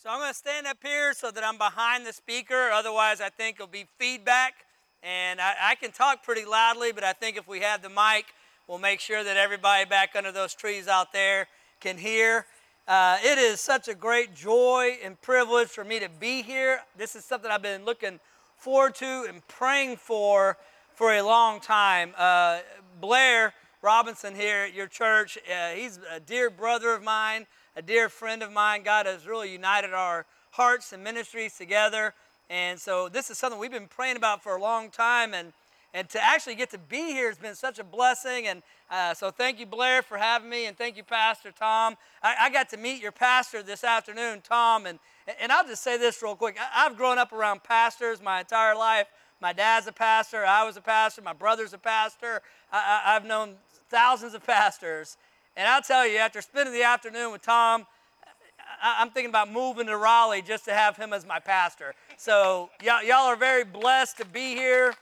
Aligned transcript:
So 0.00 0.08
I'm 0.10 0.20
going 0.20 0.30
to 0.30 0.38
stand 0.38 0.68
up 0.68 0.78
here 0.80 1.12
so 1.12 1.32
that 1.32 1.42
I'm 1.42 1.58
behind 1.58 2.06
the 2.06 2.12
speaker. 2.12 2.70
Otherwise, 2.72 3.20
I 3.20 3.30
think 3.30 3.56
it'll 3.56 3.66
be 3.66 3.86
feedback. 3.98 4.54
And 5.02 5.40
I, 5.40 5.54
I, 5.60 5.74
can 5.74 5.90
talk 5.90 6.22
pretty 6.22 6.44
loudly, 6.44 6.92
but 6.92 7.02
I 7.02 7.12
think 7.12 7.36
if 7.36 7.48
we 7.48 7.58
have 7.62 7.82
the 7.82 7.88
mic, 7.88 8.26
we'll 8.68 8.78
make 8.78 9.00
sure 9.00 9.24
that 9.24 9.36
everybody 9.36 9.86
back 9.86 10.10
under 10.14 10.30
those 10.30 10.54
trees 10.54 10.86
out 10.86 11.12
there 11.12 11.48
can 11.80 11.98
hear. 11.98 12.46
Uh, 12.86 13.18
it 13.24 13.38
is 13.38 13.60
such 13.60 13.88
a 13.88 13.94
great 13.94 14.36
joy 14.36 14.98
and 15.02 15.20
privilege 15.20 15.66
for 15.66 15.82
me 15.82 15.98
to 15.98 16.08
be 16.20 16.42
here. 16.42 16.78
This 16.96 17.16
is 17.16 17.24
something 17.24 17.50
I've 17.50 17.60
been 17.60 17.84
looking 17.84 18.20
forward 18.56 18.94
to 18.96 19.26
and 19.28 19.46
praying 19.48 19.96
for 19.96 20.58
for 20.94 21.12
a 21.14 21.22
long 21.22 21.58
time. 21.58 22.12
Uh, 22.16 22.60
Blair 23.00 23.52
Robinson 23.82 24.36
here 24.36 24.62
at 24.62 24.74
your 24.74 24.86
church, 24.86 25.38
uh, 25.52 25.70
he's 25.70 25.98
a 26.08 26.20
dear 26.20 26.50
brother 26.50 26.92
of 26.92 27.02
mine 27.02 27.48
a 27.78 27.82
dear 27.82 28.08
friend 28.08 28.42
of 28.42 28.50
mine. 28.50 28.82
God 28.82 29.06
has 29.06 29.24
really 29.24 29.52
united 29.52 29.94
our 29.94 30.26
hearts 30.50 30.92
and 30.92 31.04
ministries 31.04 31.56
together. 31.56 32.12
And 32.50 32.76
so 32.76 33.08
this 33.08 33.30
is 33.30 33.38
something 33.38 33.60
we've 33.60 33.70
been 33.70 33.86
praying 33.86 34.16
about 34.16 34.42
for 34.42 34.56
a 34.56 34.60
long 34.60 34.90
time. 34.90 35.32
And, 35.32 35.52
and 35.94 36.08
to 36.08 36.20
actually 36.20 36.56
get 36.56 36.70
to 36.70 36.78
be 36.78 37.12
here 37.12 37.28
has 37.28 37.38
been 37.38 37.54
such 37.54 37.78
a 37.78 37.84
blessing. 37.84 38.48
And 38.48 38.64
uh, 38.90 39.14
so 39.14 39.30
thank 39.30 39.60
you, 39.60 39.66
Blair, 39.66 40.02
for 40.02 40.18
having 40.18 40.50
me. 40.50 40.66
And 40.66 40.76
thank 40.76 40.96
you, 40.96 41.04
Pastor 41.04 41.52
Tom. 41.52 41.94
I, 42.20 42.34
I, 42.40 42.50
got 42.50 42.68
to 42.70 42.76
meet 42.76 43.00
your 43.00 43.12
pastor 43.12 43.62
this 43.62 43.84
afternoon, 43.84 44.42
Tom. 44.42 44.86
And, 44.86 44.98
and 45.40 45.52
I'll 45.52 45.64
just 45.64 45.84
say 45.84 45.96
this 45.96 46.20
real 46.20 46.34
quick. 46.34 46.56
I, 46.60 46.84
I've 46.84 46.96
grown 46.96 47.16
up 47.16 47.32
around 47.32 47.62
pastors 47.62 48.20
my 48.20 48.40
entire 48.40 48.74
life. 48.74 49.06
My 49.40 49.52
dad's 49.52 49.86
a 49.86 49.92
pastor. 49.92 50.44
I 50.44 50.64
was 50.64 50.76
a 50.76 50.80
pastor. 50.80 51.22
My 51.22 51.32
brother's 51.32 51.74
a 51.74 51.78
pastor. 51.78 52.42
I, 52.72 53.02
I've 53.06 53.24
known 53.24 53.54
thousands 53.88 54.34
of 54.34 54.44
pastors. 54.44 55.16
And 55.58 55.66
I'll 55.66 55.82
tell 55.82 56.06
you, 56.06 56.18
after 56.18 56.40
spending 56.40 56.72
the 56.72 56.84
afternoon 56.84 57.32
with 57.32 57.42
Tom, 57.42 57.84
I'm 58.80 59.10
thinking 59.10 59.28
about 59.28 59.50
moving 59.50 59.86
to 59.86 59.96
Raleigh 59.96 60.40
just 60.40 60.66
to 60.66 60.72
have 60.72 60.96
him 60.96 61.12
as 61.12 61.26
my 61.26 61.40
pastor. 61.40 61.96
So 62.16 62.70
y'all, 62.80 63.02
y'all 63.02 63.26
are 63.26 63.34
very 63.34 63.64
blessed 63.64 64.18
to 64.18 64.24
be 64.24 64.54
here 64.54 64.94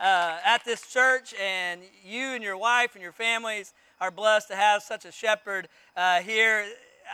uh, 0.00 0.38
at 0.44 0.64
this 0.64 0.92
church, 0.92 1.34
and 1.40 1.82
you 2.04 2.30
and 2.30 2.42
your 2.42 2.56
wife 2.56 2.96
and 2.96 3.02
your 3.02 3.12
families 3.12 3.74
are 4.00 4.10
blessed 4.10 4.48
to 4.48 4.56
have 4.56 4.82
such 4.82 5.04
a 5.04 5.12
shepherd 5.12 5.68
uh, 5.96 6.18
here. 6.18 6.66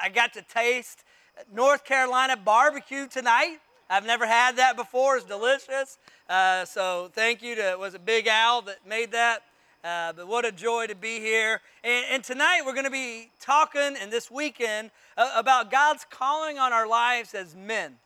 I 0.02 0.08
got 0.08 0.32
to 0.32 0.40
taste 0.40 1.04
North 1.52 1.84
Carolina 1.84 2.38
barbecue 2.38 3.06
tonight. 3.06 3.58
I've 3.90 4.06
never 4.06 4.26
had 4.26 4.56
that 4.56 4.76
before. 4.76 5.18
It's 5.18 5.26
delicious. 5.26 5.98
Uh, 6.26 6.64
so 6.64 7.10
thank 7.12 7.42
you 7.42 7.54
to 7.56 7.76
was 7.78 7.92
it 7.92 8.06
Big 8.06 8.28
Al 8.28 8.62
that 8.62 8.78
made 8.88 9.12
that. 9.12 9.42
Uh, 9.84 10.14
but 10.14 10.26
what 10.26 10.46
a 10.46 10.52
joy 10.52 10.86
to 10.86 10.94
be 10.94 11.20
here. 11.20 11.60
And, 11.82 12.06
and 12.10 12.24
tonight 12.24 12.62
we're 12.64 12.72
going 12.72 12.86
to 12.86 12.90
be 12.90 13.30
talking, 13.38 13.96
and 14.00 14.10
this 14.10 14.30
weekend, 14.30 14.90
uh, 15.18 15.30
about 15.36 15.70
God's 15.70 16.06
calling 16.08 16.58
on 16.58 16.72
our 16.72 16.88
lives 16.88 17.34
as 17.34 17.54
men. 17.54 17.96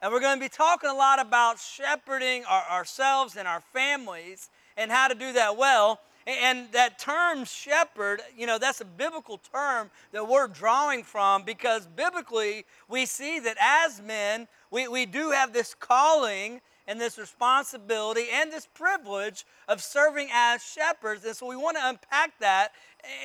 And 0.00 0.10
we're 0.10 0.20
going 0.20 0.38
to 0.38 0.40
be 0.42 0.48
talking 0.48 0.88
a 0.88 0.94
lot 0.94 1.20
about 1.20 1.58
shepherding 1.58 2.46
our, 2.48 2.64
ourselves 2.70 3.36
and 3.36 3.46
our 3.46 3.60
families 3.74 4.48
and 4.78 4.90
how 4.90 5.08
to 5.08 5.14
do 5.14 5.34
that 5.34 5.58
well. 5.58 6.00
And 6.26 6.72
that 6.72 6.98
term 6.98 7.44
shepherd, 7.44 8.22
you 8.34 8.46
know, 8.46 8.56
that's 8.56 8.80
a 8.80 8.86
biblical 8.86 9.38
term 9.52 9.90
that 10.12 10.26
we're 10.26 10.48
drawing 10.48 11.02
from 11.02 11.42
because 11.42 11.86
biblically 11.88 12.64
we 12.88 13.04
see 13.04 13.38
that 13.40 13.58
as 13.60 14.00
men, 14.00 14.48
we, 14.70 14.88
we 14.88 15.04
do 15.04 15.30
have 15.30 15.52
this 15.52 15.74
calling 15.74 16.62
and 16.90 17.00
this 17.00 17.16
responsibility 17.18 18.24
and 18.34 18.50
this 18.50 18.66
privilege 18.66 19.46
of 19.68 19.80
serving 19.80 20.28
as 20.34 20.60
shepherds. 20.60 21.24
And 21.24 21.36
so 21.36 21.46
we 21.46 21.54
want 21.54 21.76
to 21.76 21.88
unpack 21.88 22.32
that. 22.40 22.72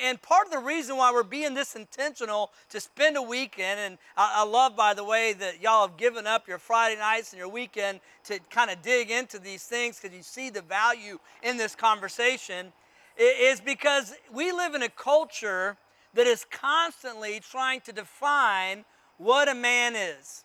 And 0.04 0.22
part 0.22 0.46
of 0.46 0.52
the 0.52 0.60
reason 0.60 0.96
why 0.96 1.10
we're 1.10 1.24
being 1.24 1.52
this 1.54 1.74
intentional 1.74 2.52
to 2.70 2.78
spend 2.78 3.16
a 3.16 3.22
weekend, 3.22 3.80
and 3.80 3.98
I, 4.16 4.44
love, 4.44 4.76
by 4.76 4.94
the 4.94 5.02
way, 5.02 5.32
that 5.32 5.60
y'all 5.60 5.88
have 5.88 5.96
given 5.96 6.28
up 6.28 6.46
your 6.46 6.58
Friday 6.58 6.96
nights 6.96 7.32
and 7.32 7.40
your 7.40 7.48
weekend 7.48 7.98
to 8.26 8.38
kind 8.50 8.70
of 8.70 8.82
dig 8.82 9.10
into 9.10 9.40
these 9.40 9.64
things 9.64 9.98
because 10.00 10.16
you 10.16 10.22
see 10.22 10.48
the 10.48 10.62
value 10.62 11.18
in 11.42 11.56
this 11.56 11.74
conversation, 11.74 12.72
is 13.18 13.60
because 13.60 14.14
we 14.32 14.52
live 14.52 14.76
in 14.76 14.82
a 14.82 14.88
culture 14.88 15.76
that 16.14 16.28
is 16.28 16.46
constantly 16.52 17.40
trying 17.40 17.80
to 17.80 17.92
define 17.92 18.84
what 19.18 19.48
a 19.48 19.54
man 19.54 19.96
is. 19.96 20.44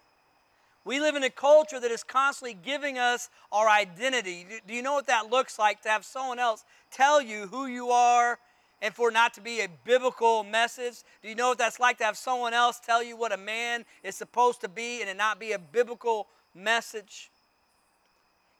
We 0.83 0.99
live 0.99 1.15
in 1.15 1.23
a 1.23 1.29
culture 1.29 1.79
that 1.79 1.91
is 1.91 2.03
constantly 2.03 2.55
giving 2.55 2.97
us 2.97 3.29
our 3.51 3.69
identity. 3.69 4.47
Do 4.67 4.73
you 4.73 4.81
know 4.81 4.93
what 4.93 5.07
that 5.07 5.29
looks 5.29 5.59
like 5.59 5.81
to 5.83 5.89
have 5.89 6.03
someone 6.03 6.39
else 6.39 6.65
tell 6.91 7.21
you 7.21 7.47
who 7.47 7.67
you 7.67 7.89
are 7.89 8.39
and 8.81 8.93
for 8.93 9.11
not 9.11 9.35
to 9.35 9.41
be 9.41 9.61
a 9.61 9.67
biblical 9.85 10.43
message? 10.43 11.03
Do 11.21 11.29
you 11.29 11.35
know 11.35 11.49
what 11.49 11.59
that's 11.59 11.79
like 11.79 11.99
to 11.99 12.03
have 12.03 12.17
someone 12.17 12.55
else 12.55 12.79
tell 12.79 13.03
you 13.03 13.15
what 13.15 13.31
a 13.31 13.37
man 13.37 13.85
is 14.03 14.15
supposed 14.15 14.61
to 14.61 14.69
be 14.69 15.01
and 15.01 15.09
it 15.09 15.17
not 15.17 15.39
be 15.39 15.51
a 15.51 15.59
biblical 15.59 16.27
message? 16.55 17.29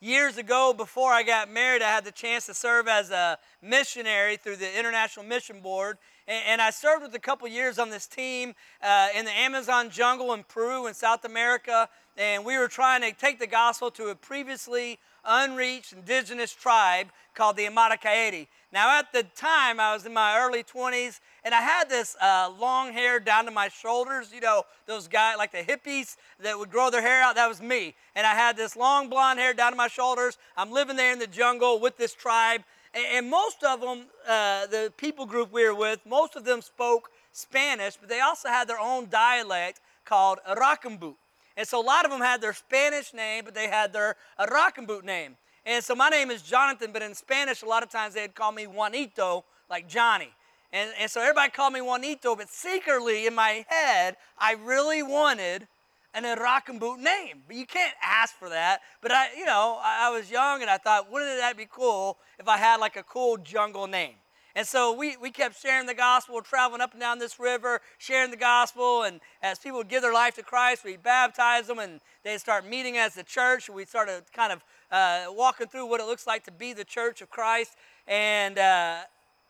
Years 0.03 0.37
ago, 0.37 0.73
before 0.75 1.11
I 1.11 1.21
got 1.21 1.51
married, 1.51 1.83
I 1.83 1.89
had 1.89 2.05
the 2.05 2.11
chance 2.11 2.47
to 2.47 2.55
serve 2.55 2.87
as 2.87 3.11
a 3.11 3.37
missionary 3.61 4.35
through 4.35 4.55
the 4.55 4.79
International 4.79 5.23
Mission 5.23 5.59
Board. 5.59 5.99
And, 6.27 6.61
I 6.61 6.69
served 6.69 7.03
with 7.03 7.13
a 7.13 7.19
couple 7.19 7.47
years 7.47 7.77
on 7.77 7.89
this 7.89 8.07
team 8.07 8.55
uh, 8.81 9.09
in 9.15 9.25
the 9.25 9.31
Amazon 9.31 9.89
jungle 9.89 10.33
in 10.33 10.43
Peru 10.43 10.87
in 10.87 10.93
South 10.93 11.25
America 11.25 11.87
and 12.17 12.45
we 12.45 12.57
were 12.57 12.67
trying 12.67 13.01
to 13.01 13.11
take 13.13 13.39
the 13.39 13.47
gospel 13.47 13.89
to 13.91 14.07
a 14.07 14.15
previously 14.15 14.99
unreached 15.25 15.93
indigenous 15.93 16.51
tribe 16.51 17.07
called 17.33 17.55
the 17.55 17.65
Amarakaeri. 17.65 18.47
Now, 18.73 18.99
at 18.99 19.11
the 19.11 19.23
time, 19.23 19.79
I 19.79 19.93
was 19.93 20.05
in 20.05 20.13
my 20.13 20.39
early 20.39 20.63
20s, 20.63 21.19
and 21.43 21.53
I 21.53 21.61
had 21.61 21.89
this 21.89 22.15
uh, 22.21 22.51
long 22.59 22.93
hair 22.93 23.19
down 23.19 23.45
to 23.45 23.51
my 23.51 23.67
shoulders. 23.67 24.31
You 24.33 24.41
know, 24.41 24.63
those 24.85 25.07
guys, 25.07 25.37
like 25.37 25.51
the 25.51 25.59
hippies 25.59 26.15
that 26.39 26.57
would 26.57 26.71
grow 26.71 26.89
their 26.89 27.01
hair 27.01 27.21
out, 27.21 27.35
that 27.35 27.47
was 27.47 27.61
me. 27.61 27.95
And 28.15 28.25
I 28.25 28.33
had 28.33 28.55
this 28.55 28.75
long 28.75 29.09
blonde 29.09 29.39
hair 29.39 29.53
down 29.53 29.71
to 29.71 29.77
my 29.77 29.87
shoulders. 29.87 30.37
I'm 30.55 30.71
living 30.71 30.95
there 30.95 31.11
in 31.11 31.19
the 31.19 31.27
jungle 31.27 31.79
with 31.79 31.97
this 31.97 32.13
tribe. 32.13 32.61
And, 32.93 33.05
and 33.13 33.29
most 33.29 33.63
of 33.63 33.81
them, 33.81 34.05
uh, 34.27 34.67
the 34.67 34.93
people 34.97 35.25
group 35.25 35.51
we 35.51 35.65
were 35.65 35.75
with, 35.75 35.99
most 36.05 36.35
of 36.35 36.45
them 36.45 36.61
spoke 36.61 37.11
Spanish, 37.31 37.97
but 37.97 38.09
they 38.09 38.19
also 38.19 38.49
had 38.49 38.67
their 38.67 38.79
own 38.79 39.09
dialect 39.09 39.81
called 40.05 40.39
Arakambu. 40.49 41.15
And 41.57 41.67
so 41.67 41.81
a 41.81 41.85
lot 41.85 42.05
of 42.05 42.11
them 42.11 42.21
had 42.21 42.41
their 42.41 42.53
Spanish 42.53 43.13
name, 43.13 43.43
but 43.45 43.53
they 43.53 43.67
had 43.67 43.93
their 43.93 44.15
Arakambu 44.39 45.03
name. 45.03 45.35
And 45.65 45.83
so 45.83 45.93
my 45.93 46.09
name 46.09 46.31
is 46.31 46.41
Jonathan, 46.41 46.91
but 46.91 47.01
in 47.01 47.13
Spanish, 47.13 47.61
a 47.61 47.65
lot 47.65 47.83
of 47.83 47.89
times 47.89 48.15
they'd 48.15 48.33
call 48.33 48.51
me 48.51 48.65
Juanito, 48.65 49.45
like 49.69 49.87
Johnny. 49.87 50.31
And, 50.73 50.89
and 50.99 51.11
so 51.11 51.21
everybody 51.21 51.51
called 51.51 51.73
me 51.73 51.81
Juanito, 51.81 52.35
but 52.35 52.49
secretly 52.49 53.27
in 53.27 53.35
my 53.35 53.65
head, 53.67 54.15
I 54.39 54.53
really 54.63 55.03
wanted 55.03 55.67
an 56.13 56.23
Arakambu 56.23 56.97
name. 56.97 57.43
But 57.47 57.55
you 57.55 57.65
can't 57.65 57.93
ask 58.01 58.33
for 58.35 58.49
that. 58.49 58.81
But 59.01 59.11
I, 59.11 59.27
you 59.37 59.45
know, 59.45 59.79
I, 59.83 60.07
I 60.07 60.09
was 60.09 60.31
young 60.31 60.61
and 60.61 60.69
I 60.69 60.77
thought, 60.77 61.11
wouldn't 61.11 61.37
that 61.39 61.57
be 61.57 61.67
cool 61.69 62.17
if 62.39 62.47
I 62.47 62.57
had 62.57 62.77
like 62.77 62.95
a 62.95 63.03
cool 63.03 63.37
jungle 63.37 63.87
name? 63.87 64.15
And 64.55 64.67
so 64.67 64.93
we, 64.93 65.15
we 65.17 65.31
kept 65.31 65.61
sharing 65.61 65.87
the 65.87 65.93
gospel, 65.93 66.41
traveling 66.41 66.81
up 66.81 66.91
and 66.91 66.99
down 66.99 67.19
this 67.19 67.39
river, 67.39 67.81
sharing 67.97 68.31
the 68.31 68.37
gospel. 68.37 69.03
And 69.03 69.21
as 69.41 69.59
people 69.59 69.83
give 69.83 70.01
their 70.01 70.13
life 70.13 70.35
to 70.35 70.43
Christ, 70.43 70.83
we 70.83 70.97
baptize 70.97 71.67
them 71.67 71.79
and 71.79 72.01
they'd 72.23 72.39
start 72.39 72.65
meeting 72.65 72.97
as 72.97 73.15
the 73.15 73.23
church. 73.23 73.69
We 73.69 73.85
started 73.85 74.23
kind 74.33 74.51
of 74.51 74.63
uh, 74.91 75.25
walking 75.31 75.67
through 75.67 75.85
what 75.85 76.01
it 76.01 76.05
looks 76.05 76.27
like 76.27 76.43
to 76.45 76.51
be 76.51 76.73
the 76.73 76.83
church 76.83 77.21
of 77.21 77.29
Christ. 77.29 77.75
And 78.07 78.57
uh, 78.57 78.97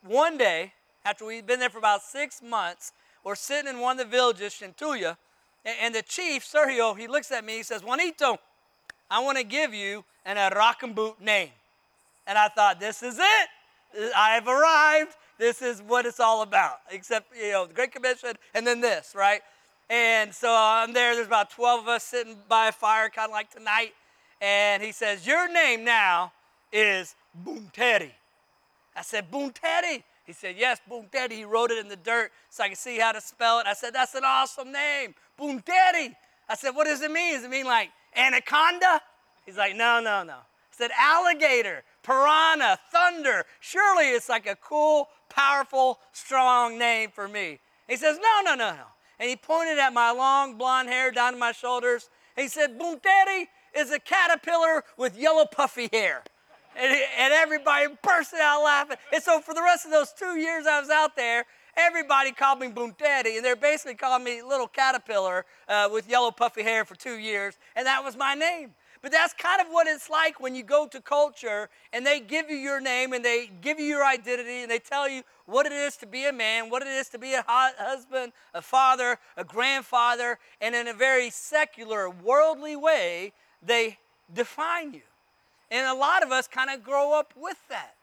one 0.05 0.37
day, 0.37 0.73
after 1.03 1.25
we'd 1.25 1.47
been 1.47 1.59
there 1.59 1.69
for 1.69 1.79
about 1.79 2.03
six 2.03 2.41
months, 2.41 2.91
we're 3.23 3.35
sitting 3.35 3.69
in 3.69 3.79
one 3.79 3.99
of 3.99 4.05
the 4.05 4.11
villages, 4.11 4.53
Shintuya, 4.53 5.17
and, 5.65 5.75
and 5.81 5.95
the 5.95 6.03
chief, 6.03 6.45
Sergio, 6.45 6.97
he 6.97 7.07
looks 7.07 7.31
at 7.31 7.43
me, 7.43 7.57
he 7.57 7.63
says, 7.63 7.83
Juanito, 7.83 8.37
I 9.09 9.19
want 9.19 9.37
to 9.37 9.43
give 9.43 9.73
you 9.73 10.03
an 10.25 10.37
Arakambu 10.37 11.19
name. 11.19 11.49
And 12.27 12.37
I 12.37 12.47
thought, 12.47 12.79
this 12.79 13.01
is 13.01 13.17
it. 13.17 13.49
I've 14.15 14.47
arrived. 14.47 15.15
This 15.37 15.61
is 15.61 15.81
what 15.81 16.05
it's 16.05 16.19
all 16.19 16.43
about, 16.43 16.81
except, 16.91 17.35
you 17.35 17.51
know, 17.51 17.65
the 17.65 17.73
Great 17.73 17.91
Commission 17.91 18.33
and 18.53 18.65
then 18.65 18.79
this, 18.79 19.13
right? 19.15 19.41
And 19.89 20.33
so 20.33 20.55
I'm 20.55 20.93
there. 20.93 21.15
There's 21.15 21.27
about 21.27 21.49
12 21.49 21.81
of 21.81 21.87
us 21.87 22.03
sitting 22.03 22.37
by 22.47 22.67
a 22.67 22.71
fire, 22.71 23.09
kind 23.09 23.29
of 23.29 23.33
like 23.33 23.51
tonight. 23.51 23.93
And 24.39 24.81
he 24.81 24.91
says, 24.91 25.27
Your 25.27 25.51
name 25.51 25.83
now 25.83 26.31
is 26.71 27.15
Boonteri. 27.45 28.11
I 28.95 29.01
said, 29.01 29.29
Boonteri? 29.29 30.03
He 30.25 30.33
said, 30.33 30.55
Yes, 30.57 30.79
Boonteri. 30.89 31.33
He 31.33 31.43
wrote 31.43 31.71
it 31.71 31.77
in 31.77 31.89
the 31.89 31.97
dirt 31.97 32.31
so 32.49 32.63
I 32.63 32.69
could 32.69 32.77
see 32.77 32.99
how 32.99 33.11
to 33.11 33.19
spell 33.19 33.59
it. 33.59 33.67
I 33.67 33.73
said, 33.73 33.93
That's 33.93 34.15
an 34.15 34.23
awesome 34.25 34.71
name, 34.71 35.13
Boonteri. 35.39 36.15
I 36.47 36.55
said, 36.55 36.71
What 36.71 36.85
does 36.85 37.01
it 37.01 37.11
mean? 37.11 37.35
Does 37.35 37.43
it 37.43 37.49
mean 37.49 37.65
like 37.65 37.89
anaconda? 38.15 39.01
He's 39.45 39.57
like, 39.57 39.75
No, 39.75 39.99
no, 39.99 40.23
no. 40.23 40.33
I 40.35 40.73
said, 40.73 40.91
Alligator 40.97 41.83
piranha, 42.03 42.79
thunder. 42.91 43.45
Surely 43.59 44.09
it's 44.09 44.29
like 44.29 44.47
a 44.47 44.55
cool, 44.55 45.09
powerful, 45.29 45.99
strong 46.11 46.77
name 46.77 47.09
for 47.11 47.27
me. 47.27 47.59
He 47.87 47.97
says, 47.97 48.17
No, 48.21 48.41
no, 48.43 48.55
no, 48.55 48.71
no. 48.71 48.85
And 49.19 49.29
he 49.29 49.35
pointed 49.35 49.77
at 49.77 49.93
my 49.93 50.11
long 50.11 50.57
blonde 50.57 50.89
hair 50.89 51.11
down 51.11 51.33
to 51.33 51.39
my 51.39 51.51
shoulders. 51.51 52.09
He 52.35 52.47
said, 52.47 52.79
Boonteri 52.79 53.47
is 53.75 53.91
a 53.91 53.99
caterpillar 53.99 54.83
with 54.97 55.17
yellow 55.17 55.45
puffy 55.45 55.89
hair. 55.91 56.23
And, 56.75 57.01
and 57.19 57.33
everybody 57.33 57.87
bursted 58.01 58.39
out 58.39 58.63
laughing. 58.63 58.97
And 59.13 59.21
so 59.21 59.39
for 59.39 59.53
the 59.53 59.61
rest 59.61 59.85
of 59.85 59.91
those 59.91 60.13
two 60.13 60.37
years 60.37 60.65
I 60.65 60.79
was 60.79 60.89
out 60.89 61.15
there, 61.15 61.45
everybody 61.75 62.31
called 62.31 62.59
me 62.59 62.67
Boonteri, 62.67 63.35
and 63.35 63.45
they're 63.45 63.55
basically 63.55 63.95
calling 63.95 64.23
me 64.23 64.41
Little 64.41 64.67
Caterpillar 64.67 65.45
uh, 65.67 65.89
with 65.91 66.09
yellow 66.09 66.31
puffy 66.31 66.63
hair 66.63 66.85
for 66.85 66.95
two 66.95 67.17
years, 67.17 67.57
and 67.75 67.85
that 67.85 68.03
was 68.03 68.17
my 68.17 68.33
name. 68.33 68.71
But 69.01 69.11
that's 69.11 69.33
kind 69.33 69.59
of 69.61 69.67
what 69.67 69.87
it's 69.87 70.09
like 70.09 70.39
when 70.39 70.53
you 70.53 70.61
go 70.61 70.87
to 70.87 71.01
culture 71.01 71.69
and 71.91 72.05
they 72.05 72.19
give 72.19 72.51
you 72.51 72.55
your 72.55 72.79
name 72.79 73.13
and 73.13 73.25
they 73.25 73.49
give 73.61 73.79
you 73.79 73.85
your 73.85 74.05
identity 74.05 74.61
and 74.61 74.69
they 74.69 74.77
tell 74.77 75.09
you 75.09 75.23
what 75.45 75.65
it 75.65 75.71
is 75.71 75.97
to 75.97 76.05
be 76.05 76.25
a 76.25 76.33
man, 76.33 76.69
what 76.69 76.83
it 76.83 76.87
is 76.87 77.09
to 77.09 77.17
be 77.17 77.33
a 77.33 77.43
husband, 77.47 78.31
a 78.53 78.61
father, 78.61 79.17
a 79.35 79.43
grandfather, 79.43 80.37
and 80.61 80.75
in 80.75 80.87
a 80.87 80.93
very 80.93 81.31
secular, 81.31 82.09
worldly 82.09 82.75
way, 82.75 83.33
they 83.63 83.97
define 84.31 84.93
you. 84.93 85.01
And 85.71 85.87
a 85.87 85.99
lot 85.99 86.21
of 86.21 86.31
us 86.31 86.47
kind 86.47 86.69
of 86.69 86.83
grow 86.83 87.17
up 87.17 87.33
with 87.35 87.57
that. 87.69 87.95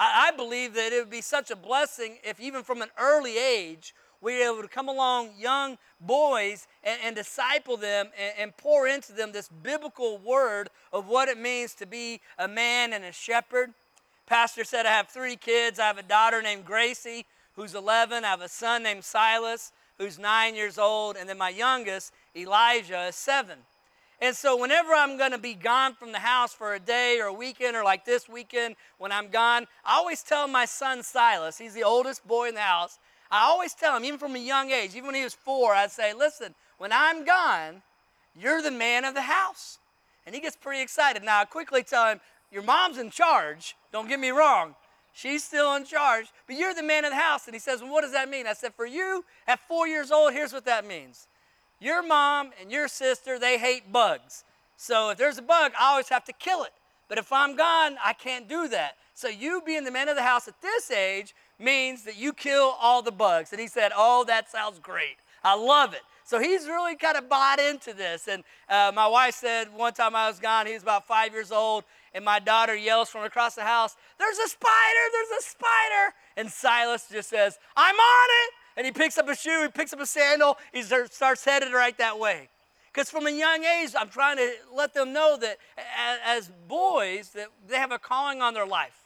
I, 0.00 0.28
I 0.28 0.36
believe 0.36 0.74
that 0.74 0.92
it 0.92 0.98
would 0.98 1.10
be 1.10 1.20
such 1.20 1.52
a 1.52 1.56
blessing 1.56 2.18
if, 2.24 2.40
even 2.40 2.64
from 2.64 2.82
an 2.82 2.88
early 2.98 3.38
age, 3.38 3.94
we 4.20 4.38
were 4.38 4.52
able 4.52 4.62
to 4.62 4.68
come 4.68 4.88
along 4.88 5.30
young 5.38 5.78
boys 6.00 6.66
and, 6.82 6.98
and 7.04 7.16
disciple 7.16 7.76
them 7.76 8.08
and, 8.18 8.34
and, 8.38 8.56
pour 8.56 8.86
into 8.86 9.12
them 9.12 9.32
this 9.32 9.48
biblical 9.62 10.18
word 10.18 10.70
of 10.92 11.06
what 11.06 11.28
it 11.28 11.38
means 11.38 11.74
to 11.74 11.86
be 11.86 12.20
a 12.38 12.48
man 12.48 12.92
and 12.92 13.04
a 13.04 13.12
shepherd. 13.12 13.70
Pastor 14.26 14.64
said, 14.64 14.86
I 14.86 14.90
have 14.90 15.08
three 15.08 15.36
kids. 15.36 15.78
I 15.78 15.86
have 15.86 15.98
a 15.98 16.02
daughter 16.02 16.40
named 16.42 16.64
Gracie, 16.64 17.26
who's 17.56 17.74
11. 17.74 18.24
I 18.24 18.28
have 18.28 18.40
a 18.40 18.48
son 18.48 18.82
named 18.82 19.04
Silas, 19.04 19.72
who's 19.98 20.18
nine 20.18 20.54
years 20.54 20.78
old. 20.78 21.16
And 21.16 21.28
then 21.28 21.38
my 21.38 21.50
youngest, 21.50 22.12
Elijah, 22.36 23.06
is 23.06 23.16
seven. 23.16 23.58
And 24.22 24.36
so, 24.36 24.54
whenever 24.56 24.92
I'm 24.92 25.16
going 25.16 25.30
to 25.30 25.38
be 25.38 25.54
gone 25.54 25.94
from 25.94 26.12
the 26.12 26.18
house 26.18 26.52
for 26.52 26.74
a 26.74 26.78
day 26.78 27.18
or 27.20 27.26
a 27.26 27.32
weekend, 27.32 27.74
or 27.74 27.82
like 27.82 28.04
this 28.04 28.28
weekend 28.28 28.76
when 28.98 29.12
I'm 29.12 29.30
gone, 29.30 29.66
I 29.82 29.96
always 29.96 30.22
tell 30.22 30.46
my 30.46 30.66
son 30.66 31.02
Silas, 31.02 31.56
he's 31.56 31.72
the 31.72 31.84
oldest 31.84 32.28
boy 32.28 32.48
in 32.48 32.54
the 32.54 32.60
house, 32.60 32.98
I 33.30 33.42
always 33.44 33.74
tell 33.74 33.96
him, 33.96 34.04
even 34.04 34.18
from 34.18 34.34
a 34.34 34.40
young 34.40 34.70
age, 34.70 34.94
even 34.94 35.06
when 35.06 35.14
he 35.14 35.24
was 35.24 35.34
four, 35.34 35.72
I'd 35.72 35.92
say, 35.92 36.12
listen, 36.12 36.54
when 36.78 36.92
I'm 36.92 37.24
gone, 37.24 37.82
you're 38.38 38.62
the 38.62 38.70
man 38.70 39.04
of 39.04 39.14
the 39.14 39.22
house. 39.22 39.78
And 40.26 40.34
he 40.34 40.40
gets 40.40 40.56
pretty 40.56 40.82
excited. 40.82 41.22
Now, 41.22 41.40
I 41.40 41.44
quickly 41.44 41.82
tell 41.82 42.06
him, 42.06 42.20
your 42.50 42.62
mom's 42.62 42.98
in 42.98 43.10
charge. 43.10 43.76
Don't 43.92 44.08
get 44.08 44.18
me 44.18 44.30
wrong. 44.30 44.74
She's 45.12 45.44
still 45.44 45.74
in 45.74 45.84
charge, 45.84 46.26
but 46.46 46.56
you're 46.56 46.74
the 46.74 46.82
man 46.82 47.04
of 47.04 47.10
the 47.10 47.16
house. 47.16 47.46
And 47.46 47.54
he 47.54 47.60
says, 47.60 47.80
Well, 47.80 47.92
what 47.92 48.02
does 48.02 48.12
that 48.12 48.28
mean? 48.28 48.46
I 48.46 48.52
said, 48.52 48.74
For 48.74 48.86
you, 48.86 49.24
at 49.46 49.60
four 49.60 49.88
years 49.88 50.10
old, 50.10 50.32
here's 50.32 50.52
what 50.52 50.64
that 50.66 50.86
means. 50.86 51.26
Your 51.80 52.02
mom 52.02 52.50
and 52.60 52.70
your 52.70 52.88
sister, 52.88 53.38
they 53.38 53.58
hate 53.58 53.92
bugs. 53.92 54.44
So 54.76 55.10
if 55.10 55.18
there's 55.18 55.38
a 55.38 55.42
bug, 55.42 55.72
I 55.78 55.90
always 55.90 56.08
have 56.08 56.24
to 56.24 56.32
kill 56.32 56.62
it. 56.64 56.72
But 57.08 57.18
if 57.18 57.32
I'm 57.32 57.56
gone, 57.56 57.96
I 58.04 58.12
can't 58.12 58.48
do 58.48 58.68
that. 58.68 58.96
So 59.14 59.28
you 59.28 59.62
being 59.66 59.84
the 59.84 59.90
man 59.90 60.08
of 60.08 60.16
the 60.16 60.22
house 60.22 60.46
at 60.46 60.60
this 60.62 60.90
age 60.90 61.34
means 61.60 62.04
that 62.04 62.16
you 62.16 62.32
kill 62.32 62.74
all 62.80 63.02
the 63.02 63.12
bugs. 63.12 63.52
And 63.52 63.60
he 63.60 63.66
said, 63.66 63.92
Oh, 63.96 64.24
that 64.26 64.50
sounds 64.50 64.78
great. 64.78 65.16
I 65.42 65.54
love 65.54 65.94
it. 65.94 66.00
So 66.24 66.38
he's 66.38 66.66
really 66.66 66.94
kind 66.94 67.16
of 67.16 67.28
bought 67.28 67.58
into 67.58 67.92
this. 67.92 68.28
And 68.28 68.44
uh, 68.68 68.92
my 68.94 69.08
wife 69.08 69.34
said 69.34 69.74
one 69.74 69.92
time 69.92 70.14
I 70.14 70.28
was 70.28 70.38
gone, 70.38 70.66
he 70.66 70.74
was 70.74 70.82
about 70.82 71.06
five 71.06 71.32
years 71.32 71.50
old, 71.50 71.82
and 72.14 72.24
my 72.24 72.38
daughter 72.38 72.76
yells 72.76 73.08
from 73.08 73.24
across 73.24 73.56
the 73.56 73.64
house, 73.64 73.96
There's 74.16 74.38
a 74.38 74.48
spider, 74.48 75.04
there's 75.12 75.40
a 75.40 75.42
spider. 75.42 76.14
And 76.36 76.50
Silas 76.50 77.08
just 77.10 77.30
says, 77.30 77.58
I'm 77.76 77.96
on 77.96 78.28
it. 78.46 78.54
And 78.76 78.86
he 78.86 78.92
picks 78.92 79.18
up 79.18 79.28
a 79.28 79.34
shoe, 79.34 79.62
he 79.62 79.68
picks 79.68 79.92
up 79.92 80.00
a 80.00 80.06
sandal, 80.06 80.56
he 80.72 80.82
starts 80.82 81.44
headed 81.44 81.72
right 81.72 81.98
that 81.98 82.18
way. 82.18 82.48
Because 82.92 83.10
from 83.10 83.26
a 83.26 83.30
young 83.30 83.64
age, 83.64 83.90
I'm 83.98 84.08
trying 84.08 84.36
to 84.36 84.52
let 84.72 84.94
them 84.94 85.12
know 85.12 85.36
that 85.40 85.58
as 86.24 86.50
boys, 86.68 87.30
that 87.30 87.48
they 87.68 87.76
have 87.76 87.92
a 87.92 87.98
calling 87.98 88.40
on 88.40 88.54
their 88.54 88.66
life. 88.66 88.99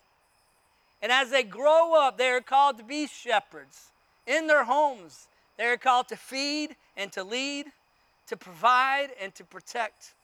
And 1.04 1.12
as 1.12 1.28
they 1.28 1.42
grow 1.42 1.94
up, 1.94 2.16
they 2.16 2.30
are 2.30 2.40
called 2.40 2.78
to 2.78 2.82
be 2.82 3.06
shepherds 3.06 3.90
in 4.26 4.46
their 4.46 4.64
homes. 4.64 5.28
They 5.58 5.66
are 5.66 5.76
called 5.76 6.08
to 6.08 6.16
feed 6.16 6.76
and 6.96 7.12
to 7.12 7.22
lead, 7.22 7.66
to 8.28 8.38
provide 8.38 9.08
and 9.20 9.34
to 9.34 9.44
protect. 9.44 10.14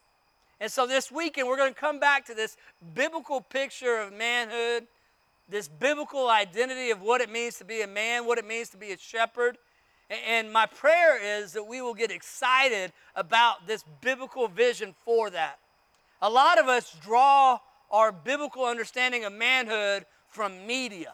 And 0.59 0.73
so 0.73 0.87
this 0.87 1.13
weekend, 1.13 1.49
we're 1.49 1.59
going 1.59 1.75
to 1.75 1.79
come 1.79 2.01
back 2.01 2.25
to 2.27 2.35
this 2.35 2.57
biblical 2.95 3.43
picture 3.43 3.99
of 3.99 4.15
manhood, 4.15 4.87
this 5.51 5.69
biblical 5.69 6.31
identity 6.31 6.91
of 6.91 7.03
what 7.03 7.21
it 7.21 7.31
means 7.31 7.59
to 7.59 7.65
be 7.67 7.83
a 7.83 7.87
man, 7.87 8.25
what 8.25 8.39
it 8.39 8.47
means 8.47 8.71
to 8.71 8.79
be 8.79 8.93
a 8.93 8.97
shepherd. 8.97 9.59
And 10.09 10.51
my 10.51 10.65
prayer 10.65 11.23
is 11.23 11.53
that 11.53 11.65
we 11.65 11.83
will 11.83 11.93
get 11.93 12.11
excited 12.11 12.95
about 13.15 13.67
this 13.67 13.85
biblical 14.01 14.49
vision 14.49 14.95
for 15.05 15.29
that. 15.29 15.59
A 16.23 16.31
lot 16.31 16.59
of 16.59 16.69
us 16.69 16.97
draw 17.03 17.59
our 17.91 18.13
biblical 18.13 18.65
understanding 18.65 19.27
of 19.27 19.35
manhood 19.35 20.07
from 20.31 20.67
media. 20.67 21.13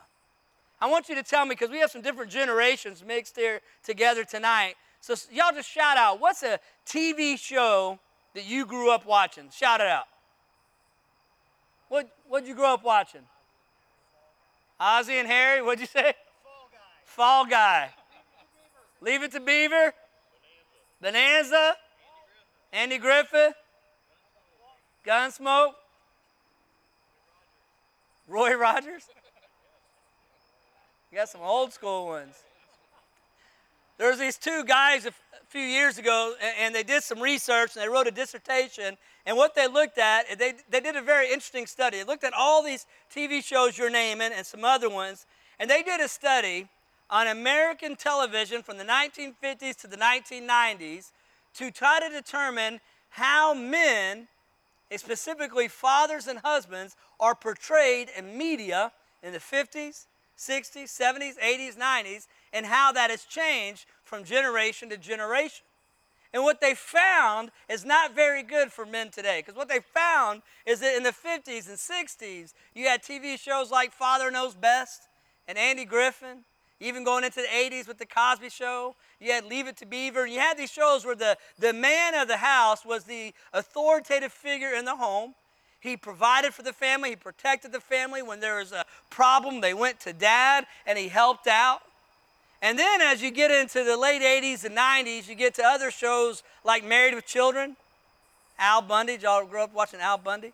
I 0.80 0.90
want 0.90 1.08
you 1.08 1.14
to 1.14 1.22
tell 1.22 1.44
me, 1.44 1.50
because 1.50 1.70
we 1.70 1.78
have 1.78 1.90
some 1.90 2.02
different 2.02 2.30
generations 2.30 3.02
mixed 3.04 3.36
here 3.36 3.60
together 3.82 4.24
tonight. 4.24 4.74
So, 5.00 5.14
y'all 5.32 5.52
just 5.52 5.70
shout 5.70 5.96
out 5.96 6.20
what's 6.20 6.42
a 6.42 6.58
TV 6.86 7.38
show 7.38 7.98
that 8.34 8.44
you 8.44 8.66
grew 8.66 8.90
up 8.90 9.06
watching? 9.06 9.48
Shout 9.50 9.80
it 9.80 9.86
out. 9.86 10.04
What 11.88 12.08
what'd 12.28 12.48
you 12.48 12.54
grow 12.54 12.74
up 12.74 12.84
watching? 12.84 13.22
Ozzie 14.78 15.18
and 15.18 15.28
Harriet, 15.28 15.64
what'd 15.64 15.80
you 15.80 15.86
say? 15.86 16.12
Fall 16.42 16.68
Guy. 16.70 16.78
Fall 17.04 17.46
Guy. 17.46 17.90
Leave 19.00 19.22
it 19.22 19.32
to 19.32 19.40
Beaver. 19.40 19.94
Bonanza. 21.00 21.50
Bonanza. 21.50 21.76
Andy 22.72 22.98
Griffith. 22.98 23.54
Gunsmoke. 25.06 25.74
Roy 28.28 28.54
Rogers? 28.54 29.04
You 31.10 31.18
got 31.18 31.28
some 31.28 31.42
old 31.42 31.72
school 31.72 32.06
ones. 32.06 32.34
There 33.98 34.10
was 34.10 34.18
these 34.18 34.36
two 34.36 34.64
guys 34.64 35.06
a 35.06 35.12
few 35.48 35.62
years 35.62 35.96
ago, 35.96 36.34
and 36.60 36.74
they 36.74 36.82
did 36.82 37.02
some 37.02 37.20
research, 37.20 37.74
and 37.74 37.82
they 37.82 37.88
wrote 37.88 38.06
a 38.06 38.10
dissertation. 38.10 38.96
And 39.24 39.36
what 39.36 39.54
they 39.54 39.68
looked 39.68 39.98
at, 39.98 40.38
they, 40.38 40.54
they 40.68 40.80
did 40.80 40.96
a 40.96 41.02
very 41.02 41.26
interesting 41.26 41.66
study. 41.66 41.98
They 41.98 42.04
looked 42.04 42.24
at 42.24 42.34
all 42.36 42.62
these 42.62 42.86
TV 43.14 43.42
shows 43.42 43.78
you're 43.78 43.90
naming 43.90 44.32
and 44.32 44.44
some 44.44 44.64
other 44.64 44.90
ones, 44.90 45.26
and 45.58 45.70
they 45.70 45.82
did 45.82 46.00
a 46.00 46.08
study 46.08 46.68
on 47.08 47.28
American 47.28 47.96
television 47.96 48.62
from 48.62 48.78
the 48.78 48.84
1950s 48.84 49.76
to 49.76 49.86
the 49.86 49.96
1990s 49.96 51.12
to 51.54 51.70
try 51.70 52.00
to 52.00 52.08
determine 52.08 52.80
how 53.10 53.54
men 53.54 54.28
specifically 54.94 55.68
fathers 55.68 56.26
and 56.26 56.38
husbands, 56.40 56.96
are 57.18 57.34
portrayed 57.34 58.08
in 58.16 58.36
media 58.36 58.92
in 59.22 59.32
the 59.32 59.38
50s, 59.38 60.06
60s, 60.38 60.84
70s, 60.84 61.38
80s, 61.38 61.76
90s, 61.76 62.26
and 62.52 62.66
how 62.66 62.92
that 62.92 63.10
has 63.10 63.24
changed 63.24 63.86
from 64.04 64.24
generation 64.24 64.88
to 64.90 64.96
generation. 64.96 65.64
And 66.32 66.42
what 66.44 66.60
they 66.60 66.74
found 66.74 67.50
is 67.68 67.84
not 67.84 68.14
very 68.14 68.42
good 68.42 68.70
for 68.70 68.84
men 68.84 69.10
today. 69.10 69.38
Because 69.38 69.56
what 69.56 69.68
they 69.68 69.80
found 69.80 70.42
is 70.66 70.80
that 70.80 70.96
in 70.96 71.02
the 71.02 71.10
50s 71.10 71.68
and 71.68 71.78
60s, 71.78 72.52
you 72.74 72.86
had 72.86 73.02
TV 73.02 73.38
shows 73.38 73.70
like 73.70 73.92
Father 73.92 74.30
Knows 74.30 74.54
Best 74.54 75.08
and 75.48 75.56
Andy 75.56 75.84
Griffith, 75.84 76.38
even 76.80 77.04
going 77.04 77.24
into 77.24 77.40
the 77.40 77.48
80s 77.48 77.88
with 77.88 77.98
The 77.98 78.06
Cosby 78.06 78.50
Show, 78.50 78.94
you 79.20 79.32
had 79.32 79.46
Leave 79.46 79.66
It 79.66 79.78
to 79.78 79.86
Beaver, 79.86 80.24
and 80.24 80.32
you 80.32 80.40
had 80.40 80.58
these 80.58 80.70
shows 80.70 81.06
where 81.06 81.14
the, 81.14 81.38
the 81.58 81.72
man 81.72 82.14
of 82.14 82.28
the 82.28 82.36
house 82.36 82.84
was 82.84 83.04
the 83.04 83.32
authoritative 83.52 84.32
figure 84.32 84.72
in 84.72 84.84
the 84.84 84.96
home. 84.96 85.34
He 85.80 85.96
provided 85.96 86.52
for 86.52 86.62
the 86.62 86.72
family, 86.72 87.10
he 87.10 87.16
protected 87.16 87.72
the 87.72 87.80
family. 87.80 88.22
When 88.22 88.40
there 88.40 88.58
was 88.58 88.72
a 88.72 88.84
problem, 89.08 89.60
they 89.60 89.72
went 89.72 90.00
to 90.00 90.12
dad 90.12 90.66
and 90.86 90.98
he 90.98 91.08
helped 91.08 91.46
out. 91.46 91.80
And 92.60 92.78
then 92.78 93.00
as 93.00 93.22
you 93.22 93.30
get 93.30 93.50
into 93.50 93.84
the 93.84 93.96
late 93.96 94.22
80s 94.22 94.64
and 94.64 94.76
90s, 94.76 95.28
you 95.28 95.34
get 95.34 95.54
to 95.54 95.62
other 95.62 95.90
shows 95.90 96.42
like 96.64 96.84
Married 96.84 97.14
with 97.14 97.26
Children, 97.26 97.76
Al 98.58 98.82
Bundy. 98.82 99.16
Y'all 99.20 99.46
grew 99.46 99.62
up 99.62 99.72
watching 99.74 100.00
Al 100.00 100.18
Bundy? 100.18 100.52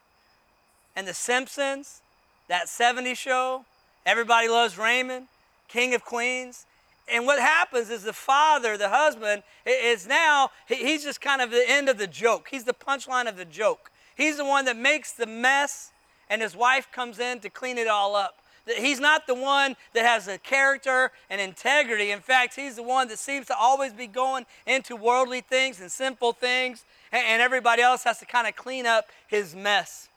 And 0.94 1.08
The 1.08 1.14
Simpsons, 1.14 2.02
that 2.48 2.66
70s 2.66 3.16
show. 3.16 3.64
Everybody 4.04 4.48
Loves 4.48 4.76
Raymond. 4.76 5.28
King 5.72 5.94
of 5.94 6.04
Queens. 6.04 6.66
And 7.12 7.26
what 7.26 7.40
happens 7.40 7.90
is 7.90 8.04
the 8.04 8.12
father, 8.12 8.76
the 8.76 8.90
husband, 8.90 9.42
is 9.66 10.06
now, 10.06 10.50
he's 10.68 11.02
just 11.02 11.20
kind 11.20 11.42
of 11.42 11.50
the 11.50 11.64
end 11.68 11.88
of 11.88 11.98
the 11.98 12.06
joke. 12.06 12.48
He's 12.50 12.64
the 12.64 12.74
punchline 12.74 13.28
of 13.28 13.36
the 13.36 13.44
joke. 13.44 13.90
He's 14.14 14.36
the 14.36 14.44
one 14.44 14.66
that 14.66 14.76
makes 14.76 15.12
the 15.12 15.26
mess, 15.26 15.90
and 16.30 16.42
his 16.42 16.54
wife 16.54 16.88
comes 16.92 17.18
in 17.18 17.40
to 17.40 17.50
clean 17.50 17.78
it 17.78 17.88
all 17.88 18.14
up. 18.14 18.38
He's 18.66 19.00
not 19.00 19.26
the 19.26 19.34
one 19.34 19.74
that 19.94 20.04
has 20.04 20.28
a 20.28 20.38
character 20.38 21.10
and 21.28 21.40
integrity. 21.40 22.12
In 22.12 22.20
fact, 22.20 22.54
he's 22.54 22.76
the 22.76 22.82
one 22.82 23.08
that 23.08 23.18
seems 23.18 23.48
to 23.48 23.56
always 23.58 23.92
be 23.92 24.06
going 24.06 24.46
into 24.66 24.94
worldly 24.94 25.40
things 25.40 25.80
and 25.80 25.90
sinful 25.90 26.34
things, 26.34 26.84
and 27.10 27.42
everybody 27.42 27.82
else 27.82 28.04
has 28.04 28.18
to 28.20 28.26
kind 28.26 28.46
of 28.46 28.54
clean 28.54 28.86
up 28.86 29.06
his 29.26 29.56
mess. 29.56 30.08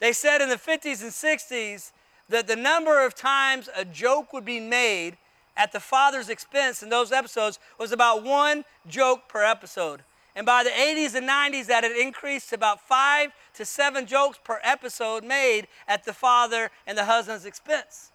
They 0.00 0.12
said 0.12 0.40
in 0.40 0.48
the 0.48 0.56
50s 0.56 1.02
and 1.02 1.12
60s 1.12 1.92
that 2.28 2.46
the 2.46 2.56
number 2.56 3.04
of 3.04 3.14
times 3.14 3.68
a 3.76 3.84
joke 3.84 4.32
would 4.32 4.44
be 4.44 4.60
made 4.60 5.16
at 5.56 5.72
the 5.72 5.80
father's 5.80 6.28
expense 6.28 6.82
in 6.82 6.88
those 6.88 7.12
episodes 7.12 7.58
was 7.78 7.92
about 7.92 8.22
one 8.22 8.64
joke 8.88 9.28
per 9.28 9.44
episode. 9.44 10.00
And 10.36 10.44
by 10.44 10.64
the 10.64 10.70
80s 10.70 11.14
and 11.14 11.28
90s, 11.28 11.66
that 11.66 11.84
had 11.84 11.92
increased 11.92 12.48
to 12.48 12.56
about 12.56 12.80
five 12.80 13.30
to 13.54 13.64
seven 13.64 14.06
jokes 14.06 14.38
per 14.42 14.58
episode 14.64 15.22
made 15.22 15.68
at 15.86 16.04
the 16.04 16.12
father 16.12 16.70
and 16.86 16.98
the 16.98 17.04
husband's 17.04 17.44
expense. 17.44 18.10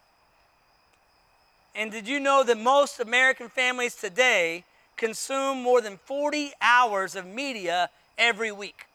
And 1.75 1.91
did 1.91 2.07
you 2.07 2.19
know 2.19 2.43
that 2.43 2.57
most 2.57 2.99
American 2.99 3.47
families 3.47 3.95
today 3.95 4.65
consume 4.97 5.61
more 5.61 5.79
than 5.79 5.97
40 5.97 6.51
hours 6.61 7.15
of 7.15 7.25
media 7.25 7.89
every 8.17 8.51
week? 8.51 8.85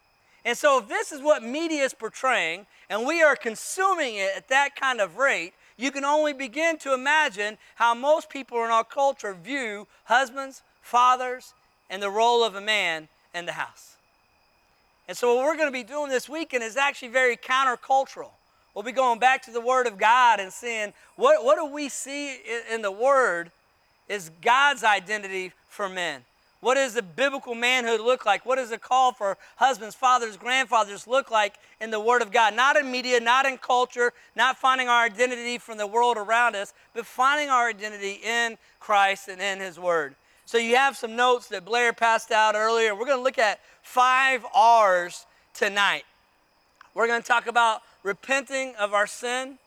And 0.43 0.55
so, 0.55 0.77
if 0.77 0.87
this 0.87 1.11
is 1.11 1.21
what 1.21 1.41
media 1.41 1.83
is 1.83 1.95
portraying, 1.95 2.67
and 2.89 3.05
we 3.05 3.21
are 3.21 3.35
consuming 3.35 4.15
it 4.15 4.31
at 4.35 4.47
that 4.49 4.75
kind 4.75 5.01
of 5.01 5.17
rate, 5.17 5.53
you 5.77 5.91
can 5.91 6.05
only 6.05 6.33
begin 6.33 6.77
to 6.79 6.93
imagine 6.93 7.57
how 7.75 7.93
most 7.93 8.29
people 8.29 8.63
in 8.63 8.71
our 8.71 8.83
culture 8.83 9.33
view 9.33 9.87
husbands, 10.05 10.61
fathers, 10.81 11.53
and 11.89 12.01
the 12.01 12.09
role 12.09 12.43
of 12.43 12.55
a 12.55 12.61
man 12.61 13.07
in 13.33 13.45
the 13.45 13.51
house. 13.53 13.95
And 15.07 15.15
so, 15.15 15.35
what 15.35 15.45
we're 15.45 15.57
going 15.57 15.67
to 15.67 15.71
be 15.71 15.83
doing 15.83 16.09
this 16.09 16.27
weekend 16.27 16.63
is 16.63 16.77
actually 16.77 17.09
very 17.09 17.37
countercultural. 17.37 18.29
We'll 18.73 18.83
be 18.83 18.91
going 18.91 19.19
back 19.19 19.43
to 19.43 19.51
the 19.51 19.61
Word 19.61 19.87
of 19.87 19.97
God 19.97 20.39
and 20.39 20.51
seeing 20.51 20.93
what, 21.15 21.45
what 21.45 21.57
do 21.57 21.65
we 21.65 21.89
see 21.89 22.37
in, 22.71 22.81
the 22.81 22.91
Word 22.91 23.51
is 24.09 24.31
God's 24.41 24.83
identity 24.83 25.51
for 25.69 25.87
men. 25.87 26.21
What 26.65 26.77
does 26.77 26.95
the 26.95 27.03
biblical 27.03 27.53
manhood 27.53 28.01
look 28.01 28.25
like? 28.25 28.43
What 28.43 28.55
does 28.55 28.71
the 28.71 28.79
call 28.79 29.11
for 29.11 29.37
husbands, 29.57 29.93
fathers, 29.93 30.35
grandfathers 30.35 31.05
look 31.05 31.29
like 31.29 31.59
in 31.79 31.91
the 31.91 31.99
Word 31.99 32.23
of 32.23 32.31
God? 32.31 32.55
Not 32.55 32.75
in 32.75 32.89
media, 32.89 33.19
not 33.19 33.45
in 33.45 33.59
culture, 33.59 34.13
not 34.35 34.57
finding 34.57 34.87
our 34.87 35.05
identity 35.05 35.59
from 35.59 35.77
the 35.77 35.85
world 35.85 36.17
around 36.17 36.55
us, 36.55 36.73
but 36.95 37.05
finding 37.05 37.49
our 37.49 37.69
identity 37.69 38.19
in 38.25 38.57
Christ 38.79 39.27
and 39.27 39.39
in 39.39 39.59
His 39.59 39.77
Word. 39.77 40.15
So 40.47 40.57
you 40.57 40.75
have 40.75 40.97
some 40.97 41.15
notes 41.15 41.49
that 41.49 41.65
Blair 41.65 41.93
passed 41.93 42.31
out 42.31 42.55
earlier. 42.55 42.95
We're 42.95 43.05
going 43.05 43.19
to 43.19 43.23
look 43.23 43.37
at 43.37 43.59
five 43.83 44.43
R's 44.51 45.27
tonight. 45.53 46.05
We're 46.95 47.05
going 47.05 47.21
to 47.21 47.27
talk 47.27 47.45
about 47.45 47.83
repenting 48.01 48.73
of 48.79 48.91
our 48.91 49.05
sin, 49.05 49.59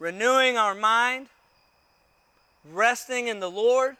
renewing 0.00 0.56
our 0.56 0.74
mind, 0.74 1.28
resting 2.72 3.28
in 3.28 3.38
the 3.38 3.48
Lord, 3.48 3.96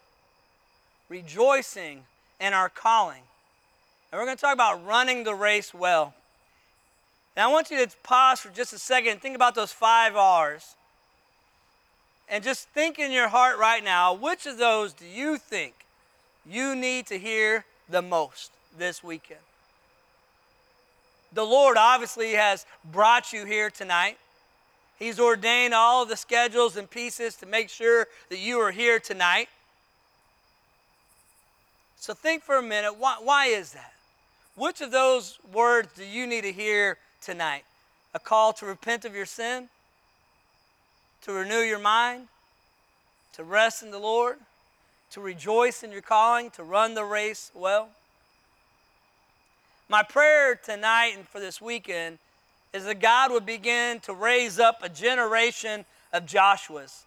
rejoicing 1.11 2.05
in 2.40 2.55
our 2.55 2.71
calling. 2.71 3.23
And 4.11 4.19
we're 4.19 4.25
going 4.25 4.37
to 4.38 4.40
talk 4.40 4.55
about 4.55 4.85
running 4.87 5.25
the 5.25 5.35
race 5.35 5.75
well. 5.75 6.14
And 7.37 7.45
I 7.45 7.49
want 7.49 7.71
you 7.71 7.85
to 7.85 7.93
pause 8.02 8.40
for 8.40 8.49
just 8.49 8.73
a 8.73 8.79
second 8.79 9.12
and 9.12 9.21
think 9.21 9.37
about 9.37 9.55
those 9.55 9.73
five 9.73 10.17
R's. 10.17 10.76
And 12.29 12.43
just 12.43 12.69
think 12.69 12.99
in 12.99 13.11
your 13.11 13.29
heart 13.29 13.59
right 13.59 13.83
now 13.83 14.14
which 14.14 14.47
of 14.47 14.57
those 14.57 14.93
do 14.93 15.05
you 15.05 15.37
think 15.37 15.75
you 16.49 16.75
need 16.76 17.07
to 17.07 17.19
hear 17.19 17.64
the 17.88 18.02
most 18.02 18.52
this 18.79 19.02
weekend? 19.02 19.40
The 21.33 21.45
Lord 21.45 21.76
obviously 21.76 22.33
has 22.33 22.67
brought 22.90 23.33
you 23.33 23.45
here 23.45 23.71
tonight. 23.71 24.17
He's 24.99 25.19
ordained 25.19 25.75
all 25.75 26.05
the 26.05 26.17
schedules 26.17 26.76
and 26.76 26.90
pieces 26.90 27.37
to 27.37 27.47
make 27.47 27.69
sure 27.69 28.07
that 28.29 28.38
you 28.38 28.59
are 28.59 28.71
here 28.71 28.99
tonight. 28.99 29.49
So 32.00 32.14
think 32.14 32.42
for 32.42 32.57
a 32.57 32.62
minute 32.62 32.95
why, 32.99 33.16
why 33.23 33.47
is 33.47 33.73
that? 33.73 33.92
Which 34.57 34.80
of 34.80 34.90
those 34.90 35.38
words 35.52 35.90
do 35.95 36.04
you 36.04 36.26
need 36.26 36.42
to 36.42 36.52
hear 36.52 36.97
tonight? 37.21 37.62
A 38.14 38.19
call 38.19 38.54
to 38.54 38.66
repent 38.66 39.04
of 39.04 39.14
your 39.14 39.26
sin, 39.26 39.69
to 41.23 41.33
renew 41.33 41.61
your 41.61 41.78
mind, 41.78 42.28
to 43.35 43.45
rest 43.45 43.83
in 43.83 43.90
the 43.90 43.99
Lord, 43.99 44.38
to 45.11 45.21
rejoice 45.21 45.83
in 45.83 45.92
your 45.92 46.00
calling, 46.00 46.50
to 46.52 46.62
run 46.62 46.95
the 46.95 47.04
race 47.04 47.50
well. 47.54 47.90
My 49.90 50.02
prayer 50.02 50.54
tonight 50.54 51.12
and 51.16 51.28
for 51.28 51.38
this 51.38 51.61
weekend 51.61 52.19
is 52.73 52.87
that 52.87 53.00
God 53.00 53.30
would 53.30 53.45
begin 53.45 54.00
to 54.00 54.14
raise 54.14 54.59
up 54.59 54.83
a 54.83 54.88
generation 54.88 55.85
of 56.14 56.25
Joshuas. 56.25 57.02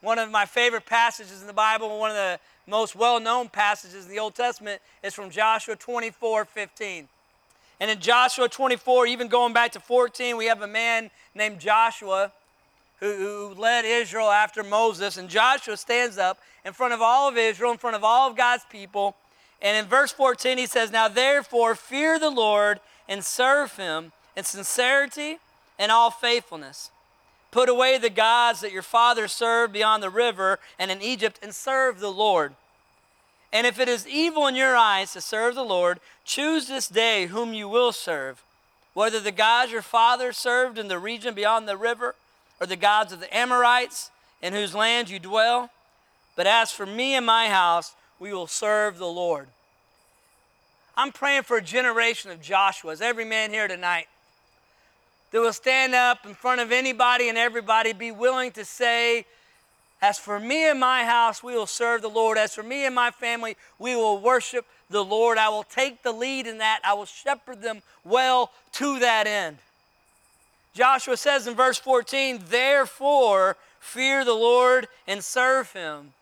One 0.00 0.18
of 0.18 0.30
my 0.30 0.46
favorite 0.46 0.86
passages 0.86 1.40
in 1.40 1.46
the 1.46 1.52
Bible, 1.52 1.98
one 1.98 2.10
of 2.10 2.16
the 2.16 2.38
most 2.66 2.94
well 2.94 3.18
known 3.18 3.48
passages 3.48 4.04
in 4.04 4.10
the 4.10 4.18
Old 4.18 4.34
Testament 4.34 4.80
is 5.02 5.14
from 5.14 5.30
Joshua 5.30 5.76
24 5.76 6.44
15. 6.44 7.08
And 7.80 7.90
in 7.90 8.00
Joshua 8.00 8.48
24, 8.48 9.06
even 9.06 9.28
going 9.28 9.52
back 9.52 9.72
to 9.72 9.80
14, 9.80 10.36
we 10.36 10.46
have 10.46 10.62
a 10.62 10.66
man 10.66 11.10
named 11.34 11.60
Joshua 11.60 12.32
who, 13.00 13.14
who 13.14 13.54
led 13.54 13.84
Israel 13.84 14.30
after 14.30 14.64
Moses. 14.64 15.16
And 15.16 15.28
Joshua 15.28 15.76
stands 15.76 16.18
up 16.18 16.38
in 16.64 16.72
front 16.72 16.92
of 16.92 17.00
all 17.00 17.28
of 17.28 17.36
Israel, 17.36 17.70
in 17.70 17.78
front 17.78 17.96
of 17.96 18.02
all 18.02 18.28
of 18.28 18.36
God's 18.36 18.64
people. 18.70 19.14
And 19.62 19.76
in 19.76 19.88
verse 19.88 20.12
14, 20.12 20.58
he 20.58 20.66
says, 20.66 20.90
Now 20.90 21.08
therefore, 21.08 21.74
fear 21.74 22.18
the 22.18 22.30
Lord 22.30 22.80
and 23.08 23.24
serve 23.24 23.76
him 23.76 24.12
in 24.36 24.44
sincerity 24.44 25.38
and 25.78 25.92
all 25.92 26.10
faithfulness. 26.10 26.90
Put 27.50 27.68
away 27.68 27.98
the 27.98 28.10
gods 28.10 28.60
that 28.60 28.72
your 28.72 28.82
fathers 28.82 29.32
served 29.32 29.72
beyond 29.72 30.02
the 30.02 30.10
river 30.10 30.58
and 30.78 30.90
in 30.90 31.00
Egypt 31.00 31.38
and 31.42 31.54
serve 31.54 32.00
the 32.00 32.12
Lord. 32.12 32.54
And 33.52 33.66
if 33.66 33.80
it 33.80 33.88
is 33.88 34.06
evil 34.06 34.46
in 34.46 34.54
your 34.54 34.76
eyes 34.76 35.12
to 35.14 35.20
serve 35.20 35.54
the 35.54 35.64
Lord, 35.64 36.00
choose 36.24 36.68
this 36.68 36.88
day 36.88 37.26
whom 37.26 37.54
you 37.54 37.68
will 37.68 37.92
serve, 37.92 38.42
whether 38.92 39.20
the 39.20 39.32
gods 39.32 39.72
your 39.72 39.82
fathers 39.82 40.36
served 40.36 40.78
in 40.78 40.88
the 40.88 40.98
region 40.98 41.34
beyond 41.34 41.66
the 41.66 41.76
river, 41.76 42.14
or 42.60 42.66
the 42.66 42.76
gods 42.76 43.12
of 43.12 43.20
the 43.20 43.34
Amorites 43.34 44.10
in 44.42 44.52
whose 44.52 44.74
land 44.74 45.08
you 45.08 45.18
dwell. 45.18 45.70
But 46.36 46.46
as 46.46 46.70
for 46.70 46.84
me 46.84 47.14
and 47.14 47.24
my 47.24 47.48
house, 47.48 47.94
we 48.18 48.32
will 48.32 48.46
serve 48.46 48.98
the 48.98 49.06
Lord. 49.06 49.48
I'm 50.96 51.12
praying 51.12 51.44
for 51.44 51.56
a 51.56 51.62
generation 51.62 52.30
of 52.30 52.42
Joshua's, 52.42 53.00
every 53.00 53.24
man 53.24 53.50
here 53.50 53.68
tonight, 53.68 54.08
that 55.30 55.40
will 55.40 55.52
stand 55.52 55.94
up 55.94 56.24
in 56.26 56.34
front 56.34 56.60
of 56.60 56.72
anybody 56.72 57.28
and 57.28 57.36
everybody, 57.36 57.92
be 57.92 58.10
willing 58.10 58.50
to 58.52 58.64
say, 58.64 59.26
As 60.00 60.18
for 60.18 60.40
me 60.40 60.68
and 60.68 60.80
my 60.80 61.04
house, 61.04 61.42
we 61.42 61.54
will 61.54 61.66
serve 61.66 62.02
the 62.02 62.08
Lord. 62.08 62.38
As 62.38 62.54
for 62.54 62.62
me 62.62 62.86
and 62.86 62.94
my 62.94 63.10
family, 63.10 63.56
we 63.78 63.94
will 63.94 64.18
worship 64.18 64.66
the 64.90 65.04
Lord. 65.04 65.38
I 65.38 65.48
will 65.48 65.64
take 65.64 66.02
the 66.02 66.12
lead 66.12 66.46
in 66.46 66.58
that. 66.58 66.80
I 66.84 66.94
will 66.94 67.04
shepherd 67.04 67.62
them 67.62 67.82
well 68.04 68.50
to 68.72 68.98
that 69.00 69.26
end. 69.26 69.58
Joshua 70.74 71.16
says 71.16 71.46
in 71.46 71.54
verse 71.54 71.78
14, 71.78 72.44
Therefore, 72.48 73.56
fear 73.80 74.24
the 74.24 74.34
Lord 74.34 74.88
and 75.06 75.22
serve 75.22 75.72
him. 75.72 76.12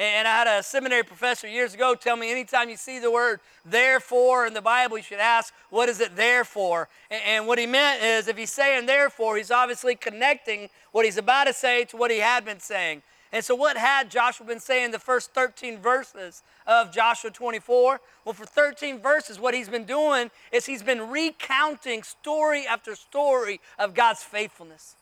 And 0.00 0.26
I 0.26 0.30
had 0.30 0.46
a 0.46 0.62
seminary 0.62 1.02
professor 1.02 1.46
years 1.46 1.74
ago 1.74 1.94
tell 1.94 2.16
me 2.16 2.30
anytime 2.30 2.70
you 2.70 2.78
see 2.78 3.00
the 3.00 3.10
word 3.10 3.38
therefore 3.66 4.46
in 4.46 4.54
the 4.54 4.62
Bible, 4.62 4.96
you 4.96 5.02
should 5.02 5.18
ask, 5.18 5.52
what 5.68 5.90
is 5.90 6.00
it 6.00 6.16
there 6.16 6.42
for? 6.42 6.88
And 7.10 7.46
what 7.46 7.58
he 7.58 7.66
meant 7.66 8.02
is 8.02 8.26
if 8.26 8.38
he's 8.38 8.50
saying 8.50 8.86
therefore, 8.86 9.36
he's 9.36 9.50
obviously 9.50 9.94
connecting 9.94 10.70
what 10.92 11.04
he's 11.04 11.18
about 11.18 11.48
to 11.48 11.52
say 11.52 11.84
to 11.84 11.98
what 11.98 12.10
he 12.10 12.16
had 12.16 12.46
been 12.46 12.60
saying. 12.60 13.02
And 13.30 13.44
so, 13.44 13.54
what 13.54 13.76
had 13.76 14.10
Joshua 14.10 14.46
been 14.46 14.58
saying 14.58 14.90
the 14.90 14.98
first 14.98 15.34
13 15.34 15.78
verses 15.80 16.42
of 16.66 16.90
Joshua 16.92 17.30
24? 17.30 18.00
Well, 18.24 18.32
for 18.32 18.46
13 18.46 19.00
verses, 19.00 19.38
what 19.38 19.52
he's 19.52 19.68
been 19.68 19.84
doing 19.84 20.30
is 20.50 20.64
he's 20.64 20.82
been 20.82 21.10
recounting 21.10 22.04
story 22.04 22.66
after 22.66 22.94
story 22.94 23.60
of 23.78 23.92
God's 23.92 24.22
faithfulness. 24.22 24.96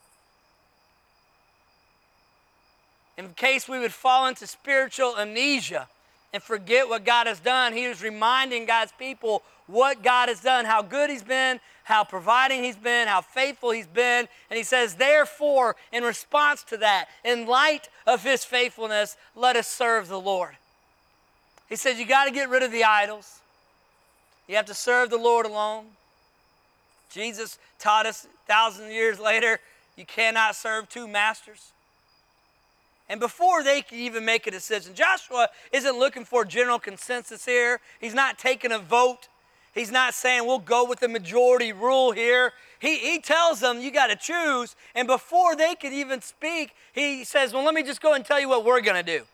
In 3.18 3.34
case 3.34 3.68
we 3.68 3.80
would 3.80 3.92
fall 3.92 4.26
into 4.26 4.46
spiritual 4.46 5.18
amnesia 5.18 5.88
and 6.32 6.42
forget 6.42 6.88
what 6.88 7.04
God 7.04 7.26
has 7.26 7.40
done, 7.40 7.72
he 7.72 7.88
was 7.88 8.02
reminding 8.02 8.64
God's 8.64 8.92
people 8.92 9.42
what 9.66 10.02
God 10.02 10.30
has 10.30 10.40
done, 10.40 10.64
how 10.64 10.80
good 10.80 11.10
he's 11.10 11.22
been, 11.22 11.60
how 11.84 12.02
providing 12.02 12.64
he's 12.64 12.76
been, 12.76 13.06
how 13.06 13.20
faithful 13.20 13.70
he's 13.70 13.86
been. 13.86 14.26
And 14.50 14.56
he 14.56 14.62
says, 14.62 14.94
therefore, 14.94 15.76
in 15.92 16.04
response 16.04 16.62
to 16.64 16.78
that, 16.78 17.08
in 17.24 17.46
light 17.46 17.90
of 18.06 18.22
his 18.22 18.44
faithfulness, 18.44 19.16
let 19.36 19.56
us 19.56 19.68
serve 19.68 20.08
the 20.08 20.20
Lord. 20.20 20.56
He 21.68 21.76
says, 21.76 21.98
you 21.98 22.06
got 22.06 22.24
to 22.24 22.30
get 22.30 22.48
rid 22.48 22.62
of 22.62 22.72
the 22.72 22.84
idols. 22.84 23.40
You 24.46 24.56
have 24.56 24.66
to 24.66 24.74
serve 24.74 25.10
the 25.10 25.18
Lord 25.18 25.44
alone. 25.44 25.84
Jesus 27.10 27.58
taught 27.78 28.06
us 28.06 28.26
thousands 28.46 28.86
of 28.86 28.92
years 28.92 29.20
later, 29.20 29.60
you 29.96 30.06
cannot 30.06 30.56
serve 30.56 30.88
two 30.88 31.06
masters. 31.06 31.72
And 33.08 33.20
before 33.20 33.62
they 33.62 33.80
can 33.80 33.98
even 33.98 34.24
make 34.24 34.46
a 34.46 34.50
decision, 34.50 34.94
Joshua 34.94 35.48
isn't 35.72 35.98
looking 35.98 36.24
for 36.24 36.44
general 36.44 36.78
consensus 36.78 37.44
here. 37.44 37.80
He's 38.00 38.14
not 38.14 38.38
taking 38.38 38.70
a 38.70 38.78
vote. 38.78 39.28
He's 39.74 39.90
not 39.90 40.12
saying 40.12 40.44
we'll 40.44 40.58
go 40.58 40.84
with 40.84 41.00
the 41.00 41.08
majority 41.08 41.72
rule 41.72 42.12
here. 42.12 42.52
He, 42.80 42.98
he 42.98 43.18
tells 43.18 43.60
them 43.60 43.80
you 43.80 43.90
got 43.90 44.08
to 44.08 44.16
choose. 44.16 44.76
And 44.94 45.08
before 45.08 45.56
they 45.56 45.74
could 45.74 45.92
even 45.92 46.20
speak, 46.20 46.74
he 46.92 47.24
says, 47.24 47.52
Well, 47.52 47.64
let 47.64 47.74
me 47.74 47.82
just 47.82 48.00
go 48.00 48.14
and 48.14 48.24
tell 48.24 48.40
you 48.40 48.48
what 48.48 48.64
we're 48.64 48.80
going 48.80 49.02
to 49.02 49.18
do. 49.18 49.24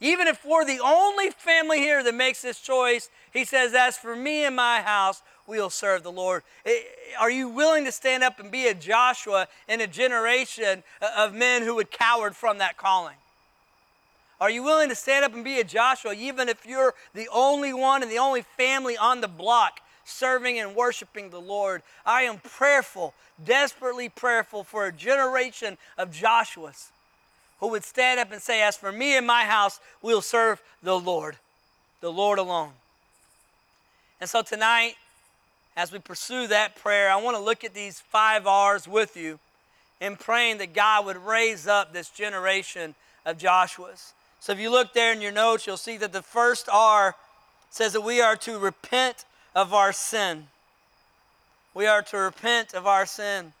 Even 0.00 0.28
if 0.28 0.44
we're 0.44 0.64
the 0.64 0.80
only 0.82 1.30
family 1.30 1.78
here 1.78 2.04
that 2.04 2.14
makes 2.14 2.40
this 2.40 2.60
choice, 2.60 3.10
he 3.32 3.44
says, 3.44 3.74
As 3.74 3.96
for 3.96 4.14
me 4.14 4.44
and 4.44 4.56
my 4.56 4.80
house, 4.80 5.22
we'll 5.48 5.70
serve 5.70 6.02
the 6.02 6.12
Lord. 6.12 6.42
Are 7.18 7.30
you 7.30 7.48
willing 7.48 7.86
to 7.86 7.92
stand 7.92 8.22
up 8.22 8.38
and 8.38 8.50
be 8.50 8.68
a 8.68 8.74
Joshua 8.74 9.48
in 9.66 9.80
a 9.80 9.86
generation 9.86 10.84
of 11.16 11.34
men 11.34 11.62
who 11.62 11.76
would 11.76 11.90
cowered 11.90 12.36
from 12.36 12.58
that 12.58 12.76
calling? 12.76 13.16
Are 14.40 14.50
you 14.50 14.62
willing 14.62 14.88
to 14.90 14.94
stand 14.94 15.24
up 15.24 15.34
and 15.34 15.42
be 15.42 15.58
a 15.58 15.64
Joshua, 15.64 16.14
even 16.14 16.48
if 16.48 16.64
you're 16.64 16.94
the 17.14 17.28
only 17.32 17.72
one 17.72 18.02
and 18.02 18.12
the 18.12 18.18
only 18.18 18.42
family 18.56 18.96
on 18.96 19.20
the 19.20 19.26
block 19.26 19.80
serving 20.04 20.60
and 20.60 20.76
worshiping 20.76 21.30
the 21.30 21.40
Lord? 21.40 21.82
I 22.06 22.22
am 22.22 22.38
prayerful, 22.38 23.14
desperately 23.44 24.08
prayerful 24.08 24.62
for 24.62 24.86
a 24.86 24.92
generation 24.92 25.76
of 25.96 26.12
Joshuas 26.12 26.90
who 27.58 27.68
would 27.68 27.82
stand 27.82 28.20
up 28.20 28.30
and 28.30 28.40
say, 28.40 28.62
As 28.62 28.76
for 28.76 28.92
me 28.92 29.16
and 29.16 29.26
my 29.26 29.42
house, 29.42 29.80
we'll 30.02 30.22
serve 30.22 30.62
the 30.84 30.98
Lord, 30.98 31.36
the 32.00 32.12
Lord 32.12 32.38
alone. 32.38 32.70
And 34.20 34.30
so 34.30 34.42
tonight, 34.42 34.94
as 35.78 35.92
we 35.92 36.00
pursue 36.00 36.48
that 36.48 36.74
prayer, 36.74 37.08
I 37.08 37.14
want 37.22 37.36
to 37.36 37.42
look 37.42 37.62
at 37.62 37.72
these 37.72 38.00
five 38.00 38.48
R's 38.48 38.88
with 38.88 39.16
you 39.16 39.38
in 40.00 40.16
praying 40.16 40.58
that 40.58 40.74
God 40.74 41.06
would 41.06 41.16
raise 41.16 41.68
up 41.68 41.92
this 41.92 42.10
generation 42.10 42.96
of 43.24 43.38
Joshua's. 43.38 44.12
So 44.40 44.52
if 44.52 44.58
you 44.58 44.70
look 44.70 44.92
there 44.92 45.12
in 45.12 45.20
your 45.20 45.30
notes, 45.30 45.68
you'll 45.68 45.76
see 45.76 45.96
that 45.98 46.12
the 46.12 46.20
first 46.20 46.68
R 46.68 47.14
says 47.70 47.92
that 47.92 48.00
we 48.00 48.20
are 48.20 48.34
to 48.38 48.58
repent 48.58 49.24
of 49.54 49.72
our 49.72 49.92
sin. 49.92 50.48
We 51.74 51.86
are 51.86 52.02
to 52.02 52.16
repent 52.16 52.74
of 52.74 52.88
our 52.88 53.06
sin. 53.06 53.52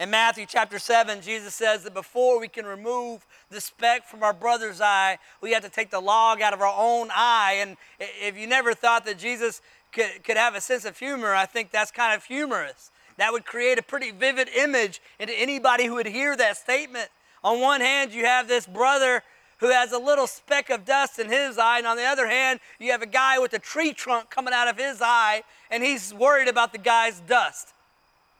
In 0.00 0.10
Matthew 0.10 0.46
chapter 0.48 0.78
7, 0.78 1.20
Jesus 1.20 1.54
says 1.54 1.82
that 1.82 1.92
before 1.92 2.40
we 2.40 2.48
can 2.48 2.64
remove 2.64 3.26
the 3.50 3.60
speck 3.60 4.06
from 4.06 4.22
our 4.22 4.32
brother's 4.32 4.80
eye, 4.80 5.18
we 5.42 5.52
have 5.52 5.64
to 5.64 5.68
take 5.68 5.90
the 5.90 6.00
log 6.00 6.40
out 6.40 6.54
of 6.54 6.62
our 6.62 6.74
own 6.74 7.08
eye. 7.12 7.58
And 7.60 7.76
if 7.98 8.38
you 8.38 8.46
never 8.46 8.72
thought 8.72 9.04
that 9.04 9.18
Jesus 9.18 9.60
could, 9.92 10.24
could 10.24 10.36
have 10.36 10.54
a 10.54 10.60
sense 10.60 10.84
of 10.84 10.98
humor, 10.98 11.34
I 11.34 11.46
think 11.46 11.70
that's 11.70 11.90
kind 11.90 12.14
of 12.14 12.24
humorous. 12.24 12.90
That 13.16 13.32
would 13.32 13.44
create 13.44 13.78
a 13.78 13.82
pretty 13.82 14.10
vivid 14.10 14.48
image 14.48 15.00
into 15.18 15.32
anybody 15.34 15.86
who 15.86 15.94
would 15.94 16.06
hear 16.06 16.36
that 16.36 16.56
statement. 16.56 17.08
On 17.42 17.60
one 17.60 17.80
hand, 17.80 18.12
you 18.12 18.24
have 18.24 18.48
this 18.48 18.66
brother 18.66 19.22
who 19.58 19.70
has 19.70 19.92
a 19.92 19.98
little 19.98 20.26
speck 20.26 20.70
of 20.70 20.84
dust 20.84 21.18
in 21.18 21.28
his 21.28 21.58
eye, 21.58 21.78
and 21.78 21.86
on 21.86 21.96
the 21.96 22.04
other 22.04 22.28
hand, 22.28 22.60
you 22.78 22.92
have 22.92 23.02
a 23.02 23.06
guy 23.06 23.38
with 23.38 23.52
a 23.54 23.58
tree 23.58 23.92
trunk 23.92 24.30
coming 24.30 24.54
out 24.54 24.68
of 24.68 24.78
his 24.78 25.00
eye, 25.02 25.42
and 25.70 25.82
he's 25.82 26.14
worried 26.14 26.48
about 26.48 26.72
the 26.72 26.78
guy's 26.78 27.20
dust. 27.20 27.72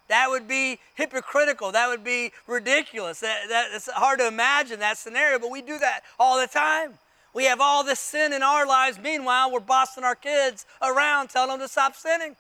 That 0.09 0.31
would 0.31 0.49
be 0.49 0.79
hypocritical. 0.95 1.73
That 1.73 1.89
would 1.89 2.03
be 2.03 2.33
ridiculous. 2.47 3.21
That, 3.21 3.49
that, 3.49 3.69
it's 3.75 3.91
hard 3.91 4.21
to 4.21 4.27
imagine 4.27 4.81
that 4.81 4.97
scenario, 4.97 5.39
but 5.39 5.51
we 5.51 5.61
do 5.61 5.79
that 5.79 6.01
all 6.19 6.41
the 6.41 6.47
time. 6.47 6.95
We 7.39 7.45
have 7.45 7.61
all 7.61 7.85
this 7.85 8.01
sin 8.01 8.33
in 8.33 8.43
our 8.43 8.67
lives. 8.67 8.99
Meanwhile, 8.99 9.53
we're 9.53 9.61
bossing 9.61 10.03
our 10.03 10.17
kids 10.17 10.67
around, 10.83 11.29
telling 11.29 11.51
them 11.51 11.61
to 11.61 11.69
stop 11.69 11.95
sinning. 11.95 12.35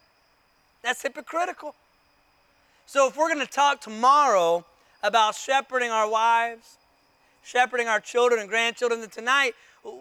That's 0.83 1.01
hypocritical. 1.03 1.77
So, 2.85 3.07
if 3.07 3.17
we're 3.17 3.33
going 3.33 3.47
to 3.47 3.53
talk 3.53 3.81
tomorrow 3.81 4.65
about 5.01 5.37
shepherding 5.37 5.93
our 5.93 6.11
wives, 6.11 6.79
shepherding 7.45 7.87
our 7.87 8.01
children 8.01 8.41
and 8.41 8.49
grandchildren, 8.49 8.99
then 8.99 9.11
tonight 9.11 9.53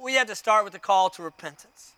we 0.02 0.14
have 0.14 0.26
to 0.30 0.36
start 0.36 0.64
with 0.64 0.74
the 0.74 0.80
call 0.80 1.12
to 1.12 1.22
repentance 1.22 1.92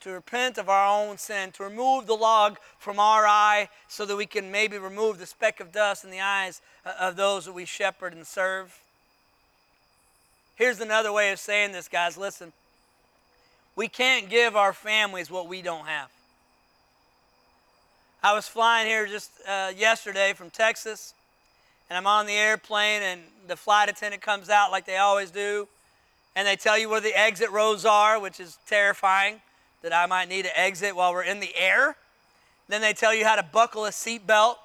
to 0.00 0.12
repent 0.12 0.56
of 0.56 0.70
our 0.70 0.86
own 0.86 1.18
sin, 1.18 1.52
to 1.52 1.62
remove 1.62 2.06
the 2.06 2.14
log 2.14 2.56
from 2.78 2.98
our 2.98 3.26
eye 3.26 3.68
so 3.86 4.06
that 4.06 4.16
we 4.16 4.24
can 4.24 4.50
maybe 4.50 4.78
remove 4.78 5.18
the 5.18 5.26
speck 5.26 5.60
of 5.60 5.72
dust 5.72 6.04
in 6.04 6.10
the 6.10 6.22
eyes 6.22 6.62
of 6.98 7.16
those 7.16 7.44
that 7.44 7.52
we 7.52 7.66
shepherd 7.66 8.14
and 8.14 8.26
serve. 8.26 8.80
Here's 10.60 10.78
another 10.82 11.10
way 11.10 11.32
of 11.32 11.38
saying 11.38 11.72
this, 11.72 11.88
guys. 11.88 12.18
Listen. 12.18 12.52
We 13.76 13.88
can't 13.88 14.28
give 14.28 14.56
our 14.56 14.74
families 14.74 15.30
what 15.30 15.48
we 15.48 15.62
don't 15.62 15.86
have. 15.86 16.10
I 18.22 18.34
was 18.34 18.46
flying 18.46 18.86
here 18.86 19.06
just 19.06 19.30
uh, 19.48 19.72
yesterday 19.74 20.34
from 20.34 20.50
Texas, 20.50 21.14
and 21.88 21.96
I'm 21.96 22.06
on 22.06 22.26
the 22.26 22.34
airplane, 22.34 23.00
and 23.00 23.22
the 23.48 23.56
flight 23.56 23.88
attendant 23.88 24.20
comes 24.20 24.50
out 24.50 24.70
like 24.70 24.84
they 24.84 24.98
always 24.98 25.30
do, 25.30 25.66
and 26.36 26.46
they 26.46 26.56
tell 26.56 26.76
you 26.76 26.90
where 26.90 27.00
the 27.00 27.18
exit 27.18 27.50
rows 27.50 27.86
are, 27.86 28.20
which 28.20 28.38
is 28.38 28.58
terrifying 28.66 29.40
that 29.80 29.94
I 29.94 30.04
might 30.04 30.28
need 30.28 30.44
to 30.44 30.60
exit 30.60 30.94
while 30.94 31.14
we're 31.14 31.22
in 31.22 31.40
the 31.40 31.56
air. 31.56 31.96
Then 32.68 32.82
they 32.82 32.92
tell 32.92 33.14
you 33.14 33.24
how 33.24 33.36
to 33.36 33.42
buckle 33.42 33.86
a 33.86 33.90
seatbelt, 33.90 34.56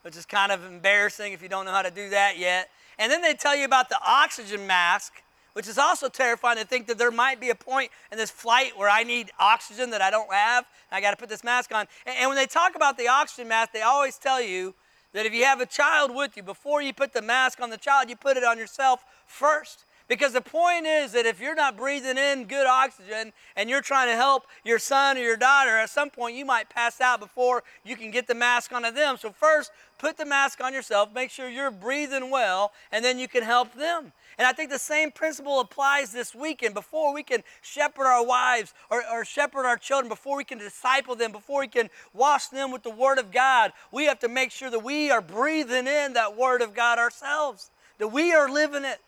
which 0.00 0.16
is 0.16 0.24
kind 0.24 0.50
of 0.50 0.64
embarrassing 0.64 1.34
if 1.34 1.42
you 1.42 1.50
don't 1.50 1.66
know 1.66 1.72
how 1.72 1.82
to 1.82 1.90
do 1.90 2.08
that 2.08 2.38
yet. 2.38 2.70
And 2.98 3.12
then 3.12 3.20
they 3.20 3.34
tell 3.34 3.54
you 3.54 3.66
about 3.66 3.90
the 3.90 3.98
oxygen 4.02 4.66
mask, 4.66 5.12
which 5.54 5.66
is 5.66 5.78
also 5.78 6.08
terrifying 6.08 6.58
to 6.58 6.64
think 6.64 6.86
that 6.86 6.98
there 6.98 7.10
might 7.10 7.40
be 7.40 7.50
a 7.50 7.54
point 7.54 7.90
in 8.12 8.18
this 8.18 8.30
flight 8.30 8.76
where 8.76 8.90
I 8.90 9.02
need 9.02 9.30
oxygen 9.38 9.90
that 9.90 10.02
I 10.02 10.10
don't 10.10 10.32
have. 10.32 10.66
I 10.92 11.00
got 11.00 11.12
to 11.12 11.16
put 11.16 11.28
this 11.28 11.42
mask 11.42 11.74
on. 11.74 11.86
And 12.06 12.28
when 12.28 12.36
they 12.36 12.46
talk 12.46 12.76
about 12.76 12.98
the 12.98 13.08
oxygen 13.08 13.48
mask, 13.48 13.72
they 13.72 13.82
always 13.82 14.16
tell 14.16 14.42
you 14.42 14.74
that 15.12 15.26
if 15.26 15.32
you 15.32 15.44
have 15.44 15.60
a 15.60 15.66
child 15.66 16.14
with 16.14 16.36
you, 16.36 16.42
before 16.42 16.82
you 16.82 16.92
put 16.92 17.12
the 17.12 17.22
mask 17.22 17.60
on 17.60 17.70
the 17.70 17.76
child, 17.76 18.10
you 18.10 18.16
put 18.16 18.36
it 18.36 18.44
on 18.44 18.58
yourself 18.58 19.04
first. 19.26 19.84
Because 20.06 20.34
the 20.34 20.42
point 20.42 20.84
is 20.84 21.12
that 21.12 21.24
if 21.24 21.40
you're 21.40 21.54
not 21.54 21.78
breathing 21.78 22.18
in 22.18 22.44
good 22.44 22.66
oxygen 22.66 23.32
and 23.56 23.70
you're 23.70 23.80
trying 23.80 24.08
to 24.08 24.16
help 24.16 24.44
your 24.62 24.78
son 24.78 25.16
or 25.16 25.20
your 25.20 25.36
daughter, 25.36 25.70
at 25.70 25.88
some 25.88 26.10
point 26.10 26.36
you 26.36 26.44
might 26.44 26.68
pass 26.68 27.00
out 27.00 27.20
before 27.20 27.62
you 27.84 27.96
can 27.96 28.10
get 28.10 28.26
the 28.26 28.34
mask 28.34 28.72
onto 28.72 28.90
them. 28.90 29.16
So, 29.16 29.30
first, 29.30 29.70
put 29.98 30.18
the 30.18 30.26
mask 30.26 30.62
on 30.62 30.74
yourself, 30.74 31.08
make 31.14 31.30
sure 31.30 31.48
you're 31.48 31.70
breathing 31.70 32.30
well, 32.30 32.72
and 32.92 33.02
then 33.02 33.18
you 33.18 33.28
can 33.28 33.42
help 33.42 33.72
them. 33.74 34.12
And 34.38 34.46
I 34.46 34.52
think 34.52 34.70
the 34.70 34.78
same 34.78 35.10
principle 35.10 35.60
applies 35.60 36.12
this 36.12 36.34
weekend. 36.34 36.74
Before 36.74 37.14
we 37.14 37.22
can 37.22 37.42
shepherd 37.62 38.06
our 38.06 38.24
wives 38.24 38.74
or, 38.90 39.02
or 39.12 39.24
shepherd 39.24 39.66
our 39.66 39.76
children, 39.76 40.08
before 40.08 40.36
we 40.36 40.44
can 40.44 40.58
disciple 40.58 41.14
them, 41.14 41.32
before 41.32 41.60
we 41.60 41.68
can 41.68 41.88
wash 42.12 42.48
them 42.48 42.72
with 42.72 42.82
the 42.82 42.90
Word 42.90 43.18
of 43.18 43.30
God, 43.30 43.72
we 43.92 44.06
have 44.06 44.18
to 44.20 44.28
make 44.28 44.50
sure 44.50 44.70
that 44.70 44.82
we 44.82 45.10
are 45.10 45.20
breathing 45.20 45.86
in 45.86 46.14
that 46.14 46.36
Word 46.36 46.62
of 46.62 46.74
God 46.74 46.98
ourselves, 46.98 47.70
that 47.98 48.08
we 48.08 48.32
are 48.32 48.50
living 48.50 48.84
it 48.84 49.00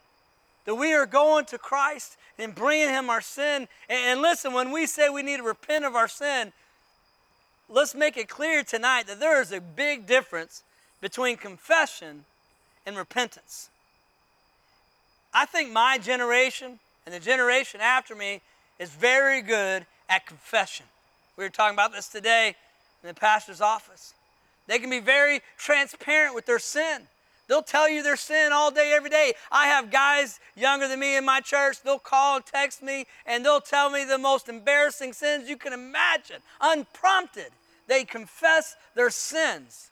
that 0.67 0.75
we 0.75 0.93
are 0.93 1.07
going 1.07 1.47
to 1.47 1.59
Christ 1.59 2.17
and 2.39 2.55
bringing 2.55 2.91
Him 2.91 3.09
our 3.09 3.21
sin. 3.21 3.69
And, 3.89 4.21
listen, 4.21 4.53
when 4.53 4.71
we 4.71 4.87
say 4.87 5.09
we 5.09 5.23
need 5.23 5.39
to 5.39 5.43
repent 5.43 5.85
of 5.85 5.95
our 5.95 6.09
sin, 6.09 6.53
let's 7.69 7.95
make 7.95 8.17
it 8.17 8.29
clear 8.29 8.63
tonight 8.63 9.07
that 9.07 9.21
there 9.21 9.41
is 9.41 9.53
a 9.53 9.61
big 9.61 10.07
difference 10.07 10.63
between 11.01 11.37
confession 11.37 12.25
and 12.85 12.97
repentance. 12.97 13.71
I 15.37 15.45
think 15.45 15.71
my 15.71 15.99
generation 15.99 16.79
and 17.05 17.15
the 17.15 17.21
generation 17.21 17.79
after 17.83 18.15
me 18.15 18.41
is 18.79 18.89
very 18.89 19.43
good 19.43 19.85
at 20.09 20.25
confession. 20.25 20.87
We 21.37 21.45
were 21.45 21.51
talking 21.51 21.75
about 21.75 21.93
this 21.93 22.09
today 22.09 22.57
in 23.03 23.09
the 23.09 23.15
pastor's 23.15 23.61
office. 23.61 24.15
They 24.67 24.79
can 24.79 24.89
be 24.89 24.99
very 24.99 25.43
transparent 25.59 26.35
with 26.35 26.47
their 26.47 26.59
sin. 26.59 27.03
They'll 27.49 27.61
tell 27.61 27.87
you 27.87 28.03
their 28.03 28.17
sin 28.17 28.51
all 28.51 28.71
day, 28.71 28.95
every 28.97 29.11
day. 29.11 29.35
I 29.53 29.67
have 29.67 29.91
guys 29.91 30.41
younger 30.57 30.89
than 30.89 30.99
me 30.99 31.19
in 31.19 31.27
my 31.27 31.41
church, 31.41 31.83
they'll 31.83 31.99
call 31.99 32.37
and 32.37 32.47
text 32.47 32.83
me, 32.83 33.05
and 33.27 33.45
they'll 33.45 33.61
tell 33.61 33.91
me 33.91 34.05
the 34.05 34.17
most 34.17 34.49
embarrassing 34.49 35.13
sins 35.13 35.51
you 35.51 35.59
can 35.59 35.75
imagine, 35.75 36.41
unprompted. 36.63 37.51
They 37.89 38.05
confess 38.05 38.75
their 38.95 39.11
sins. 39.11 39.91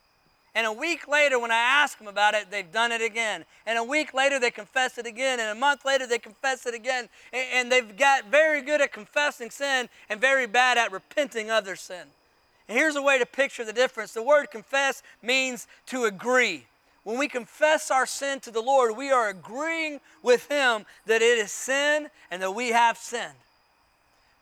And 0.55 0.67
a 0.67 0.73
week 0.73 1.09
later, 1.09 1.39
when 1.39 1.51
I 1.51 1.57
ask 1.57 1.99
them 1.99 2.07
about 2.07 2.35
it, 2.35 2.51
they've 2.51 2.71
done 2.71 2.93
it 2.93 3.03
again. 3.03 3.45
And 3.67 3.77
a 3.77 3.83
week 3.83 4.15
later, 4.15 4.39
they 4.39 4.53
confess 4.53 4.99
it 4.99 5.07
again. 5.07 5.41
And 5.41 5.49
a 5.49 5.55
month 5.55 5.85
later, 5.85 6.07
they 6.07 6.19
confess 6.19 6.65
it 6.67 6.75
again. 6.75 7.09
And 7.33 7.73
they've 7.73 7.97
got 7.97 8.27
very 8.31 8.63
good 8.63 8.81
at 8.81 8.93
confessing 8.93 9.51
sin 9.51 9.89
and 10.09 10.21
very 10.21 10.47
bad 10.47 10.79
at 10.79 10.93
repenting 10.93 11.51
of 11.51 11.65
their 11.65 11.77
sin. 11.77 12.07
And 12.69 12.79
here's 12.79 12.97
a 12.97 13.03
way 13.03 13.19
to 13.19 13.27
picture 13.27 13.65
the 13.65 13.73
difference 13.73 14.13
the 14.13 14.23
word 14.23 14.51
confess 14.51 15.03
means 15.23 15.67
to 15.87 16.05
agree. 16.05 16.67
When 17.03 17.19
we 17.19 17.29
confess 17.29 17.91
our 17.91 18.07
sin 18.07 18.41
to 18.41 18.51
the 18.51 18.63
Lord, 18.63 18.97
we 18.97 19.11
are 19.11 19.29
agreeing 19.29 20.01
with 20.23 20.51
Him 20.51 20.87
that 21.07 21.21
it 21.21 21.39
is 21.39 21.53
sin 21.53 22.09
and 22.31 22.41
that 22.43 22.53
we 22.53 22.71
have 22.71 22.97
sinned. 22.97 23.35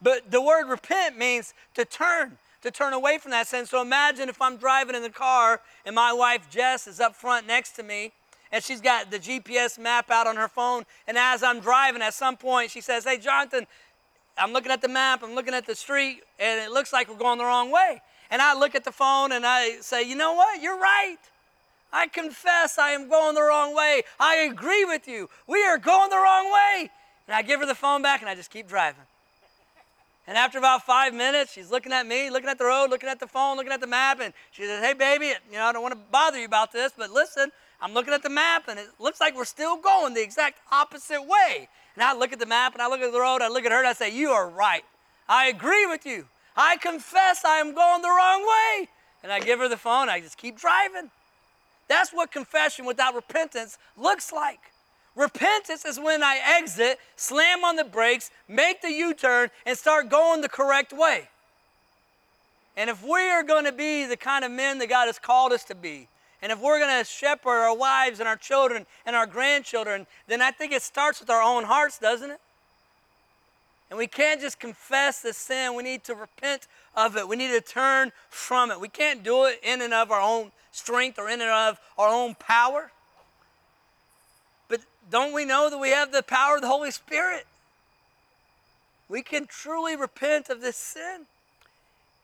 But 0.00 0.30
the 0.30 0.42
word 0.42 0.68
repent 0.68 1.16
means 1.16 1.54
to 1.74 1.84
turn, 1.84 2.38
to 2.62 2.70
turn 2.70 2.92
away 2.92 3.18
from 3.18 3.30
that 3.32 3.46
sin. 3.46 3.66
So 3.66 3.82
imagine 3.82 4.28
if 4.28 4.40
I'm 4.40 4.56
driving 4.56 4.94
in 4.94 5.02
the 5.02 5.10
car 5.10 5.60
and 5.84 5.94
my 5.94 6.12
wife 6.12 6.48
Jess 6.50 6.86
is 6.86 7.00
up 7.00 7.14
front 7.14 7.46
next 7.46 7.72
to 7.72 7.82
me 7.82 8.12
and 8.52 8.62
she's 8.62 8.80
got 8.80 9.10
the 9.10 9.18
GPS 9.18 9.78
map 9.78 10.10
out 10.10 10.26
on 10.26 10.36
her 10.36 10.48
phone. 10.48 10.84
And 11.06 11.16
as 11.16 11.42
I'm 11.42 11.60
driving, 11.60 12.02
at 12.02 12.14
some 12.14 12.36
point, 12.36 12.70
she 12.70 12.80
says, 12.80 13.04
Hey, 13.04 13.18
Jonathan, 13.18 13.66
I'm 14.36 14.52
looking 14.52 14.70
at 14.70 14.82
the 14.82 14.88
map, 14.88 15.22
I'm 15.22 15.34
looking 15.34 15.54
at 15.54 15.66
the 15.66 15.74
street, 15.74 16.22
and 16.38 16.60
it 16.60 16.70
looks 16.70 16.92
like 16.92 17.08
we're 17.08 17.16
going 17.16 17.38
the 17.38 17.44
wrong 17.44 17.70
way. 17.70 18.02
And 18.30 18.40
I 18.40 18.56
look 18.56 18.74
at 18.74 18.84
the 18.84 18.92
phone 18.92 19.32
and 19.32 19.44
I 19.46 19.78
say, 19.80 20.02
You 20.02 20.16
know 20.16 20.34
what? 20.34 20.60
You're 20.62 20.78
right. 20.78 21.18
I 21.92 22.06
confess 22.06 22.78
I 22.78 22.90
am 22.90 23.08
going 23.08 23.34
the 23.34 23.42
wrong 23.42 23.74
way. 23.74 24.02
I 24.18 24.36
agree 24.36 24.84
with 24.84 25.06
you. 25.06 25.28
We 25.46 25.62
are 25.64 25.78
going 25.78 26.10
the 26.10 26.16
wrong 26.16 26.50
way. 26.50 26.90
And 27.28 27.34
I 27.34 27.42
give 27.42 27.60
her 27.60 27.66
the 27.66 27.74
phone 27.74 28.02
back 28.02 28.20
and 28.20 28.30
I 28.30 28.34
just 28.34 28.50
keep 28.50 28.68
driving. 28.68 29.04
And 30.26 30.36
after 30.36 30.58
about 30.58 30.84
five 30.86 31.12
minutes, 31.12 31.52
she's 31.52 31.70
looking 31.70 31.92
at 31.92 32.06
me, 32.06 32.30
looking 32.30 32.48
at 32.48 32.58
the 32.58 32.64
road, 32.64 32.90
looking 32.90 33.08
at 33.08 33.18
the 33.18 33.26
phone, 33.26 33.56
looking 33.56 33.72
at 33.72 33.80
the 33.80 33.88
map, 33.88 34.20
and 34.20 34.32
she 34.52 34.62
says, 34.62 34.82
Hey, 34.82 34.92
baby, 34.92 35.32
you 35.50 35.56
know, 35.56 35.64
I 35.64 35.72
don't 35.72 35.82
want 35.82 35.94
to 35.94 36.00
bother 36.10 36.38
you 36.38 36.46
about 36.46 36.72
this, 36.72 36.92
but 36.96 37.10
listen, 37.10 37.50
I'm 37.80 37.92
looking 37.92 38.14
at 38.14 38.22
the 38.22 38.30
map 38.30 38.68
and 38.68 38.78
it 38.78 38.86
looks 39.00 39.20
like 39.20 39.36
we're 39.36 39.44
still 39.44 39.76
going 39.76 40.14
the 40.14 40.22
exact 40.22 40.60
opposite 40.70 41.22
way. 41.22 41.68
And 41.96 42.04
I 42.04 42.14
look 42.14 42.32
at 42.32 42.38
the 42.38 42.46
map 42.46 42.74
and 42.74 42.82
I 42.82 42.88
look 42.88 43.00
at 43.00 43.12
the 43.12 43.20
road, 43.20 43.42
I 43.42 43.48
look 43.48 43.64
at 43.64 43.72
her 43.72 43.78
and 43.78 43.88
I 43.88 43.92
say, 43.92 44.16
You 44.16 44.30
are 44.30 44.48
right. 44.48 44.84
I 45.28 45.48
agree 45.48 45.86
with 45.86 46.06
you. 46.06 46.26
I 46.56 46.76
confess 46.76 47.44
I 47.44 47.56
am 47.56 47.74
going 47.74 48.02
the 48.02 48.08
wrong 48.08 48.46
way. 48.46 48.88
And 49.22 49.32
I 49.32 49.40
give 49.40 49.58
her 49.58 49.68
the 49.68 49.76
phone, 49.76 50.08
I 50.08 50.20
just 50.20 50.38
keep 50.38 50.58
driving. 50.58 51.10
That's 51.88 52.12
what 52.12 52.30
confession 52.30 52.86
without 52.86 53.14
repentance 53.14 53.78
looks 53.96 54.32
like. 54.32 54.71
Repentance 55.14 55.84
is 55.84 56.00
when 56.00 56.22
I 56.22 56.40
exit, 56.42 56.98
slam 57.16 57.64
on 57.64 57.76
the 57.76 57.84
brakes, 57.84 58.30
make 58.48 58.80
the 58.80 58.92
U 58.92 59.14
turn, 59.14 59.50
and 59.66 59.76
start 59.76 60.08
going 60.08 60.40
the 60.40 60.48
correct 60.48 60.92
way. 60.92 61.28
And 62.76 62.88
if 62.88 63.04
we 63.04 63.28
are 63.28 63.42
going 63.42 63.66
to 63.66 63.72
be 63.72 64.06
the 64.06 64.16
kind 64.16 64.44
of 64.44 64.50
men 64.50 64.78
that 64.78 64.88
God 64.88 65.06
has 65.06 65.18
called 65.18 65.52
us 65.52 65.64
to 65.64 65.74
be, 65.74 66.08
And 66.42 66.50
if 66.50 66.58
we're 66.58 66.80
going 66.80 66.98
to 66.98 67.08
shepherd 67.08 67.50
our 67.50 67.76
wives 67.76 68.18
and 68.18 68.28
our 68.28 68.36
children 68.36 68.84
and 69.06 69.14
our 69.14 69.26
grandchildren, 69.26 70.08
then 70.26 70.42
I 70.42 70.50
think 70.50 70.72
it 70.72 70.82
starts 70.82 71.20
with 71.20 71.30
our 71.30 71.40
own 71.40 71.64
hearts, 71.64 71.98
doesn't 71.98 72.32
it? 72.32 72.40
And 73.90 73.98
we 73.98 74.08
can't 74.08 74.40
just 74.40 74.58
confess 74.58 75.20
the 75.20 75.32
sin. 75.32 75.76
We 75.76 75.84
need 75.84 76.02
to 76.04 76.14
repent 76.14 76.66
of 76.96 77.16
it. 77.16 77.28
We 77.28 77.36
need 77.36 77.52
to 77.52 77.60
turn 77.60 78.10
from 78.28 78.72
it. 78.72 78.80
We 78.80 78.88
can't 78.88 79.22
do 79.22 79.44
it 79.44 79.60
in 79.62 79.82
and 79.82 79.94
of 79.94 80.10
our 80.10 80.20
own 80.20 80.50
strength 80.72 81.18
or 81.18 81.28
in 81.28 81.40
and 81.40 81.50
of 81.50 81.78
our 81.96 82.08
own 82.08 82.34
power. 82.34 82.90
Don't 85.12 85.34
we 85.34 85.44
know 85.44 85.68
that 85.68 85.76
we 85.76 85.90
have 85.90 86.10
the 86.10 86.22
power 86.22 86.54
of 86.54 86.62
the 86.62 86.68
Holy 86.68 86.90
Spirit? 86.90 87.46
We 89.10 89.22
can 89.22 89.46
truly 89.46 89.94
repent 89.94 90.48
of 90.48 90.62
this 90.62 90.78
sin. 90.78 91.26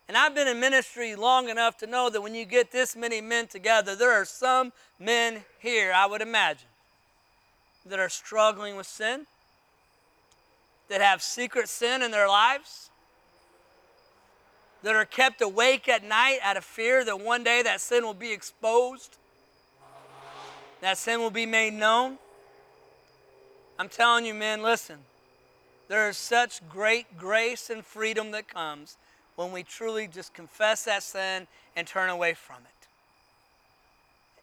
And 0.09 0.17
I've 0.17 0.35
been 0.35 0.49
in 0.49 0.59
ministry 0.59 1.15
long 1.15 1.51
enough 1.51 1.77
to 1.79 1.87
know 1.87 2.09
that 2.09 2.23
when 2.23 2.35
you 2.35 2.47
get 2.47 2.73
this 2.73 2.97
many 2.97 3.21
men 3.21 3.47
together, 3.47 3.95
there 3.95 4.13
are 4.13 4.25
some 4.25 4.73
men 4.99 5.45
here, 5.59 5.93
I 5.95 6.07
would 6.07 6.23
imagine, 6.23 6.69
that 7.85 7.99
are 7.99 8.09
struggling 8.09 8.75
with 8.75 8.87
sin, 8.87 9.27
that 10.89 11.03
have 11.03 11.21
secret 11.21 11.69
sin 11.69 12.01
in 12.01 12.11
their 12.11 12.27
lives, 12.27 12.89
that 14.83 14.97
are 14.97 15.05
kept 15.05 15.43
awake 15.43 15.91
at 15.91 16.03
night 16.03 16.39
out 16.43 16.57
of 16.57 16.65
fear 16.65 17.05
that 17.05 17.21
one 17.21 17.45
day 17.45 17.63
that 17.63 17.83
sin 17.83 18.03
will 18.03 18.15
be 18.15 18.33
exposed, 18.33 19.19
that 20.81 20.97
sin 20.97 21.21
will 21.21 21.29
be 21.29 21.45
made 21.45 21.75
known. 21.75 22.17
I'm 23.79 23.89
telling 23.89 24.27
you, 24.27 24.35
men, 24.35 24.63
listen, 24.63 24.99
there 25.89 26.09
is 26.09 26.17
such 26.17 26.61
great 26.69 27.17
grace 27.17 27.71
and 27.71 27.85
freedom 27.85 28.33
that 28.33 28.49
comes 28.49 28.97
when 29.37 29.53
we 29.53 29.63
truly 29.63 30.09
just 30.09 30.35
confess 30.35 30.85
that 30.85 31.05
sin 31.05 31.47
and 31.77 31.87
turn 31.87 32.11
away 32.11 32.35
from 32.35 32.57
it. 32.57 32.79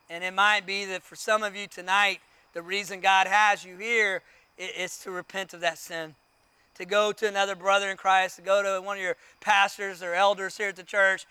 And 0.10 0.24
it 0.24 0.34
might 0.34 0.65
be 0.65 0.86
that 0.86 1.04
for 1.04 1.15
some 1.15 1.43
of 1.43 1.56
you 1.56 1.67
tonight, 1.67 2.19
the 2.54 2.62
reason 2.62 3.02
God 3.02 3.28
has 3.28 3.65
you 3.65 3.76
here 3.76 4.21
is 4.58 4.98
to 5.00 5.12
repent 5.12 5.54
of 5.54 5.60
that 5.60 5.78
sin, 5.78 6.15
to 6.76 6.86
go 6.86 7.12
to 7.12 7.28
another 7.28 7.56
brother 7.56 7.89
in 7.89 7.98
Christ, 7.98 8.38
to 8.38 8.41
go 8.41 8.63
to 8.63 8.82
one 8.82 8.98
of 8.98 9.04
your 9.04 9.17
pastors 9.41 10.02
or 10.02 10.13
elders 10.13 10.56
here 10.58 10.69
at 10.69 10.78
the 10.78 10.84
church, 10.84 11.26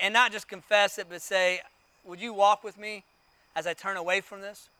and 0.00 0.14
not 0.14 0.32
just 0.32 0.48
confess 0.48 0.98
it, 0.98 1.08
but 1.10 1.20
say, 1.20 1.60
Would 2.04 2.20
you 2.20 2.32
walk 2.32 2.64
with 2.64 2.78
me 2.78 3.04
as 3.54 3.66
I 3.66 3.74
turn 3.74 3.98
away 3.98 4.22
from 4.22 4.40
this? 4.40 4.70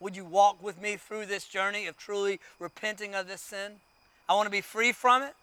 Would 0.00 0.16
you 0.16 0.24
walk 0.24 0.62
with 0.62 0.80
me 0.80 0.96
through 0.96 1.26
this 1.26 1.44
journey 1.44 1.86
of 1.86 1.96
truly 1.96 2.40
repenting 2.58 3.14
of 3.14 3.28
this 3.28 3.42
sin? 3.42 3.72
I 4.28 4.34
want 4.34 4.46
to 4.46 4.50
be 4.50 4.62
free 4.62 4.92
from 4.92 5.22
it. 5.22 5.34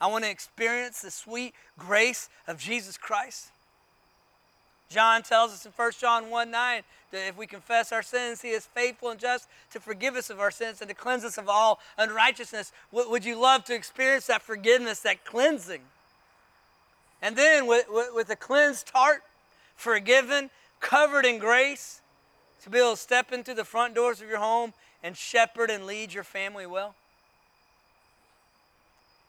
I 0.00 0.06
want 0.06 0.24
to 0.24 0.30
experience 0.30 1.02
the 1.02 1.10
sweet 1.10 1.54
grace 1.78 2.30
of 2.48 2.58
Jesus 2.58 2.96
Christ. 2.96 3.50
John 4.88 5.22
tells 5.22 5.52
us 5.52 5.66
in 5.66 5.72
1 5.72 5.92
John 6.00 6.30
1 6.30 6.50
9 6.50 6.82
that 7.12 7.28
if 7.28 7.36
we 7.36 7.46
confess 7.46 7.92
our 7.92 8.02
sins, 8.02 8.42
he 8.42 8.50
is 8.50 8.66
faithful 8.66 9.10
and 9.10 9.20
just 9.20 9.48
to 9.72 9.80
forgive 9.80 10.16
us 10.16 10.30
of 10.30 10.40
our 10.40 10.50
sins 10.50 10.80
and 10.80 10.88
to 10.88 10.94
cleanse 10.94 11.24
us 11.24 11.38
of 11.38 11.48
all 11.48 11.78
unrighteousness. 11.98 12.72
Would 12.92 13.24
you 13.24 13.38
love 13.38 13.64
to 13.64 13.74
experience 13.74 14.26
that 14.26 14.42
forgiveness, 14.42 15.00
that 15.00 15.24
cleansing? 15.24 15.82
And 17.22 17.36
then 17.36 17.66
with, 17.66 17.86
with 17.88 18.30
a 18.30 18.36
cleansed 18.36 18.90
heart, 18.90 19.22
forgiven, 19.76 20.50
covered 20.80 21.26
in 21.26 21.38
grace, 21.38 21.99
to 22.62 22.70
be 22.70 22.78
able 22.78 22.92
to 22.92 22.96
step 22.96 23.32
into 23.32 23.54
the 23.54 23.64
front 23.64 23.94
doors 23.94 24.20
of 24.20 24.28
your 24.28 24.38
home 24.38 24.72
and 25.02 25.16
shepherd 25.16 25.70
and 25.70 25.86
lead 25.86 26.12
your 26.12 26.24
family 26.24 26.66
well. 26.66 26.94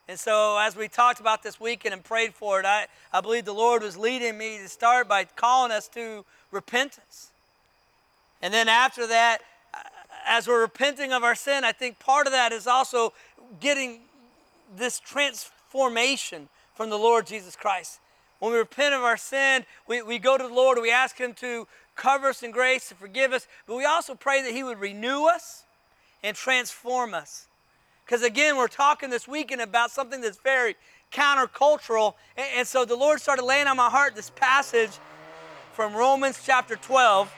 And 0.08 0.20
so, 0.20 0.58
as 0.58 0.76
we 0.76 0.88
talked 0.88 1.22
about 1.22 1.42
this 1.42 1.60
weekend 1.60 1.94
and 1.94 2.04
prayed 2.04 2.34
for 2.34 2.60
it, 2.60 2.66
I, 2.66 2.88
I 3.14 3.22
believe 3.22 3.46
the 3.46 3.54
Lord 3.54 3.82
was 3.82 3.96
leading 3.96 4.38
me 4.38 4.58
to 4.58 4.68
start 4.68 5.08
by 5.08 5.24
calling 5.24 5.72
us 5.72 5.88
to 5.90 6.26
repentance. 6.52 7.30
And 8.42 8.54
then 8.54 8.68
after 8.68 9.08
that, 9.08 9.40
as 10.26 10.48
we're 10.48 10.62
repenting 10.62 11.14
of 11.14 11.24
our 11.24 11.36
sin, 11.36 11.64
I 11.64 11.72
think 11.72 12.00
part 12.00 12.28
of 12.28 12.34
that 12.34 12.52
is 12.52 12.68
also 12.68 13.14
getting 13.60 14.00
this 14.76 15.00
transformation 15.00 16.50
from 16.76 16.90
the 16.90 16.98
Lord 16.98 17.26
Jesus 17.26 17.56
Christ. 17.56 18.00
When 18.40 18.52
we 18.52 18.58
repent 18.58 18.96
of 18.96 19.04
our 19.04 19.18
sin, 19.18 19.66
we, 19.88 20.02
we 20.02 20.20
go 20.20 20.38
to 20.38 20.48
the 20.48 20.54
Lord 20.54 20.78
we 20.82 20.92
ask 20.92 21.18
Him 21.18 21.34
to 21.36 21.68
cover 22.02 22.30
us 22.30 22.42
in 22.42 22.50
grace, 22.50 22.90
to 22.90 22.96
forgive 22.96 23.32
us, 23.32 23.48
but 23.68 23.76
we 23.76 23.86
also 23.86 24.16
pray 24.16 24.42
that 24.42 24.52
He 24.52 24.64
would 24.64 24.80
renew 24.80 25.26
us 25.26 25.66
and 26.24 26.36
transform 26.36 27.14
us. 27.14 27.46
Because 28.04 28.24
again, 28.24 28.58
we're 28.58 28.68
talking 28.68 29.12
this 29.12 29.28
weekend 29.28 29.62
about 29.62 29.92
something 29.92 30.20
that's 30.20 30.40
very 30.40 30.76
countercultural. 31.14 32.16
And, 32.36 32.48
and 32.58 32.68
so 32.68 32.86
the 32.86 32.96
Lord 32.96 33.22
started 33.22 33.46
laying 33.46 33.68
on 33.68 33.78
my 33.78 33.90
heart 33.90 34.16
this 34.16 34.32
passage 34.32 34.90
from 35.74 35.94
Romans 35.94 36.42
chapter 36.44 36.76
12. 36.76 37.32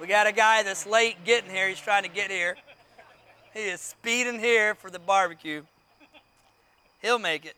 We 0.00 0.06
got 0.06 0.28
a 0.28 0.32
guy 0.32 0.62
that's 0.62 0.86
late 0.86 1.16
getting 1.24 1.50
here. 1.50 1.68
He's 1.68 1.80
trying 1.80 2.04
to 2.04 2.08
get 2.08 2.30
here. 2.30 2.56
He 3.52 3.60
is 3.60 3.80
speeding 3.80 4.38
here 4.38 4.76
for 4.76 4.90
the 4.90 5.00
barbecue. 5.00 5.62
He'll 7.02 7.18
make 7.18 7.44
it. 7.44 7.56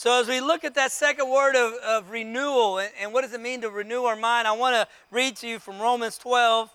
So, 0.00 0.18
as 0.18 0.28
we 0.28 0.40
look 0.40 0.64
at 0.64 0.76
that 0.76 0.92
second 0.92 1.28
word 1.28 1.54
of, 1.54 1.74
of 1.74 2.10
renewal 2.10 2.78
and, 2.78 2.90
and 2.98 3.12
what 3.12 3.20
does 3.20 3.34
it 3.34 3.40
mean 3.42 3.60
to 3.60 3.68
renew 3.68 4.04
our 4.04 4.16
mind, 4.16 4.48
I 4.48 4.52
want 4.52 4.74
to 4.74 4.88
read 5.10 5.36
to 5.36 5.46
you 5.46 5.58
from 5.58 5.78
Romans 5.78 6.16
12, 6.16 6.70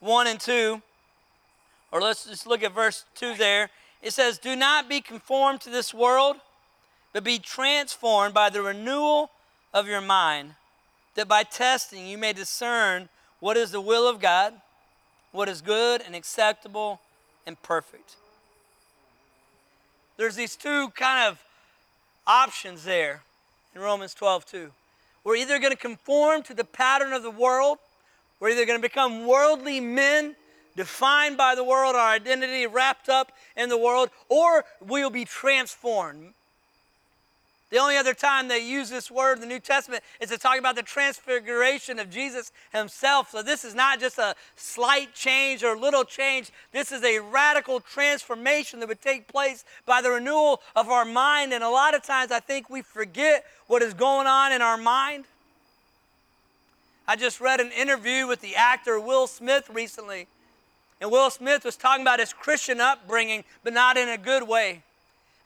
1 0.00 0.26
and 0.26 0.40
2. 0.40 0.80
Or 1.92 2.00
let's 2.00 2.24
just 2.24 2.46
look 2.46 2.62
at 2.62 2.74
verse 2.74 3.04
2 3.16 3.34
there. 3.34 3.68
It 4.00 4.14
says, 4.14 4.38
Do 4.38 4.56
not 4.56 4.88
be 4.88 5.02
conformed 5.02 5.60
to 5.60 5.68
this 5.68 5.92
world, 5.92 6.36
but 7.12 7.22
be 7.22 7.38
transformed 7.38 8.32
by 8.32 8.48
the 8.48 8.62
renewal 8.62 9.28
of 9.74 9.86
your 9.86 10.00
mind, 10.00 10.52
that 11.14 11.28
by 11.28 11.42
testing 11.42 12.06
you 12.06 12.16
may 12.16 12.32
discern 12.32 13.10
what 13.38 13.58
is 13.58 13.70
the 13.70 13.82
will 13.82 14.08
of 14.08 14.18
God, 14.18 14.54
what 15.30 15.50
is 15.50 15.60
good 15.60 16.00
and 16.00 16.16
acceptable 16.16 17.00
and 17.46 17.62
perfect. 17.62 18.16
There's 20.16 20.36
these 20.36 20.56
two 20.56 20.88
kind 20.96 21.28
of 21.28 21.38
options 22.26 22.84
there 22.84 23.22
in 23.74 23.80
Romans 23.80 24.14
12 24.14 24.46
2. 24.46 24.70
We're 25.24 25.36
either 25.36 25.58
going 25.58 25.72
to 25.72 25.78
conform 25.78 26.42
to 26.44 26.54
the 26.54 26.64
pattern 26.64 27.12
of 27.12 27.22
the 27.22 27.30
world, 27.30 27.78
we're 28.40 28.50
either 28.50 28.66
going 28.66 28.78
to 28.78 28.82
become 28.82 29.26
worldly 29.26 29.80
men 29.80 30.36
defined 30.76 31.36
by 31.36 31.54
the 31.54 31.64
world, 31.64 31.96
our 31.96 32.10
identity 32.10 32.66
wrapped 32.66 33.08
up 33.08 33.32
in 33.56 33.68
the 33.68 33.78
world, 33.78 34.10
or 34.28 34.64
we'll 34.80 35.10
be 35.10 35.24
transformed. 35.24 36.34
The 37.70 37.78
only 37.78 37.96
other 37.96 38.14
time 38.14 38.46
they 38.46 38.60
use 38.60 38.90
this 38.90 39.10
word 39.10 39.34
in 39.34 39.40
the 39.40 39.46
New 39.46 39.58
Testament 39.58 40.04
is 40.20 40.30
to 40.30 40.38
talk 40.38 40.56
about 40.56 40.76
the 40.76 40.84
transfiguration 40.84 41.98
of 41.98 42.08
Jesus 42.08 42.52
himself. 42.72 43.30
So 43.30 43.42
this 43.42 43.64
is 43.64 43.74
not 43.74 43.98
just 43.98 44.18
a 44.18 44.36
slight 44.54 45.14
change 45.14 45.64
or 45.64 45.76
little 45.76 46.04
change. 46.04 46.52
This 46.72 46.92
is 46.92 47.02
a 47.02 47.18
radical 47.18 47.80
transformation 47.80 48.78
that 48.80 48.88
would 48.88 49.02
take 49.02 49.26
place 49.26 49.64
by 49.84 50.00
the 50.00 50.10
renewal 50.10 50.62
of 50.76 50.88
our 50.88 51.04
mind. 51.04 51.52
And 51.52 51.64
a 51.64 51.68
lot 51.68 51.94
of 51.94 52.04
times 52.04 52.30
I 52.30 52.38
think 52.38 52.70
we 52.70 52.82
forget 52.82 53.44
what 53.66 53.82
is 53.82 53.94
going 53.94 54.28
on 54.28 54.52
in 54.52 54.62
our 54.62 54.76
mind. 54.76 55.24
I 57.08 57.16
just 57.16 57.40
read 57.40 57.60
an 57.60 57.72
interview 57.72 58.28
with 58.28 58.40
the 58.42 58.54
actor 58.54 59.00
Will 59.00 59.26
Smith 59.26 59.68
recently. 59.72 60.28
And 61.00 61.10
Will 61.10 61.30
Smith 61.30 61.64
was 61.64 61.76
talking 61.76 62.02
about 62.02 62.20
his 62.20 62.32
Christian 62.32 62.80
upbringing, 62.80 63.42
but 63.64 63.72
not 63.72 63.96
in 63.96 64.08
a 64.08 64.16
good 64.16 64.46
way. 64.46 64.82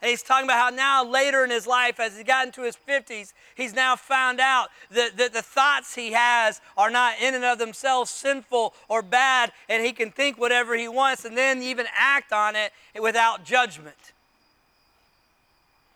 And 0.01 0.09
he's 0.09 0.23
talking 0.23 0.45
about 0.45 0.57
how 0.57 0.75
now, 0.75 1.03
later 1.03 1.43
in 1.43 1.51
his 1.51 1.67
life, 1.67 1.99
as 1.99 2.17
he 2.17 2.23
got 2.23 2.47
into 2.47 2.63
his 2.63 2.75
50s, 2.75 3.33
he's 3.55 3.75
now 3.75 3.95
found 3.95 4.39
out 4.39 4.69
that, 4.89 5.15
that 5.17 5.31
the 5.31 5.43
thoughts 5.43 5.93
he 5.93 6.13
has 6.13 6.59
are 6.75 6.89
not 6.89 7.21
in 7.21 7.35
and 7.35 7.45
of 7.45 7.59
themselves 7.59 8.09
sinful 8.09 8.73
or 8.89 9.03
bad, 9.03 9.51
and 9.69 9.85
he 9.85 9.91
can 9.91 10.09
think 10.09 10.39
whatever 10.39 10.75
he 10.75 10.87
wants 10.87 11.23
and 11.23 11.37
then 11.37 11.61
even 11.61 11.85
act 11.95 12.33
on 12.33 12.55
it 12.55 12.71
without 12.99 13.45
judgment. 13.45 14.13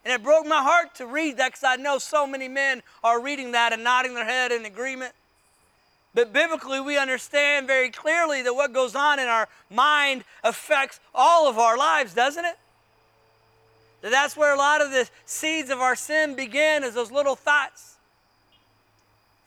And 0.04 0.13
it 0.13 0.22
broke 0.22 0.46
my 0.46 0.62
heart 0.62 0.94
to 0.96 1.08
read 1.08 1.38
that 1.38 1.54
because 1.54 1.63
I 1.63 1.78
know 1.78 1.98
so 1.98 2.28
many 2.28 2.48
men 2.48 2.84
are 3.04 3.20
reading 3.20 3.54
that 3.54 3.74
and 3.74 3.84
nodding 3.84 4.13
their 4.13 4.26
head 4.26 4.52
in 4.52 4.65
agreement. 4.65 5.13
But 6.13 6.32
biblically, 6.32 6.80
we 6.80 6.98
understand 6.98 7.65
very 7.65 7.89
clearly 7.89 8.44
that 8.44 8.54
what 8.54 8.72
goes 8.72 8.96
on 8.96 9.20
in 9.20 9.28
our 9.28 9.50
mind 9.72 10.24
affects 10.44 11.00
all 11.13 11.50
of 11.50 11.58
our 11.58 11.76
lives, 11.76 12.13
doesn't 12.13 12.46
it? 12.46 12.56
That 14.06 14.12
that's 14.12 14.38
where 14.38 14.54
a 14.54 14.58
lot 14.58 14.82
of 14.82 14.91
the 14.91 15.10
seeds 15.26 15.72
of 15.72 15.80
our 15.80 15.96
sin 15.96 16.36
begin, 16.36 16.84
is 16.84 16.94
those 16.94 17.10
little 17.10 17.36
thoughts. 17.36 17.96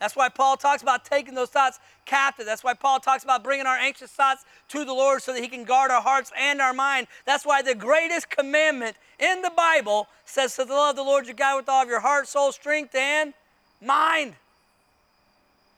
That's 0.01 0.17
why 0.17 0.27
Paul 0.27 0.57
talks 0.57 0.81
about 0.81 1.05
taking 1.05 1.33
those 1.33 1.47
thoughts 1.47 1.79
captive. 2.05 2.45
That's 2.45 2.61
why 2.61 2.73
Paul 2.73 2.99
talks 2.99 3.23
about 3.23 3.41
bringing 3.41 3.65
our 3.65 3.77
anxious 3.77 4.11
thoughts 4.11 4.43
to 4.67 4.83
the 4.83 4.91
Lord 4.91 5.21
so 5.21 5.31
that 5.31 5.41
he 5.41 5.47
can 5.47 5.63
guard 5.63 5.91
our 5.91 6.01
hearts 6.01 6.33
and 6.37 6.59
our 6.59 6.73
mind. 6.73 7.07
That's 7.25 7.45
why 7.45 7.61
the 7.61 7.73
greatest 7.73 8.29
commandment 8.29 8.97
in 9.17 9.41
the 9.43 9.51
Bible 9.55 10.09
says 10.25 10.57
to 10.57 10.65
love 10.65 10.97
the 10.97 11.03
Lord 11.03 11.27
your 11.27 11.35
God 11.35 11.55
with 11.55 11.69
all 11.69 11.83
of 11.83 11.87
your 11.87 12.01
heart, 12.01 12.27
soul, 12.27 12.51
strength, 12.51 12.93
and 12.95 13.33
mind. 13.81 14.33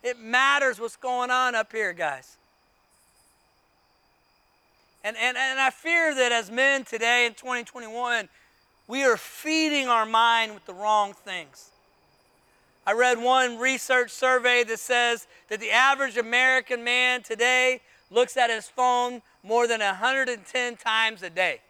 It 0.01 0.19
matters 0.19 0.79
what's 0.79 0.95
going 0.95 1.29
on 1.29 1.53
up 1.53 1.71
here, 1.71 1.93
guys. 1.93 2.35
And, 5.03 5.15
and, 5.17 5.37
and 5.37 5.59
I 5.59 5.69
fear 5.69 6.15
that 6.15 6.31
as 6.31 6.49
men 6.49 6.83
today 6.83 7.27
in 7.27 7.35
2021, 7.35 8.27
we 8.91 9.05
are 9.05 9.15
feeding 9.15 9.87
our 9.87 10.05
mind 10.05 10.53
with 10.53 10.65
the 10.65 10.73
wrong 10.73 11.13
things. 11.13 11.69
I 12.85 12.91
read 12.91 13.21
one 13.21 13.57
research 13.57 14.11
survey 14.11 14.65
that 14.65 14.79
says 14.79 15.27
that 15.47 15.61
the 15.61 15.71
average 15.71 16.17
American 16.17 16.83
man 16.83 17.23
today 17.23 17.79
looks 18.09 18.35
at 18.35 18.49
his 18.49 18.67
phone 18.67 19.21
more 19.43 19.65
than 19.65 19.79
110 19.79 20.75
times 20.75 21.23
a 21.23 21.29
day. 21.29 21.61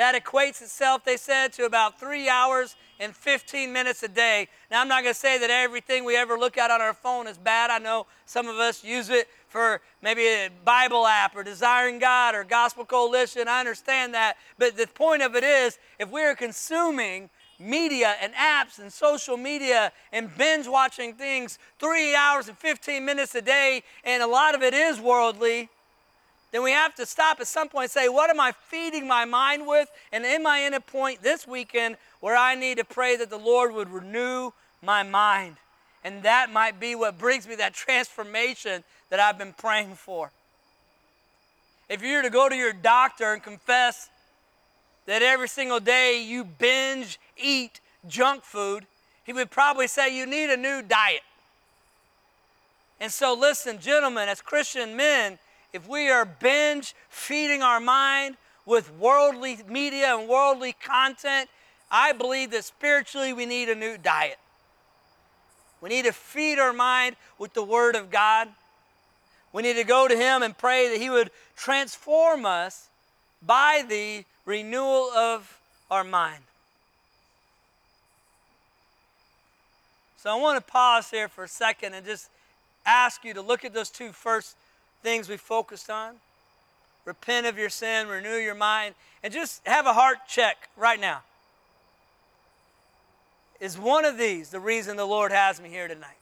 That 0.00 0.14
equates 0.14 0.62
itself, 0.62 1.04
they 1.04 1.18
said, 1.18 1.52
to 1.52 1.66
about 1.66 2.00
three 2.00 2.26
hours 2.26 2.74
and 3.00 3.14
15 3.14 3.70
minutes 3.70 4.02
a 4.02 4.08
day. 4.08 4.48
Now, 4.70 4.80
I'm 4.80 4.88
not 4.88 5.02
going 5.02 5.12
to 5.12 5.20
say 5.20 5.36
that 5.36 5.50
everything 5.50 6.06
we 6.06 6.16
ever 6.16 6.38
look 6.38 6.56
at 6.56 6.70
on 6.70 6.80
our 6.80 6.94
phone 6.94 7.26
is 7.26 7.36
bad. 7.36 7.68
I 7.68 7.76
know 7.76 8.06
some 8.24 8.48
of 8.48 8.56
us 8.56 8.82
use 8.82 9.10
it 9.10 9.28
for 9.48 9.82
maybe 10.00 10.22
a 10.22 10.48
Bible 10.64 11.06
app 11.06 11.36
or 11.36 11.42
Desiring 11.42 11.98
God 11.98 12.34
or 12.34 12.44
Gospel 12.44 12.86
Coalition. 12.86 13.46
I 13.46 13.60
understand 13.60 14.14
that. 14.14 14.38
But 14.56 14.78
the 14.78 14.86
point 14.86 15.20
of 15.20 15.36
it 15.36 15.44
is, 15.44 15.78
if 15.98 16.10
we 16.10 16.22
are 16.22 16.34
consuming 16.34 17.28
media 17.58 18.14
and 18.22 18.32
apps 18.32 18.78
and 18.78 18.90
social 18.90 19.36
media 19.36 19.92
and 20.12 20.34
binge 20.38 20.66
watching 20.66 21.12
things 21.12 21.58
three 21.78 22.14
hours 22.14 22.48
and 22.48 22.56
15 22.56 23.04
minutes 23.04 23.34
a 23.34 23.42
day, 23.42 23.82
and 24.04 24.22
a 24.22 24.26
lot 24.26 24.54
of 24.54 24.62
it 24.62 24.72
is 24.72 24.98
worldly, 24.98 25.68
then 26.52 26.62
we 26.62 26.72
have 26.72 26.94
to 26.96 27.06
stop 27.06 27.40
at 27.40 27.46
some 27.46 27.68
point 27.68 27.84
and 27.84 27.90
say, 27.90 28.08
What 28.08 28.30
am 28.30 28.40
I 28.40 28.52
feeding 28.52 29.06
my 29.06 29.24
mind 29.24 29.66
with? 29.66 29.88
And 30.12 30.24
am 30.24 30.46
I 30.46 30.58
in 30.60 30.74
a 30.74 30.80
point 30.80 31.22
this 31.22 31.46
weekend 31.46 31.96
where 32.20 32.36
I 32.36 32.54
need 32.54 32.78
to 32.78 32.84
pray 32.84 33.16
that 33.16 33.30
the 33.30 33.38
Lord 33.38 33.72
would 33.74 33.88
renew 33.88 34.50
my 34.82 35.02
mind? 35.02 35.56
And 36.02 36.22
that 36.22 36.50
might 36.50 36.80
be 36.80 36.94
what 36.94 37.18
brings 37.18 37.46
me 37.46 37.54
that 37.56 37.74
transformation 37.74 38.82
that 39.10 39.20
I've 39.20 39.38
been 39.38 39.52
praying 39.52 39.94
for. 39.94 40.32
If 41.88 42.02
you 42.02 42.16
were 42.16 42.22
to 42.22 42.30
go 42.30 42.48
to 42.48 42.56
your 42.56 42.72
doctor 42.72 43.32
and 43.32 43.42
confess 43.42 44.08
that 45.06 45.22
every 45.22 45.48
single 45.48 45.80
day 45.80 46.22
you 46.22 46.44
binge 46.44 47.18
eat 47.36 47.80
junk 48.08 48.44
food, 48.44 48.86
he 49.24 49.32
would 49.32 49.50
probably 49.50 49.86
say 49.86 50.16
you 50.16 50.26
need 50.26 50.50
a 50.50 50.56
new 50.56 50.82
diet. 50.82 51.22
And 53.00 53.10
so, 53.10 53.34
listen, 53.34 53.78
gentlemen, 53.80 54.28
as 54.28 54.40
Christian 54.40 54.96
men, 54.96 55.38
if 55.72 55.88
we 55.88 56.10
are 56.10 56.24
binge 56.24 56.94
feeding 57.08 57.62
our 57.62 57.80
mind 57.80 58.36
with 58.66 58.92
worldly 58.98 59.58
media 59.68 60.16
and 60.16 60.28
worldly 60.28 60.72
content, 60.72 61.48
I 61.90 62.12
believe 62.12 62.50
that 62.52 62.64
spiritually 62.64 63.32
we 63.32 63.46
need 63.46 63.68
a 63.68 63.74
new 63.74 63.98
diet. 63.98 64.38
We 65.80 65.88
need 65.88 66.04
to 66.04 66.12
feed 66.12 66.58
our 66.58 66.72
mind 66.72 67.16
with 67.38 67.54
the 67.54 67.62
Word 67.62 67.96
of 67.96 68.10
God. 68.10 68.48
We 69.52 69.62
need 69.62 69.76
to 69.76 69.84
go 69.84 70.06
to 70.06 70.16
Him 70.16 70.42
and 70.42 70.56
pray 70.56 70.90
that 70.90 71.00
He 71.00 71.10
would 71.10 71.30
transform 71.56 72.44
us 72.44 72.88
by 73.44 73.84
the 73.88 74.24
renewal 74.44 75.10
of 75.10 75.58
our 75.90 76.04
mind. 76.04 76.42
So 80.18 80.30
I 80.30 80.34
want 80.34 80.64
to 80.64 80.70
pause 80.70 81.10
here 81.10 81.28
for 81.28 81.44
a 81.44 81.48
second 81.48 81.94
and 81.94 82.04
just 82.04 82.28
ask 82.84 83.24
you 83.24 83.32
to 83.34 83.40
look 83.40 83.64
at 83.64 83.72
those 83.72 83.88
two 83.88 84.12
first 84.12 84.54
things 85.02 85.28
we 85.28 85.36
focused 85.36 85.90
on. 85.90 86.14
Repent 87.04 87.46
of 87.46 87.58
your 87.58 87.70
sin, 87.70 88.08
renew 88.08 88.36
your 88.36 88.54
mind, 88.54 88.94
and 89.22 89.32
just 89.32 89.66
have 89.66 89.86
a 89.86 89.92
heart 89.92 90.18
check 90.28 90.68
right 90.76 91.00
now. 91.00 91.22
Is 93.60 93.78
one 93.78 94.04
of 94.04 94.16
these 94.16 94.50
the 94.50 94.60
reason 94.60 94.96
the 94.96 95.04
Lord 95.04 95.32
has 95.32 95.60
me 95.60 95.68
here 95.68 95.88
tonight? 95.88 96.16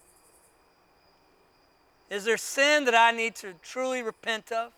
Is 2.11 2.25
there 2.25 2.37
sin 2.37 2.85
that 2.87 2.95
I 2.95 3.11
need 3.11 3.35
to 3.37 3.55
truly 3.63 4.03
repent 4.03 4.51
of? 4.51 4.73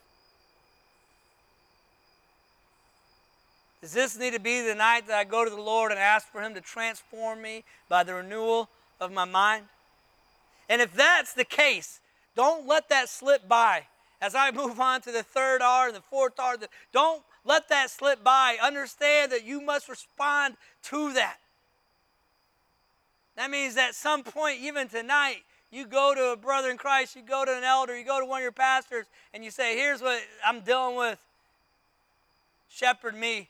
Does 3.80 3.92
this 3.92 4.18
need 4.18 4.34
to 4.34 4.40
be 4.40 4.60
the 4.60 4.74
night 4.74 5.06
that 5.06 5.16
I 5.16 5.24
go 5.24 5.44
to 5.44 5.50
the 5.50 5.60
Lord 5.60 5.90
and 5.90 5.98
ask 5.98 6.30
for 6.30 6.42
Him 6.42 6.54
to 6.54 6.60
transform 6.60 7.40
me 7.40 7.64
by 7.88 8.04
the 8.04 8.14
renewal 8.14 8.68
of 9.00 9.10
my 9.10 9.24
mind? 9.24 9.66
And 10.68 10.82
if 10.82 10.92
that's 10.92 11.32
the 11.32 11.44
case, 11.44 12.00
don't 12.36 12.66
let 12.66 12.88
that 12.90 13.08
slip 13.08 13.48
by. 13.48 13.86
As 14.20 14.34
I 14.34 14.50
move 14.50 14.78
on 14.80 15.00
to 15.02 15.12
the 15.12 15.22
third 15.22 15.62
R 15.62 15.86
and 15.86 15.96
the 15.96 16.02
fourth 16.02 16.38
R, 16.38 16.56
don't 16.92 17.22
let 17.44 17.68
that 17.70 17.90
slip 17.90 18.22
by. 18.22 18.58
Understand 18.62 19.32
that 19.32 19.44
you 19.44 19.60
must 19.60 19.88
respond 19.88 20.56
to 20.84 21.12
that. 21.14 21.38
That 23.36 23.50
means 23.50 23.76
at 23.76 23.94
some 23.94 24.22
point, 24.22 24.60
even 24.60 24.88
tonight, 24.88 25.38
you 25.70 25.86
go 25.86 26.14
to 26.14 26.32
a 26.32 26.36
brother 26.36 26.70
in 26.70 26.76
Christ, 26.76 27.16
you 27.16 27.22
go 27.22 27.44
to 27.44 27.56
an 27.56 27.64
elder, 27.64 27.96
you 27.96 28.04
go 28.04 28.20
to 28.20 28.26
one 28.26 28.40
of 28.40 28.42
your 28.42 28.52
pastors, 28.52 29.06
and 29.32 29.44
you 29.44 29.50
say, 29.50 29.76
Here's 29.76 30.02
what 30.02 30.20
I'm 30.44 30.60
dealing 30.60 30.96
with. 30.96 31.18
Shepherd 32.68 33.16
me 33.16 33.48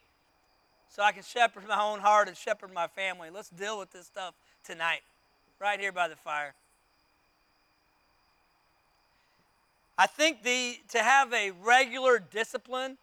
so 0.89 1.01
I 1.03 1.11
can 1.11 1.23
shepherd 1.23 1.67
my 1.67 1.81
own 1.81 1.99
heart 1.99 2.27
and 2.27 2.35
shepherd 2.35 2.73
my 2.73 2.87
family. 2.87 3.29
Let's 3.29 3.49
deal 3.49 3.79
with 3.79 3.91
this 3.91 4.07
stuff 4.07 4.33
tonight, 4.65 5.01
right 5.59 5.79
here 5.79 5.91
by 5.91 6.07
the 6.07 6.15
fire. 6.15 6.53
I 9.97 10.07
think 10.07 10.43
the, 10.43 10.77
to 10.89 10.99
have 10.99 11.31
a 11.33 11.51
regular 11.51 12.19
discipline 12.19 12.97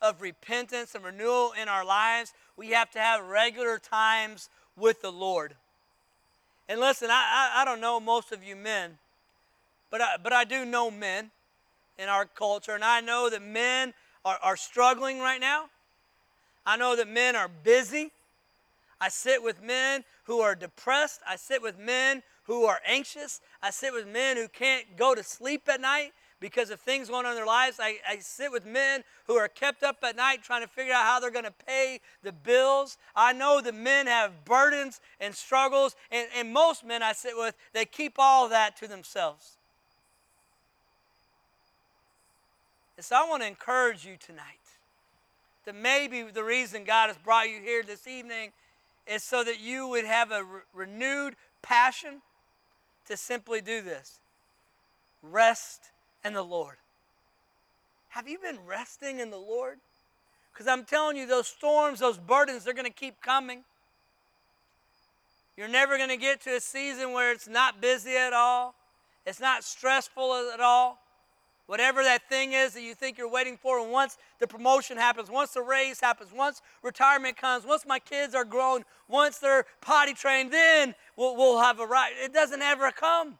of 0.00 0.20
repentance 0.20 0.94
and 0.94 1.04
renewal 1.04 1.52
in 1.60 1.68
our 1.68 1.84
lives, 1.84 2.34
we 2.56 2.70
have 2.70 2.90
to 2.92 2.98
have 2.98 3.24
regular 3.24 3.78
times 3.78 4.48
with 4.76 5.00
the 5.02 5.12
Lord. 5.12 5.54
And 6.68 6.80
listen, 6.80 7.10
I, 7.10 7.52
I, 7.54 7.62
I 7.62 7.64
don't 7.64 7.80
know 7.80 8.00
most 8.00 8.32
of 8.32 8.42
you 8.42 8.56
men, 8.56 8.98
but 9.90 10.00
I, 10.00 10.16
but 10.22 10.32
I 10.32 10.44
do 10.44 10.64
know 10.64 10.90
men 10.90 11.30
in 11.98 12.08
our 12.08 12.24
culture, 12.24 12.74
and 12.74 12.84
I 12.84 13.00
know 13.00 13.30
that 13.30 13.42
men 13.42 13.94
are, 14.24 14.38
are 14.42 14.56
struggling 14.56 15.20
right 15.20 15.40
now. 15.40 15.66
I 16.64 16.76
know 16.76 16.96
that 16.96 17.08
men 17.08 17.36
are 17.36 17.48
busy. 17.48 18.10
I 19.00 19.08
sit 19.08 19.42
with 19.42 19.62
men 19.62 20.04
who 20.24 20.40
are 20.40 20.54
depressed. 20.54 21.20
I 21.28 21.36
sit 21.36 21.60
with 21.60 21.78
men 21.78 22.22
who 22.44 22.64
are 22.64 22.80
anxious. 22.86 23.40
I 23.62 23.70
sit 23.70 23.92
with 23.92 24.06
men 24.06 24.36
who 24.36 24.48
can't 24.48 24.96
go 24.96 25.14
to 25.14 25.22
sleep 25.22 25.68
at 25.68 25.80
night 25.80 26.12
because 26.42 26.70
of 26.70 26.80
things 26.80 27.08
going 27.08 27.24
on 27.24 27.32
in 27.32 27.36
their 27.36 27.46
lives. 27.46 27.78
I, 27.80 27.98
I 28.06 28.18
sit 28.18 28.50
with 28.50 28.66
men 28.66 29.04
who 29.28 29.36
are 29.36 29.46
kept 29.46 29.84
up 29.84 29.98
at 30.02 30.16
night 30.16 30.42
trying 30.42 30.62
to 30.62 30.68
figure 30.68 30.92
out 30.92 31.04
how 31.04 31.20
they're 31.20 31.30
going 31.30 31.44
to 31.44 31.54
pay 31.66 32.00
the 32.22 32.32
bills. 32.32 32.98
I 33.14 33.32
know 33.32 33.62
that 33.62 33.74
men 33.74 34.08
have 34.08 34.44
burdens 34.44 35.00
and 35.20 35.34
struggles, 35.34 35.94
and, 36.10 36.28
and 36.36 36.52
most 36.52 36.84
men 36.84 37.02
I 37.02 37.12
sit 37.12 37.34
with, 37.36 37.54
they 37.72 37.84
keep 37.84 38.16
all 38.18 38.48
that 38.48 38.76
to 38.78 38.88
themselves. 38.88 39.56
And 42.96 43.06
so 43.06 43.16
I 43.16 43.28
want 43.28 43.42
to 43.42 43.48
encourage 43.48 44.04
you 44.04 44.16
tonight 44.18 44.42
that 45.64 45.76
maybe 45.76 46.22
the 46.24 46.44
reason 46.44 46.82
God 46.82 47.06
has 47.06 47.16
brought 47.18 47.48
you 47.48 47.60
here 47.60 47.84
this 47.84 48.08
evening 48.08 48.50
is 49.06 49.22
so 49.22 49.44
that 49.44 49.60
you 49.60 49.86
would 49.86 50.04
have 50.04 50.32
a 50.32 50.42
re- 50.42 50.60
renewed 50.74 51.36
passion 51.62 52.20
to 53.06 53.16
simply 53.16 53.60
do 53.60 53.80
this 53.80 54.18
rest 55.22 55.91
in 56.24 56.32
the 56.32 56.42
Lord. 56.42 56.76
Have 58.10 58.28
you 58.28 58.38
been 58.38 58.58
resting 58.66 59.20
in 59.20 59.30
the 59.30 59.38
Lord? 59.38 59.78
Because 60.52 60.66
I'm 60.66 60.84
telling 60.84 61.16
you, 61.16 61.26
those 61.26 61.46
storms, 61.48 62.00
those 62.00 62.18
burdens, 62.18 62.64
they're 62.64 62.74
going 62.74 62.84
to 62.84 62.90
keep 62.90 63.20
coming. 63.22 63.64
You're 65.56 65.68
never 65.68 65.96
going 65.96 66.10
to 66.10 66.16
get 66.16 66.42
to 66.42 66.56
a 66.56 66.60
season 66.60 67.12
where 67.12 67.32
it's 67.32 67.48
not 67.48 67.80
busy 67.80 68.16
at 68.16 68.32
all, 68.32 68.74
it's 69.24 69.40
not 69.40 69.64
stressful 69.64 70.50
at 70.52 70.60
all. 70.60 70.98
Whatever 71.66 72.02
that 72.02 72.28
thing 72.28 72.52
is 72.52 72.74
that 72.74 72.82
you 72.82 72.94
think 72.94 73.16
you're 73.16 73.30
waiting 73.30 73.56
for, 73.56 73.78
and 73.78 73.90
once 73.90 74.18
the 74.40 74.46
promotion 74.46 74.98
happens, 74.98 75.30
once 75.30 75.52
the 75.52 75.62
raise 75.62 76.00
happens, 76.00 76.30
once 76.34 76.60
retirement 76.82 77.36
comes, 77.36 77.64
once 77.64 77.86
my 77.86 77.98
kids 77.98 78.34
are 78.34 78.44
grown, 78.44 78.84
once 79.08 79.38
they're 79.38 79.64
potty 79.80 80.12
trained, 80.12 80.52
then 80.52 80.94
we'll, 81.16 81.36
we'll 81.36 81.60
have 81.60 81.78
a 81.80 81.86
right. 81.86 82.12
It 82.22 82.34
doesn't 82.34 82.60
ever 82.60 82.90
come. 82.90 83.38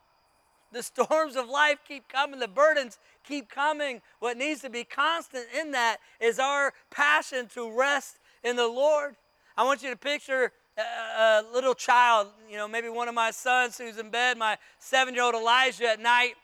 The 0.73 0.83
storms 0.83 1.37
of 1.37 1.49
life 1.49 1.79
keep 1.87 2.09
coming, 2.09 2.41
the 2.41 2.49
burdens 2.49 2.99
keep 3.25 3.51
coming. 3.51 4.01
What 4.21 4.37
needs 4.37 4.63
to 4.63 4.71
be 4.71 4.85
constant 4.85 5.47
in 5.59 5.73
that 5.73 5.99
is 6.21 6.39
our 6.39 6.73
passion 6.91 7.49
to 7.55 7.71
rest 7.71 8.19
in 8.43 8.57
the 8.57 8.67
Lord. 8.67 9.17
I 9.57 9.65
want 9.65 9.83
you 9.83 9.91
to 9.91 9.97
picture 9.97 10.53
a, 10.79 11.43
little 11.53 11.75
child, 11.75 12.29
you 12.51 12.57
know, 12.57 12.67
maybe 12.67 12.89
one 12.89 13.09
of 13.09 13.15
my 13.15 13.31
sons 13.31 13.77
who's 13.77 13.99
in 13.99 14.11
bed, 14.11 14.39
my 14.39 14.57
seven 14.79 15.15
year 15.15 15.25
old 15.25 15.35
Elijah 15.35 15.91
at 15.91 16.01
night, 16.01 16.35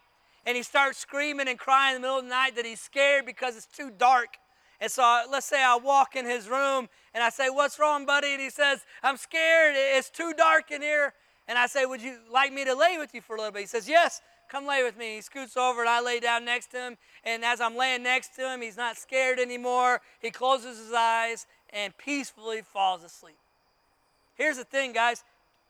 and 0.45 0.57
he 0.57 0.63
starts 0.63 0.99
screaming 0.99 1.49
and 1.49 1.59
crying 1.59 1.97
in 1.97 2.03
the 2.03 2.07
middle 2.07 2.19
of 2.19 2.25
the 2.25 2.31
night 2.31 2.55
that 2.57 2.67
he's 2.67 2.81
scared 2.81 3.25
because 3.25 3.57
it's 3.57 3.67
too 3.67 3.91
dark. 3.91 4.37
And 4.81 4.91
so 4.91 5.23
let's 5.31 5.47
say 5.47 5.63
I 5.63 5.77
walk 5.77 6.15
in 6.15 6.25
his 6.25 6.49
room 6.49 6.89
and 7.15 7.25
I 7.25 7.31
say, 7.31 7.49
What's 7.51 7.79
wrong, 7.79 8.07
buddy? 8.07 8.33
And 8.33 8.41
he 8.41 8.51
says, 8.51 8.85
I'm 9.03 9.17
scared. 9.17 9.75
It's 9.77 10.11
too 10.11 10.33
dark 10.37 10.71
in 10.71 10.83
here. 10.83 11.15
And 11.49 11.59
I 11.59 11.67
say, 11.67 11.87
Would 11.87 12.03
you 12.03 12.19
like 12.31 12.53
me 12.53 12.65
to 12.67 12.75
lay 12.75 12.99
with 12.99 13.15
you 13.15 13.23
for 13.23 13.35
a 13.35 13.39
little 13.39 13.53
bit? 13.53 13.61
He 13.61 13.67
says, 13.67 13.89
Yes, 13.89 14.21
come 14.49 14.67
lay 14.67 14.85
with 14.85 14.97
me. 14.97 15.17
He 15.17 15.21
scoots 15.23 15.57
over 15.57 15.81
and 15.81 15.89
I 15.89 16.01
lay 16.01 16.21
down 16.21 16.45
next 16.45 16.71
to 16.73 16.77
him. 16.79 16.97
And 17.25 17.45
as 17.45 17.61
I'm 17.61 17.77
laying 17.77 18.03
next 18.03 18.37
to 18.37 18.53
him, 18.53 18.61
he's 18.61 18.77
not 18.77 18.97
scared 18.97 19.39
anymore. 19.39 20.01
He 20.21 20.31
closes 20.31 20.79
his 20.79 20.93
eyes 20.93 21.47
and 21.73 21.97
peacefully 21.97 22.63
falls 22.63 23.03
asleep. 23.03 23.39
Here's 24.35 24.59
the 24.59 24.65
thing, 24.65 24.93
guys 24.93 25.25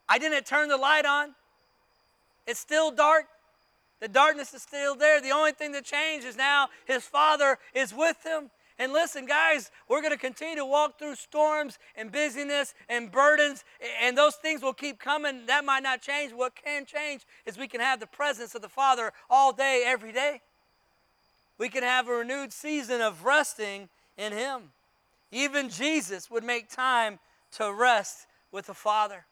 I 0.08 0.18
didn't 0.18 0.46
turn 0.46 0.68
the 0.68 0.76
light 0.76 1.06
on, 1.06 1.34
it's 2.46 2.60
still 2.60 2.90
dark. 2.90 3.26
The 4.00 4.08
darkness 4.08 4.54
is 4.54 4.62
still 4.62 4.94
there. 4.94 5.20
The 5.20 5.32
only 5.32 5.50
thing 5.50 5.72
that 5.72 5.84
changed 5.84 6.24
is 6.24 6.36
now 6.36 6.68
his 6.86 7.02
father 7.02 7.58
is 7.74 7.92
with 7.92 8.24
him 8.24 8.50
And 8.78 8.92
listen, 8.92 9.26
guys, 9.26 9.72
we're 9.88 10.00
going 10.00 10.12
to 10.12 10.18
continue 10.18 10.54
to 10.56 10.64
walk 10.64 10.98
through 10.98 11.16
storms 11.16 11.78
and 11.96 12.12
busyness 12.12 12.74
and 12.88 13.10
burdens, 13.10 13.64
and 14.00 14.16
those 14.16 14.36
things 14.36 14.62
will 14.62 14.72
keep 14.72 15.00
coming. 15.00 15.46
That 15.46 15.64
might 15.64 15.82
not 15.82 16.00
change. 16.00 16.32
What 16.32 16.54
can 16.54 16.86
change 16.86 17.26
is 17.44 17.58
we 17.58 17.66
can 17.66 17.80
have 17.80 17.98
the 17.98 18.06
presence 18.06 18.54
of 18.54 18.62
the 18.62 18.68
Father 18.68 19.12
all 19.28 19.52
day, 19.52 19.82
every 19.84 20.12
day. 20.12 20.42
We 21.58 21.68
can 21.68 21.82
have 21.82 22.06
a 22.08 22.12
renewed 22.12 22.52
season 22.52 23.00
of 23.00 23.24
resting 23.24 23.88
in 24.16 24.32
Him. 24.32 24.70
Even 25.32 25.70
Jesus 25.70 26.30
would 26.30 26.44
make 26.44 26.70
time 26.70 27.18
to 27.52 27.72
rest 27.72 28.26
with 28.52 28.66
the 28.66 28.74
Father. 28.74 29.24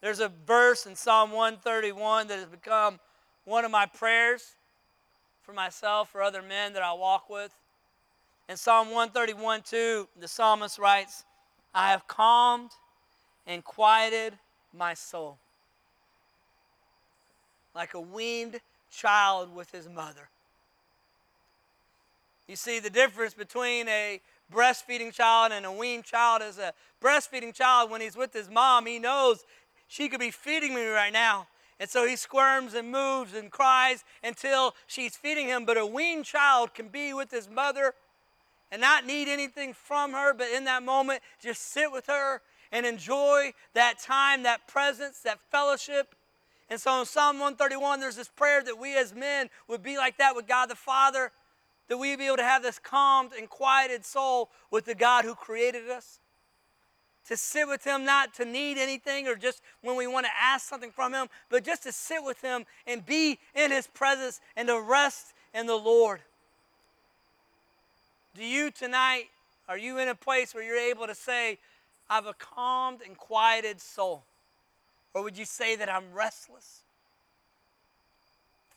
There's 0.00 0.20
a 0.20 0.30
verse 0.46 0.86
in 0.86 0.94
Psalm 0.94 1.32
131 1.32 2.28
that 2.28 2.38
has 2.38 2.46
become 2.46 3.00
one 3.44 3.64
of 3.64 3.72
my 3.72 3.86
prayers 3.86 4.55
for 5.46 5.52
myself 5.52 6.12
or 6.12 6.22
other 6.22 6.42
men 6.42 6.72
that 6.72 6.82
I 6.82 6.92
walk 6.92 7.30
with. 7.30 7.54
In 8.48 8.56
Psalm 8.56 8.88
131 8.88 9.62
2, 9.62 10.08
the 10.18 10.26
psalmist 10.26 10.76
writes, 10.78 11.24
I 11.72 11.90
have 11.90 12.08
calmed 12.08 12.70
and 13.46 13.62
quieted 13.62 14.34
my 14.76 14.94
soul 14.94 15.38
like 17.76 17.94
a 17.94 18.00
weaned 18.00 18.60
child 18.90 19.54
with 19.54 19.70
his 19.70 19.88
mother. 19.88 20.28
You 22.48 22.56
see, 22.56 22.80
the 22.80 22.90
difference 22.90 23.34
between 23.34 23.86
a 23.88 24.20
breastfeeding 24.52 25.12
child 25.12 25.52
and 25.52 25.66
a 25.66 25.72
weaned 25.72 26.04
child 26.04 26.42
is 26.42 26.58
a 26.58 26.72
breastfeeding 27.02 27.52
child, 27.52 27.90
when 27.90 28.00
he's 28.00 28.16
with 28.16 28.32
his 28.32 28.48
mom, 28.48 28.86
he 28.86 28.98
knows 28.98 29.44
she 29.88 30.08
could 30.08 30.20
be 30.20 30.30
feeding 30.30 30.74
me 30.74 30.86
right 30.86 31.12
now. 31.12 31.46
And 31.78 31.90
so 31.90 32.06
he 32.06 32.16
squirms 32.16 32.74
and 32.74 32.90
moves 32.90 33.34
and 33.34 33.50
cries 33.50 34.04
until 34.24 34.74
she's 34.86 35.16
feeding 35.16 35.46
him. 35.46 35.66
But 35.66 35.76
a 35.76 35.86
weaned 35.86 36.24
child 36.24 36.72
can 36.74 36.88
be 36.88 37.12
with 37.12 37.30
his 37.30 37.50
mother 37.50 37.94
and 38.72 38.80
not 38.80 39.04
need 39.04 39.28
anything 39.28 39.74
from 39.74 40.12
her, 40.12 40.34
but 40.34 40.48
in 40.48 40.64
that 40.64 40.82
moment, 40.82 41.22
just 41.40 41.62
sit 41.62 41.92
with 41.92 42.06
her 42.06 42.40
and 42.72 42.84
enjoy 42.84 43.52
that 43.74 43.98
time, 43.98 44.42
that 44.42 44.66
presence, 44.66 45.20
that 45.20 45.38
fellowship. 45.50 46.14
And 46.68 46.80
so 46.80 46.98
in 47.00 47.06
Psalm 47.06 47.38
131, 47.38 48.00
there's 48.00 48.16
this 48.16 48.28
prayer 48.28 48.62
that 48.64 48.78
we 48.78 48.96
as 48.96 49.14
men 49.14 49.50
would 49.68 49.82
be 49.82 49.96
like 49.96 50.18
that 50.18 50.34
with 50.34 50.48
God 50.48 50.66
the 50.66 50.74
Father, 50.74 51.30
that 51.88 51.98
we'd 51.98 52.18
be 52.18 52.26
able 52.26 52.38
to 52.38 52.42
have 52.42 52.62
this 52.62 52.78
calmed 52.80 53.32
and 53.38 53.48
quieted 53.48 54.04
soul 54.04 54.50
with 54.70 54.86
the 54.86 54.94
God 54.94 55.24
who 55.24 55.34
created 55.34 55.88
us 55.88 56.20
to 57.28 57.36
sit 57.36 57.66
with 57.66 57.84
Him, 57.84 58.04
not 58.04 58.34
to 58.34 58.44
need 58.44 58.78
anything 58.78 59.26
or 59.26 59.34
just 59.34 59.62
when 59.82 59.96
we 59.96 60.06
want 60.06 60.26
to 60.26 60.32
ask 60.40 60.68
something 60.68 60.90
from 60.90 61.12
Him, 61.12 61.28
but 61.50 61.64
just 61.64 61.82
to 61.84 61.92
sit 61.92 62.22
with 62.22 62.40
Him 62.40 62.64
and 62.86 63.04
be 63.04 63.38
in 63.54 63.70
His 63.70 63.86
presence 63.86 64.40
and 64.56 64.68
to 64.68 64.80
rest 64.80 65.34
in 65.52 65.66
the 65.66 65.76
Lord. 65.76 66.20
Do 68.34 68.44
you 68.44 68.70
tonight, 68.70 69.24
are 69.68 69.78
you 69.78 69.98
in 69.98 70.08
a 70.08 70.14
place 70.14 70.54
where 70.54 70.62
you're 70.62 70.76
able 70.76 71.06
to 71.06 71.14
say, 71.14 71.58
I 72.08 72.16
have 72.16 72.26
a 72.26 72.34
calmed 72.34 73.00
and 73.04 73.16
quieted 73.16 73.80
soul? 73.80 74.24
Or 75.14 75.22
would 75.22 75.38
you 75.38 75.46
say 75.46 75.76
that 75.76 75.90
I'm 75.92 76.12
restless? 76.12 76.82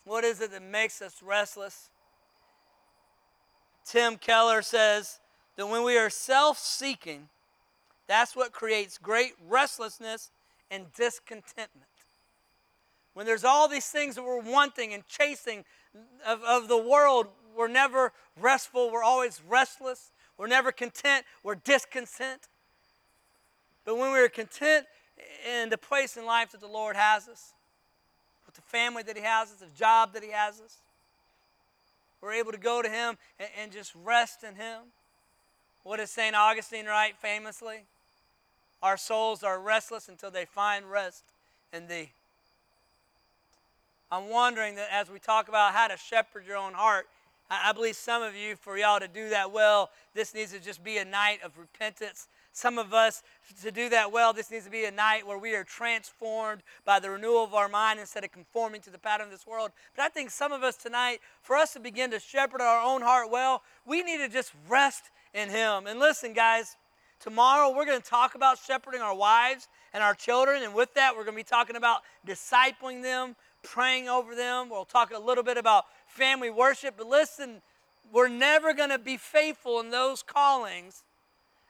What 0.05 0.23
is 0.23 0.41
it 0.41 0.51
that 0.51 0.63
makes 0.63 1.01
us 1.01 1.21
restless? 1.21 1.89
Tim 3.85 4.17
Keller 4.17 4.61
says 4.61 5.19
that 5.55 5.67
when 5.67 5.83
we 5.83 5.97
are 5.97 6.09
self 6.09 6.57
seeking, 6.57 7.27
that's 8.09 8.35
what 8.35 8.51
creates 8.51 8.97
great 8.97 9.33
restlessness 9.47 10.31
and 10.71 10.91
discontentment. 10.93 11.85
When 13.13 13.27
there's 13.27 13.43
all 13.43 13.67
these 13.67 13.85
things 13.85 14.15
that 14.15 14.23
we're 14.23 14.41
wanting 14.41 14.93
and 14.93 15.05
chasing 15.05 15.63
of, 16.25 16.41
of 16.43 16.67
the 16.67 16.77
world, 16.77 17.27
we're 17.55 17.67
never 17.67 18.11
restful, 18.41 18.91
we're 18.91 19.03
always 19.03 19.43
restless, 19.47 20.11
we're 20.39 20.47
never 20.47 20.71
content, 20.71 21.23
we're 21.43 21.53
discontent. 21.53 22.47
But 23.85 23.95
when 23.97 24.11
we're 24.11 24.27
content 24.27 24.87
in 25.47 25.69
the 25.69 25.77
place 25.77 26.17
in 26.17 26.25
life 26.25 26.51
that 26.53 26.61
the 26.61 26.67
Lord 26.67 26.95
has 26.95 27.27
us, 27.27 27.53
with 28.47 28.55
the 28.55 28.61
family 28.63 29.03
that 29.03 29.17
He 29.17 29.23
has 29.23 29.51
us, 29.51 29.57
the 29.57 29.67
job 29.77 30.13
that 30.13 30.23
He 30.23 30.31
has 30.31 30.59
us, 30.61 30.77
we're 32.21 32.33
able 32.33 32.53
to 32.53 32.57
go 32.57 32.81
to 32.81 32.89
Him 32.89 33.19
and, 33.39 33.49
and 33.61 33.71
just 33.71 33.93
rest 34.03 34.43
in 34.43 34.55
Him. 34.55 34.79
What 35.83 35.97
does 35.97 36.09
St. 36.09 36.35
Augustine 36.35 36.87
write 36.87 37.17
famously? 37.17 37.83
Our 38.81 38.97
souls 38.97 39.43
are 39.43 39.59
restless 39.59 40.07
until 40.07 40.31
they 40.31 40.45
find 40.45 40.89
rest 40.89 41.23
in 41.73 41.87
Thee. 41.87 42.11
I'm 44.11 44.29
wondering 44.29 44.75
that 44.75 44.87
as 44.91 45.09
we 45.09 45.19
talk 45.19 45.49
about 45.49 45.73
how 45.73 45.87
to 45.87 45.97
shepherd 45.97 46.45
your 46.47 46.57
own 46.57 46.73
heart, 46.73 47.07
I 47.51 47.73
believe 47.73 47.95
some 47.95 48.21
of 48.21 48.35
you, 48.35 48.55
for 48.55 48.77
y'all 48.77 48.99
to 48.99 49.07
do 49.07 49.29
that 49.29 49.51
well, 49.51 49.89
this 50.13 50.35
needs 50.35 50.51
to 50.53 50.59
just 50.59 50.83
be 50.83 50.97
a 50.97 51.05
night 51.05 51.39
of 51.43 51.57
repentance. 51.57 52.27
Some 52.53 52.77
of 52.77 52.93
us, 52.93 53.23
to 53.63 53.71
do 53.71 53.89
that 53.89 54.11
well, 54.11 54.33
this 54.33 54.51
needs 54.51 54.65
to 54.65 54.71
be 54.71 54.85
a 54.85 54.91
night 54.91 55.25
where 55.25 55.37
we 55.37 55.55
are 55.55 55.63
transformed 55.63 56.61
by 56.85 56.99
the 56.99 57.09
renewal 57.09 57.43
of 57.43 57.55
our 57.55 57.67
mind 57.67 57.99
instead 57.99 58.23
of 58.23 58.31
conforming 58.31 58.81
to 58.81 58.91
the 58.91 58.99
pattern 58.99 59.27
of 59.27 59.31
this 59.31 59.47
world. 59.47 59.71
But 59.95 60.03
I 60.03 60.09
think 60.09 60.29
some 60.29 60.51
of 60.51 60.61
us 60.61 60.75
tonight, 60.75 61.21
for 61.41 61.55
us 61.55 61.73
to 61.73 61.79
begin 61.79 62.11
to 62.11 62.19
shepherd 62.19 62.61
our 62.61 62.83
own 62.83 63.01
heart 63.01 63.31
well, 63.31 63.63
we 63.85 64.03
need 64.03 64.17
to 64.17 64.29
just 64.29 64.51
rest 64.67 65.09
in 65.33 65.49
Him. 65.49 65.87
And 65.87 65.99
listen, 65.99 66.33
guys, 66.33 66.75
Tomorrow, 67.19 67.75
we're 67.75 67.85
going 67.85 68.01
to 68.01 68.07
talk 68.07 68.35
about 68.35 68.57
shepherding 68.57 69.01
our 69.01 69.15
wives 69.15 69.67
and 69.93 70.01
our 70.03 70.13
children. 70.13 70.63
And 70.63 70.73
with 70.73 70.93
that, 70.93 71.15
we're 71.15 71.23
going 71.23 71.35
to 71.35 71.39
be 71.39 71.43
talking 71.43 71.75
about 71.75 72.01
discipling 72.25 73.01
them, 73.01 73.35
praying 73.63 74.07
over 74.07 74.35
them. 74.35 74.69
We'll 74.69 74.85
talk 74.85 75.11
a 75.11 75.19
little 75.19 75.43
bit 75.43 75.57
about 75.57 75.85
family 76.07 76.49
worship. 76.49 76.95
But 76.97 77.07
listen, 77.07 77.61
we're 78.11 78.29
never 78.29 78.73
going 78.73 78.89
to 78.89 78.99
be 78.99 79.17
faithful 79.17 79.79
in 79.79 79.89
those 79.89 80.23
callings 80.23 81.03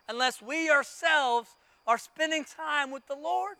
unless 0.08 0.42
we 0.42 0.70
ourselves 0.70 1.56
are 1.88 1.98
spending 1.98 2.44
time 2.44 2.92
with 2.92 3.08
the 3.08 3.16
Lord. 3.16 3.56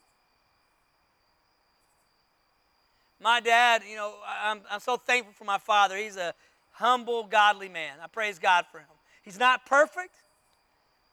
My 3.22 3.40
dad, 3.40 3.82
you 3.90 3.96
know, 3.96 4.14
I'm, 4.26 4.62
I'm 4.72 4.80
so 4.80 4.96
thankful 4.96 5.34
for 5.34 5.44
my 5.44 5.58
father. 5.58 5.98
He's 5.98 6.16
a 6.16 6.34
humble, 6.72 7.24
godly 7.24 7.68
man. 7.68 7.98
I 8.02 8.08
praise 8.08 8.40
God 8.40 8.66
for 8.72 8.80
him. 8.80 8.88
He's 9.24 9.40
not 9.40 9.66
perfect, 9.66 10.16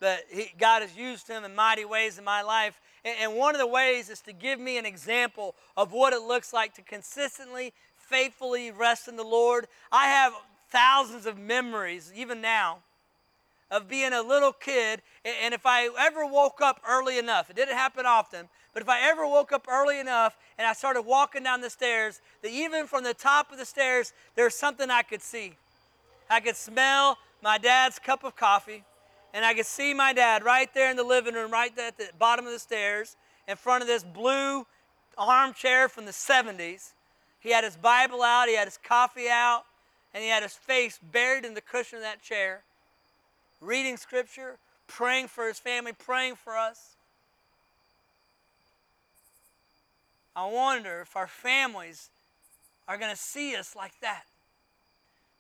but 0.01 0.21
he, 0.31 0.53
God 0.59 0.83
has 0.83 0.97
used 0.97 1.29
him 1.29 1.45
in 1.45 1.55
mighty 1.55 1.85
ways 1.85 2.19
in 2.19 2.25
my 2.25 2.43
life. 2.43 2.81
And, 3.05 3.17
and 3.21 3.35
one 3.35 3.55
of 3.55 3.61
the 3.61 3.67
ways 3.67 4.11
is 4.11 4.21
to 4.23 4.33
give 4.33 4.61
me 4.61 4.79
an 4.79 4.87
example 4.87 5.55
of 5.77 5.93
what 5.93 6.13
it 6.13 6.23
looks 6.23 6.53
like 6.53 6.75
to 6.75 6.83
consistently, 6.83 7.73
faithfully 7.97 8.71
rest 8.71 9.09
in 9.09 9.17
the 9.17 9.25
Lord. 9.25 9.67
I 9.91 10.07
have 10.09 10.33
thousands 10.71 11.27
of 11.27 11.39
memories, 11.39 12.13
even 12.15 12.41
now, 12.41 12.79
of 13.71 13.89
being 13.89 14.13
a 14.13 14.23
little 14.23 14.53
kid. 14.53 15.03
And 15.25 15.55
if 15.55 15.65
I 15.65 15.89
ever 15.99 16.27
woke 16.27 16.61
up 16.61 16.81
early 16.89 17.19
enough, 17.19 17.51
it 17.51 17.57
didn't 17.57 17.77
happen 17.77 18.07
often, 18.07 18.49
but 18.75 18.83
if 18.83 18.89
I 18.89 19.01
ever 19.09 19.27
woke 19.27 19.53
up 19.53 19.67
early 19.69 19.99
enough 19.99 20.37
and 20.59 20.67
I 20.67 20.75
started 20.75 21.03
walking 21.03 21.43
down 21.43 21.63
the 21.63 21.71
stairs, 21.71 22.21
that 22.43 22.51
even 22.51 22.87
from 22.87 23.05
the 23.05 23.15
top 23.15 23.51
of 23.51 23.59
the 23.59 23.65
stairs, 23.65 24.13
there's 24.35 24.55
something 24.55 24.91
I 24.91 25.03
could 25.03 25.23
see. 25.23 25.55
I 26.29 26.41
could 26.41 26.57
smell 26.57 27.17
my 27.43 27.57
dad's 27.57 27.99
cup 27.99 28.25
of 28.25 28.37
coffee 28.37 28.85
and 29.35 29.45
I 29.45 29.55
could 29.55 29.67
see 29.67 29.95
my 29.95 30.13
dad 30.13 30.45
right 30.45 30.73
there 30.73 30.91
in 30.91 30.97
the 30.97 31.05
living 31.05 31.35
room, 31.35 31.51
right 31.51 31.77
at 31.79 31.99
the 31.99 32.09
bottom 32.19 32.47
of 32.47 32.53
the 32.53 32.59
stairs, 32.59 33.17
in 33.47 33.57
front 33.57 33.83
of 33.83 33.89
this 33.89 34.03
blue 34.03 34.67
armchair 35.19 35.89
from 35.89 36.05
the 36.05 36.13
70s. 36.13 36.93
He 37.41 37.51
had 37.51 37.65
his 37.65 37.77
Bible 37.77 38.23
out, 38.23 38.49
he 38.49 38.57
had 38.57 38.67
his 38.67 38.79
coffee 38.79 39.29
out, 39.29 39.65
and 40.13 40.23
he 40.23 40.31
had 40.31 40.43
his 40.43 40.55
face 40.55 40.99
buried 41.13 41.45
in 41.45 41.55
the 41.55 41.61
cushion 41.61 41.99
of 41.99 42.03
that 42.03 42.23
chair, 42.23 42.63
reading 43.61 43.97
scripture, 43.97 44.59
praying 44.87 45.29
for 45.29 45.47
his 45.47 45.59
family, 45.59 45.93
praying 45.93 46.37
for 46.37 46.57
us. 46.57 46.97
I 50.35 50.47
wonder 50.47 51.01
if 51.01 51.17
our 51.17 51.27
families 51.27 52.11
are 52.87 52.99
going 52.99 53.11
to 53.11 53.17
see 53.17 53.57
us 53.57 53.75
like 53.75 53.99
that. 54.01 54.25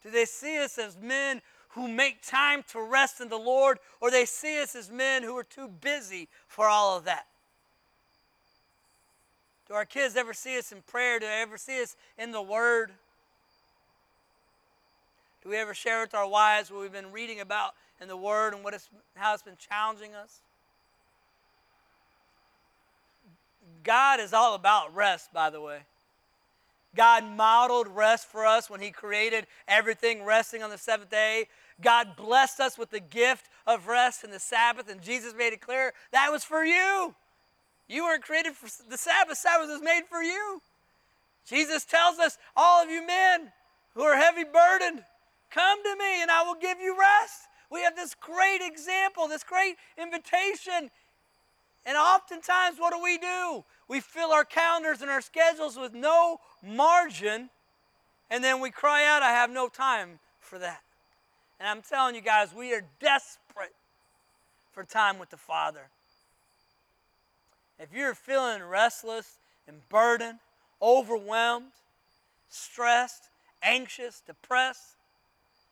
Do 0.03 0.11
they 0.11 0.25
see 0.25 0.59
us 0.59 0.79
as 0.79 0.97
men 0.97 1.43
who 1.77 1.87
make 1.87 2.23
time 2.23 2.65
to 2.73 2.81
rest 2.81 3.21
in 3.21 3.29
the 3.29 3.39
Lord, 3.39 3.79
or 4.01 4.11
they 4.11 4.25
see 4.25 4.61
us 4.63 4.75
as 4.75 4.91
men 4.91 5.23
who 5.23 5.37
are 5.37 5.45
too 5.45 5.69
busy 5.69 6.27
for 6.49 6.67
all 6.67 6.97
of 6.97 7.05
that. 7.05 7.27
Do 9.69 9.75
our 9.75 9.85
kids 9.85 10.17
ever 10.17 10.33
see 10.33 10.57
us 10.57 10.73
in 10.73 10.81
prayer? 10.81 11.19
Do 11.19 11.27
they 11.27 11.43
ever 11.43 11.59
see 11.59 11.83
us 11.83 11.95
in 12.17 12.33
the 12.33 12.41
Word? 12.41 12.93
Do 15.43 15.51
we 15.51 15.59
ever 15.59 15.75
share 15.75 16.01
with 16.01 16.15
our 16.15 16.27
wives 16.27 16.71
what 16.71 16.81
we've 16.81 16.91
been 16.91 17.13
reading 17.13 17.41
about 17.41 17.75
in 18.01 18.09
the 18.09 18.17
Word 18.17 18.55
and 18.55 18.65
what 18.65 18.73
it's, 18.73 18.89
how 19.15 19.35
it's 19.35 19.43
been 19.43 19.59
challenging 19.59 20.15
us? 20.15 20.41
God 23.85 24.19
is 24.19 24.33
all 24.33 24.55
about 24.55 24.97
rest, 24.97 25.31
by 25.31 25.51
the 25.51 25.61
way. 25.61 25.81
God 26.97 27.25
modeled 27.25 27.89
rest 27.89 28.27
for 28.27 28.45
us 28.45 28.69
when 28.69 28.81
He 28.81 28.91
created 28.91 29.47
everything 29.69 30.25
resting 30.25 30.63
on 30.63 30.71
the 30.71 30.79
seventh 30.79 31.11
day. 31.11 31.47
God 31.81 32.17
blessed 32.17 32.59
us 32.59 32.79
with 32.79 32.91
the 32.91 33.01
gift 33.01 33.47
of 33.67 33.87
rest 33.87 34.25
and 34.25 34.33
the 34.33 34.41
Sabbath, 34.41 34.91
and 34.91 35.03
Jesus 35.03 35.35
made 35.37 35.53
it 35.53 35.61
clear 35.61 35.93
that 36.13 36.33
was 36.33 36.43
for 36.43 36.65
you. 36.65 37.15
You 37.89 38.05
weren't 38.05 38.25
created 38.25 38.55
for 38.55 38.69
the 38.89 38.97
Sabbath, 38.97 39.39
Sabbath 39.39 39.69
was 39.69 39.83
made 39.83 40.03
for 40.09 40.23
you. 40.23 40.61
Jesus 41.47 41.85
tells 41.85 42.19
us, 42.19 42.39
all 42.57 42.83
of 42.83 42.91
you 42.91 43.07
men 43.07 43.53
who 43.95 44.03
are 44.03 44.17
heavy 44.17 44.45
burdened, 44.45 45.05
Come 45.51 45.83
to 45.83 45.97
me 45.97 46.23
and 46.23 46.31
I 46.31 46.43
will 46.43 46.57
give 46.57 46.81
you 46.81 46.97
rest. 46.99 47.49
We 47.71 47.83
have 47.83 47.97
this 47.97 48.15
great 48.15 48.61
example, 48.63 49.29
this 49.29 49.43
great 49.43 49.77
invitation. 49.97 50.91
And 51.85 51.97
oftentimes, 51.97 52.79
what 52.79 52.93
do 52.93 53.03
we 53.03 53.19
do? 53.19 53.65
We 53.89 54.01
fill 54.01 54.33
our 54.33 54.45
calendars 54.45 55.03
and 55.03 55.11
our 55.11 55.21
schedules 55.21 55.77
with 55.77 55.95
no 55.95 56.41
margin, 56.63 57.51
and 58.31 58.43
then 58.43 58.61
we 58.61 58.71
cry 58.71 59.07
out, 59.07 59.23
I 59.23 59.31
have 59.31 59.51
no 59.51 59.69
time 59.69 60.19
for 60.41 60.59
that. 60.59 60.83
And 61.61 61.69
I'm 61.69 61.83
telling 61.83 62.15
you 62.15 62.21
guys, 62.21 62.53
we 62.55 62.75
are 62.75 62.85
desperate 63.01 63.75
for 64.73 64.85
time 64.85 65.19
with 65.19 65.31
the 65.31 65.37
Father. 65.37 65.89
If 67.79 67.93
you're 67.95 68.15
feeling 68.15 68.63
restless 68.63 69.39
and 69.69 69.77
burdened, 69.89 70.39
overwhelmed, 70.83 71.73
stressed, 72.49 73.25
anxious, 73.63 74.23
depressed, 74.27 74.97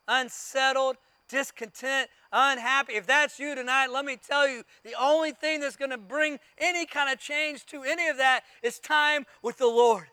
unsettled, 0.06 0.96
discontent, 1.34 2.08
unhappy, 2.32 2.94
if 2.94 3.06
that's 3.06 3.40
you 3.40 3.56
tonight, 3.56 3.88
let 3.88 4.04
me 4.04 4.16
tell 4.16 4.48
you 4.48 4.62
the 4.84 4.94
only 5.00 5.32
thing 5.32 5.58
that's 5.58 5.74
going 5.74 5.90
to 5.90 5.98
bring 5.98 6.38
any 6.58 6.86
kind 6.86 7.12
of 7.12 7.18
change 7.18 7.66
to 7.66 7.82
any 7.82 8.06
of 8.06 8.18
that 8.18 8.42
is 8.62 8.78
time 8.78 9.26
with 9.42 9.58
the 9.58 9.66
Lord. 9.66 10.06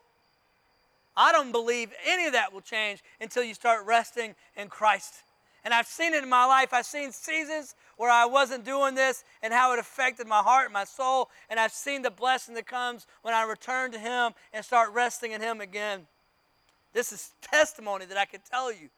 I 1.15 1.31
don't 1.31 1.51
believe 1.51 1.91
any 2.07 2.25
of 2.25 2.33
that 2.33 2.51
will 2.51 2.61
change 2.61 3.03
until 3.19 3.43
you 3.43 3.53
start 3.53 3.85
resting 3.85 4.33
in 4.57 4.67
Christ. 4.67 5.13
And 5.63 5.75
I've 5.75 5.85
seen 5.85 6.15
it 6.15 6.23
in 6.23 6.29
my 6.29 6.45
life. 6.45 6.73
I've 6.73 6.87
seen 6.87 7.11
seasons 7.11 7.75
where 7.97 8.09
I 8.09 8.25
wasn't 8.25 8.65
doing 8.65 8.95
this 8.95 9.23
and 9.43 9.53
how 9.53 9.73
it 9.73 9.79
affected 9.79 10.25
my 10.25 10.39
heart 10.39 10.65
and 10.65 10.73
my 10.73 10.85
soul. 10.85 11.29
And 11.51 11.59
I've 11.59 11.71
seen 11.71 12.01
the 12.01 12.09
blessing 12.09 12.55
that 12.55 12.65
comes 12.65 13.05
when 13.21 13.35
I 13.35 13.43
return 13.43 13.91
to 13.91 13.99
Him 13.99 14.31
and 14.53 14.65
start 14.65 14.91
resting 14.91 15.33
in 15.33 15.41
Him 15.41 15.61
again. 15.61 16.07
This 16.93 17.11
is 17.11 17.33
testimony 17.41 18.05
that 18.05 18.17
I 18.17 18.25
can 18.25 18.39
tell 18.49 18.71
you. 18.71 18.89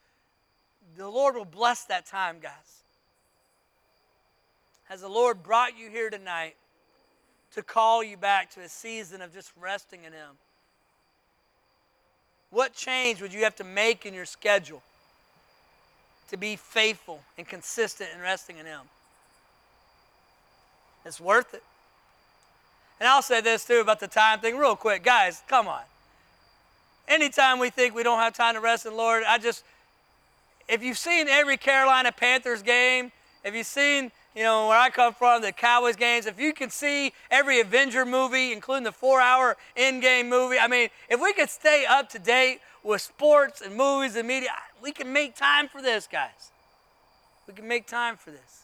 The 0.98 1.08
Lord 1.08 1.36
will 1.36 1.46
bless 1.46 1.86
that 1.86 2.06
time, 2.06 2.38
guys. 2.42 2.84
Has 4.86 5.02
the 5.02 5.10
Lord 5.10 5.44
brought 5.44 5.78
you 5.78 5.90
here 5.90 6.10
tonight 6.10 6.56
to 7.56 7.64
call 7.64 8.04
you 8.04 8.18
back 8.18 8.52
to 8.52 8.62
a 8.62 8.70
season 8.70 9.22
of 9.22 9.34
just 9.34 9.52
resting 9.60 10.04
in 10.04 10.14
Him? 10.14 10.38
What 12.50 12.74
change 12.74 13.22
would 13.22 13.34
you 13.34 13.44
have 13.44 13.56
to 13.56 13.64
make 13.64 14.06
in 14.06 14.14
your 14.14 14.26
schedule? 14.26 14.84
to 16.34 16.38
be 16.38 16.56
faithful 16.56 17.20
and 17.38 17.48
consistent 17.48 18.10
in 18.16 18.20
resting 18.20 18.58
in 18.58 18.66
Him. 18.66 18.82
It's 21.06 21.22
worth 21.22 21.54
it. 21.54 21.62
And 23.00 23.08
I'll 23.08 23.22
say 23.22 23.40
this 23.40 23.66
too 23.66 23.80
about 23.80 24.00
the 24.00 24.08
time 24.08 24.40
thing, 24.40 24.58
real 24.58 24.76
quick. 24.76 25.04
Guys, 25.04 25.44
come 25.48 25.68
on. 25.68 25.84
Anytime 27.08 27.60
we 27.60 27.70
think 27.70 27.94
we 27.94 28.02
don't 28.02 28.18
have 28.18 28.34
time 28.34 28.56
to 28.56 28.62
rest 28.62 28.88
in 28.88 28.94
the 28.94 28.98
Lord, 28.98 29.22
I 29.28 29.38
just, 29.38 29.64
if 30.68 30.84
you've 30.84 30.97
seen 30.97 31.28
every 31.28 31.57
Carolina 31.57 32.11
Panthers 32.11 32.61
game, 32.61 33.11
if 33.43 33.53
you've 33.53 33.68
seen, 33.68 34.11
you 34.36 34.43
know, 34.43 34.70
where 34.70 34.80
I 34.80 34.89
come 34.89 35.14
from, 35.14 35.41
the 35.41 35.51
Cowboys 35.51 35.95
games, 35.95 36.26
if 36.26 36.39
you 36.39 36.53
can 36.53 36.70
see 36.70 37.14
every 37.30 37.59
Avenger 37.59 38.05
movie, 38.05 38.53
including 38.53 38.84
the 38.84 38.91
four 38.91 39.22
hour 39.22 39.57
Endgame 39.78 40.30
movie, 40.30 40.57
I 40.57 40.68
mean, 40.68 40.89
if 41.09 41.22
we 41.22 41.34
could 41.34 41.49
stay 41.49 41.86
up 41.86 42.09
to 42.09 42.20
date 42.20 42.59
with 42.84 43.01
sports 43.01 43.61
and 43.61 43.76
movies 43.76 44.16
and 44.16 44.28
media, 44.28 44.51
we 44.82 44.91
can 44.91 45.11
make 45.11 45.36
time 45.36 45.68
for 45.68 45.82
this, 45.82 46.07
guys. 46.07 46.51
We 47.47 47.53
can 47.53 47.68
make 47.68 47.88
time 47.88 48.16
for 48.16 48.32
this. 48.32 48.64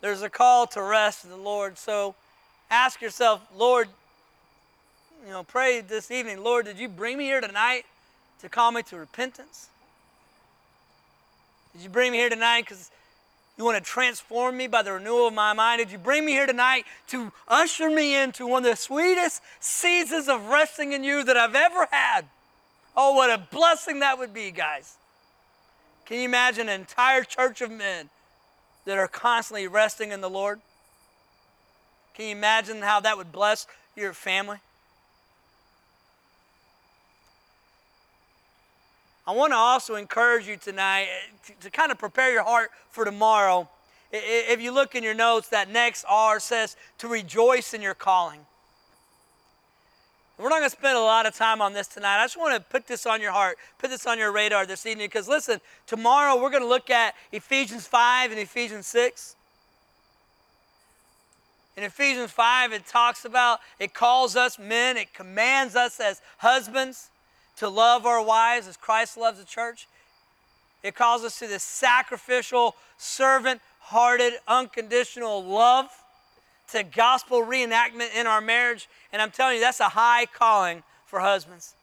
There's 0.00 0.22
a 0.22 0.30
call 0.30 0.66
to 0.68 0.82
rest 0.82 1.24
in 1.24 1.30
the 1.30 1.36
Lord. 1.36 1.78
So 1.78 2.14
ask 2.70 3.00
yourself, 3.00 3.40
Lord, 3.56 3.88
you 5.24 5.32
know, 5.32 5.42
pray 5.42 5.80
this 5.80 6.10
evening, 6.10 6.42
Lord, 6.42 6.66
did 6.66 6.78
you 6.78 6.88
bring 6.88 7.18
me 7.18 7.24
here 7.24 7.40
tonight 7.40 7.84
to 8.40 8.48
call 8.48 8.72
me 8.72 8.82
to 8.84 8.96
repentance? 8.96 9.68
Did 11.72 11.82
you 11.82 11.88
bring 11.88 12.12
me 12.12 12.18
here 12.18 12.30
tonight 12.30 12.62
because 12.62 12.90
you 13.58 13.64
want 13.64 13.82
to 13.82 13.84
transform 13.84 14.56
me 14.56 14.66
by 14.66 14.82
the 14.82 14.92
renewal 14.92 15.28
of 15.28 15.34
my 15.34 15.52
mind? 15.52 15.80
Did 15.80 15.90
you 15.90 15.98
bring 15.98 16.24
me 16.24 16.32
here 16.32 16.46
tonight 16.46 16.84
to 17.08 17.32
usher 17.48 17.90
me 17.90 18.14
into 18.14 18.46
one 18.46 18.64
of 18.64 18.70
the 18.70 18.76
sweetest 18.76 19.42
seasons 19.60 20.28
of 20.28 20.46
resting 20.46 20.92
in 20.92 21.04
you 21.04 21.24
that 21.24 21.36
I've 21.36 21.54
ever 21.54 21.86
had? 21.90 22.26
Oh, 22.96 23.14
what 23.14 23.30
a 23.30 23.38
blessing 23.38 24.00
that 24.00 24.18
would 24.18 24.32
be, 24.32 24.50
guys. 24.50 24.96
Can 26.06 26.18
you 26.18 26.24
imagine 26.24 26.68
an 26.68 26.80
entire 26.80 27.24
church 27.24 27.60
of 27.60 27.70
men 27.70 28.08
that 28.84 28.96
are 28.96 29.08
constantly 29.08 29.66
resting 29.66 30.12
in 30.12 30.20
the 30.20 30.30
Lord? 30.30 30.60
Can 32.14 32.26
you 32.26 32.32
imagine 32.32 32.80
how 32.80 33.00
that 33.00 33.18
would 33.18 33.32
bless 33.32 33.66
your 33.94 34.12
family? 34.12 34.58
I 39.26 39.32
want 39.32 39.52
to 39.52 39.56
also 39.56 39.96
encourage 39.96 40.46
you 40.46 40.56
tonight 40.56 41.08
eh, 41.10 41.36
to, 41.46 41.52
to, 41.62 41.70
kind 41.70 41.90
of 41.90 41.98
prepare 41.98 42.32
your 42.32 42.44
heart 42.44 42.70
for 42.90 43.04
tomorrow. 43.04 43.68
If 44.12 44.60
you 44.60 44.70
look 44.70 44.94
in 44.94 45.02
your 45.02 45.14
notes, 45.14 45.48
that 45.48 45.68
next 45.68 46.04
R 46.08 46.38
says 46.38 46.76
to 46.98 47.08
rejoice 47.08 47.74
in 47.74 47.82
your 47.82 47.94
calling. 47.94 48.40
We're 50.38 50.50
not 50.50 50.58
going 50.58 50.70
to 50.70 50.76
spend 50.76 50.96
a 50.96 51.00
lot 51.00 51.26
of 51.26 51.34
time 51.34 51.60
on 51.60 51.72
this 51.72 51.88
tonight. 51.88 52.20
I 52.20 52.24
just 52.24 52.36
want 52.36 52.54
to 52.54 52.60
put 52.60 52.86
this 52.86 53.04
on 53.04 53.20
your 53.20 53.32
heart, 53.32 53.56
put 53.78 53.90
this 53.90 54.06
on 54.06 54.18
your 54.18 54.30
radar 54.30 54.64
this 54.64 54.86
evening, 54.86 55.06
because 55.06 55.28
listen, 55.28 55.60
tomorrow 55.86 56.40
we're 56.40 56.50
going 56.50 56.62
to 56.62 56.68
look 56.68 56.88
at 56.90 57.14
Ephesians 57.32 57.86
5 57.86 58.30
and 58.30 58.38
Ephesians 58.38 58.86
6. 58.86 59.34
In 61.76 61.82
Ephesians 61.82 62.30
5, 62.30 62.72
it 62.72 62.86
talks 62.86 63.24
about, 63.24 63.60
it 63.80 63.92
calls 63.92 64.36
us 64.36 64.58
men, 64.58 64.96
it 64.96 65.12
commands 65.12 65.74
us 65.74 65.98
as 66.00 66.20
husbands 66.38 67.10
to 67.56 67.68
love 67.68 68.06
our 68.06 68.22
wives 68.22 68.68
as 68.68 68.76
Christ 68.76 69.16
loves 69.16 69.38
the 69.38 69.44
church. 69.44 69.88
It 70.82 70.94
calls 70.94 71.24
us 71.24 71.38
to 71.38 71.46
this 71.46 71.62
sacrificial, 71.62 72.76
servant 72.98 73.60
hearted, 73.80 74.34
unconditional 74.48 75.44
love 75.44 75.88
to 76.72 76.82
gospel 76.82 77.42
reenactment 77.42 78.14
in 78.16 78.26
our 78.26 78.40
marriage. 78.40 78.88
And 79.12 79.22
I'm 79.22 79.30
telling 79.30 79.56
you, 79.56 79.60
that's 79.60 79.80
a 79.80 79.88
high 79.88 80.26
calling 80.26 80.82
for 81.06 81.20
husbands. 81.20 81.74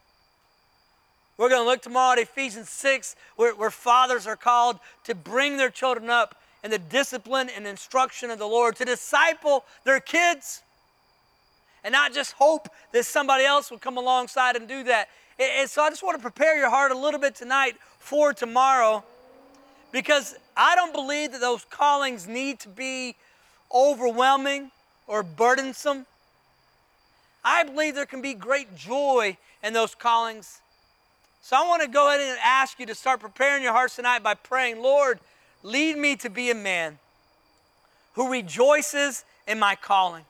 We're 1.37 1.49
going 1.49 1.63
to 1.63 1.67
look 1.67 1.81
tomorrow 1.81 2.13
at 2.13 2.19
Ephesians 2.19 2.69
6, 2.69 3.15
where, 3.37 3.55
where 3.55 3.71
fathers 3.71 4.27
are 4.27 4.35
called 4.35 4.79
to 5.05 5.15
bring 5.15 5.57
their 5.57 5.69
children 5.69 6.09
up 6.09 6.35
in 6.63 6.71
the 6.71 6.77
discipline 6.77 7.49
and 7.55 7.65
instruction 7.65 8.29
of 8.29 8.39
the 8.39 8.47
Lord, 8.47 8.75
to 8.77 8.85
disciple 8.85 9.65
their 9.83 9.99
kids, 9.99 10.61
and 11.83 11.91
not 11.91 12.13
just 12.13 12.33
hope 12.33 12.69
that 12.91 13.05
somebody 13.05 13.43
else 13.43 13.71
will 13.71 13.79
come 13.79 13.97
alongside 13.97 14.55
and 14.55 14.67
do 14.67 14.83
that. 14.83 15.09
And 15.39 15.69
so 15.69 15.81
I 15.81 15.89
just 15.89 16.03
want 16.03 16.17
to 16.17 16.21
prepare 16.21 16.57
your 16.57 16.69
heart 16.69 16.91
a 16.91 16.97
little 16.97 17.19
bit 17.19 17.35
tonight 17.35 17.75
for 17.99 18.33
tomorrow 18.33 19.03
because 19.91 20.35
I 20.55 20.75
don't 20.75 20.93
believe 20.93 21.31
that 21.31 21.41
those 21.41 21.65
callings 21.65 22.27
need 22.27 22.59
to 22.61 22.69
be 22.69 23.15
overwhelming 23.73 24.71
or 25.07 25.23
burdensome. 25.23 26.05
I 27.43 27.63
believe 27.63 27.95
there 27.95 28.05
can 28.05 28.21
be 28.21 28.33
great 28.33 28.75
joy 28.75 29.37
in 29.63 29.73
those 29.73 29.95
callings. 29.95 30.61
So 31.41 31.57
I 31.57 31.67
want 31.67 31.81
to 31.81 31.89
go 31.89 32.07
ahead 32.07 32.21
and 32.21 32.39
ask 32.43 32.79
you 32.79 32.85
to 32.85 32.95
start 32.95 33.19
preparing 33.19 33.63
your 33.63 33.73
hearts 33.73 33.95
tonight 33.95 34.23
by 34.23 34.33
praying, 34.33 34.81
Lord, 34.81 35.19
lead 35.61 35.97
me 35.97 36.15
to 36.17 36.29
be 36.29 36.51
a 36.51 36.55
man 36.55 36.99
who 38.13 38.31
rejoices 38.31 39.25
in 39.47 39.59
my 39.59 39.75
calling. 39.75 40.23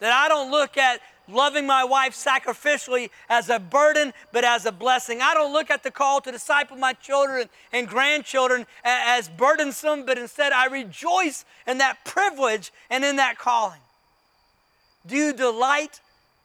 That 0.00 0.12
I 0.12 0.28
don't 0.28 0.50
look 0.50 0.76
at 0.76 1.00
loving 1.32 1.66
my 1.66 1.84
wife 1.84 2.14
sacrificially 2.14 3.10
as 3.28 3.48
a 3.48 3.58
burden, 3.58 4.12
but 4.32 4.44
as 4.44 4.66
a 4.66 4.72
blessing. 4.72 5.20
I 5.20 5.34
don't 5.34 5.52
look 5.52 5.70
at 5.70 5.82
the 5.82 5.90
call 5.90 6.20
to 6.20 6.32
disciple 6.32 6.76
my 6.76 6.92
children 6.92 7.48
and 7.72 7.88
grandchildren 7.88 8.66
as 8.84 9.28
burdensome, 9.28 10.04
but 10.04 10.18
instead 10.18 10.52
I 10.52 10.66
rejoice 10.66 11.44
in 11.66 11.78
that 11.78 12.04
privilege 12.04 12.72
and 12.90 13.04
in 13.04 13.16
that 13.16 13.38
calling. 13.38 13.80
Do 15.06 15.16
you 15.16 15.32
delight 15.32 16.00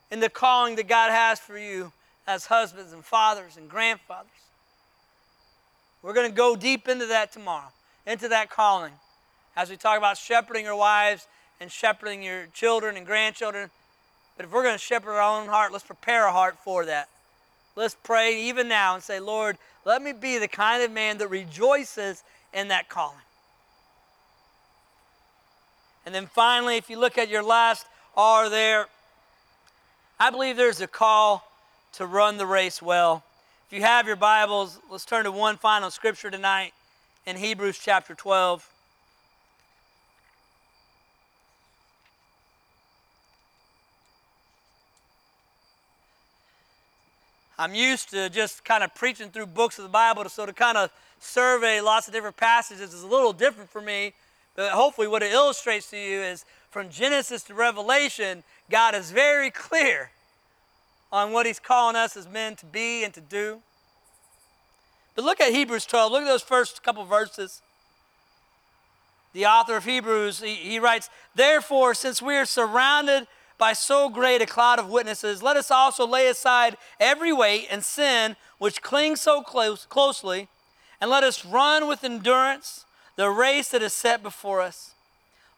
in 0.10 0.20
the 0.20 0.30
calling 0.30 0.76
that 0.78 0.88
God 0.88 1.12
has 1.12 1.40
for 1.40 1.58
you 1.58 1.92
as 2.26 2.48
husbands 2.48 2.94
and 2.94 3.06
fathers 3.06 3.58
and 3.58 3.70
grandfathers? 3.70 4.32
We're 6.02 6.14
going 6.14 6.30
to 6.30 6.36
go 6.36 6.56
deep 6.56 6.88
into 6.88 7.08
that 7.08 7.32
tomorrow, 7.32 7.72
into 8.06 8.28
that 8.30 8.50
calling, 8.50 8.94
as 9.56 9.70
we 9.70 9.78
talk 9.78 9.98
about 9.98 10.18
shepherding 10.18 10.66
your 10.66 10.76
wives 10.76 11.28
and 11.60 11.72
shepherding 11.72 12.24
your 12.24 12.48
children 12.54 12.96
and 12.96 13.06
grandchildren 13.06 13.70
but 14.38 14.46
if 14.46 14.52
we're 14.52 14.64
going 14.64 14.76
to 14.76 14.80
shepherd 14.80 15.14
our 15.14 15.42
own 15.42 15.48
heart, 15.48 15.74
let's 15.74 15.84
prepare 15.84 16.26
our 16.26 16.32
heart 16.32 16.58
for 16.64 16.86
that. 16.86 17.10
Let's 17.76 17.96
pray 18.04 18.44
even 18.44 18.68
now 18.68 18.94
and 18.94 19.04
say, 19.04 19.20
Lord, 19.20 19.58
let 19.84 20.02
me 20.02 20.14
be 20.14 20.38
the 20.38 20.48
kind 20.48 20.84
of 20.84 20.92
man 20.92 21.18
that 21.18 21.28
rejoices 21.28 22.24
in 22.54 22.70
that 22.70 22.88
calling. 22.88 23.18
And 26.06 26.16
then 26.16 26.28
finally, 26.28 26.78
if 26.78 26.90
you 26.90 26.98
look 26.98 27.18
at 27.18 27.30
your 27.30 27.44
last 27.44 27.86
R 28.16 28.50
there, 28.50 28.88
I 30.20 30.30
believe 30.30 30.56
there's 30.56 30.82
a 30.82 30.88
call 30.88 31.50
to 31.94 32.06
run 32.06 32.38
the 32.38 32.46
race 32.46 32.82
well. 32.82 33.24
If 33.68 33.78
you 33.78 33.84
have 33.84 34.08
your 34.08 34.16
Bibles, 34.16 34.80
let's 34.90 35.04
turn 35.04 35.26
to 35.26 35.32
one 35.32 35.58
final 35.58 35.92
scripture 35.92 36.32
tonight 36.32 36.74
in 37.26 37.36
Hebrews 37.36 37.78
chapter 37.78 38.16
12. 38.16 38.68
I'm 47.60 47.74
used 47.74 48.12
to 48.12 48.30
just 48.30 48.64
kind 48.64 48.84
of 48.84 48.94
preaching 48.94 49.30
through 49.30 49.48
books 49.48 49.80
of 49.80 49.84
the 49.84 49.90
Bible, 49.90 50.28
so 50.30 50.46
to 50.46 50.54
kind 50.54 50.78
of 50.78 50.92
survey 51.20 51.82
lots 51.82 52.08
of 52.08 52.14
different 52.14 52.38
passages 52.38 52.94
is 52.94 53.02
a 53.02 53.08
little 53.08 53.34
different 53.34 53.70
for 53.70 53.82
me. 53.82 54.14
But 54.56 54.72
hopefully, 54.72 55.08
what 55.08 55.24
it 55.24 55.32
illustrates 55.32 55.90
to 55.90 55.98
you 55.98 56.20
is 56.20 56.46
from 56.70 56.90
Genesis 56.90 57.44
to 57.44 57.54
Revelation, 57.54 58.44
God 58.70 58.94
is 58.94 59.12
very 59.12 59.50
clear 59.50 60.12
on 61.12 61.32
what 61.32 61.46
He's 61.46 61.60
calling 61.60 61.96
us 61.96 62.16
as 62.16 62.28
men 62.28 62.56
to 62.58 62.66
be 62.66 63.04
and 63.04 63.14
to 63.14 63.22
do. 63.22 63.62
But 65.16 65.26
look 65.26 65.42
at 65.42 65.52
Hebrews 65.52 65.86
12. 65.88 66.12
Look 66.12 66.22
at 66.22 66.28
those 66.28 66.44
first 66.44 66.84
couple 66.84 67.04
verses. 67.06 67.64
The 69.34 69.48
author 69.48 69.78
of 69.78 69.86
Hebrews, 69.86 70.42
he, 70.42 70.54
he 70.54 70.80
writes, 70.80 71.10
Therefore, 71.34 71.94
since 71.96 72.22
we 72.22 72.36
are 72.36 72.46
surrounded 72.46 73.28
by 73.58 73.74
so 73.74 74.10
great 74.10 74.42
a 74.42 74.46
cloud 74.46 74.80
of 74.80 74.90
witnesses, 74.90 75.42
let 75.42 75.58
us 75.58 75.72
also 75.72 76.06
lay 76.06 76.28
aside 76.28 76.78
every 77.00 77.34
weight 77.34 77.68
and 77.70 77.84
sin 77.84 78.36
which 78.58 78.82
clings 78.82 79.22
so 79.22 79.42
close, 79.42 79.86
closely, 79.86 80.48
and 81.02 81.10
let 81.10 81.24
us 81.24 81.46
run 81.46 81.88
with 81.88 82.04
endurance 82.04 82.86
the 83.16 83.30
race 83.30 83.70
that 83.70 83.82
is 83.82 83.94
set 83.94 84.24
before 84.24 84.62
us. 84.62 84.92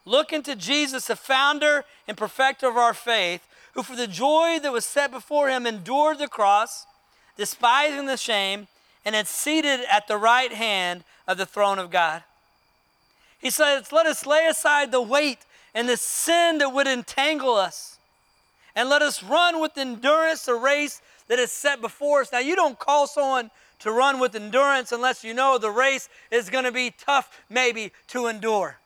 Look 0.04 0.32
into 0.32 0.56
Jesus, 0.56 1.06
the 1.06 1.16
founder 1.16 1.84
and 2.08 2.16
perfecter 2.16 2.68
of 2.68 2.76
our 2.76 2.94
faith, 2.94 3.46
who 3.74 3.82
for 3.82 3.94
the 3.94 4.06
joy 4.06 4.58
that 4.62 4.72
was 4.72 4.84
set 4.84 5.10
before 5.10 5.48
him 5.48 5.66
endured 5.66 6.18
the 6.18 6.26
cross, 6.26 6.86
despising 7.36 8.06
the 8.06 8.16
shame, 8.16 8.66
and 9.04 9.14
is 9.14 9.28
seated 9.28 9.80
at 9.90 10.08
the 10.08 10.16
right 10.16 10.52
hand 10.52 11.04
of 11.28 11.38
the 11.38 11.46
throne 11.46 11.78
of 11.78 11.90
God. 11.90 12.22
He 13.38 13.50
says, 13.50 13.92
Let 13.92 14.06
us 14.06 14.26
lay 14.26 14.46
aside 14.46 14.90
the 14.90 15.00
weight 15.00 15.38
and 15.74 15.88
the 15.88 15.96
sin 15.96 16.58
that 16.58 16.70
would 16.70 16.86
entangle 16.86 17.54
us. 17.54 17.98
And 18.74 18.88
let 18.88 19.02
us 19.02 19.22
run 19.22 19.60
with 19.60 19.76
endurance 19.76 20.44
the 20.44 20.54
race 20.54 21.02
that 21.28 21.38
is 21.38 21.50
set 21.52 21.80
before 21.80 22.22
us. 22.22 22.32
Now, 22.32 22.38
you 22.38 22.54
don't 22.54 22.78
call 22.78 23.06
someone 23.06 23.50
to 23.80 23.90
run 23.90 24.20
with 24.20 24.34
endurance 24.34 24.92
unless 24.92 25.24
you 25.24 25.34
know 25.34 25.58
the 25.58 25.70
race 25.70 26.08
is 26.30 26.50
going 26.50 26.64
to 26.64 26.72
be 26.72 26.92
tough, 26.96 27.40
maybe, 27.48 27.92
to 28.08 28.26
endure. 28.26 28.78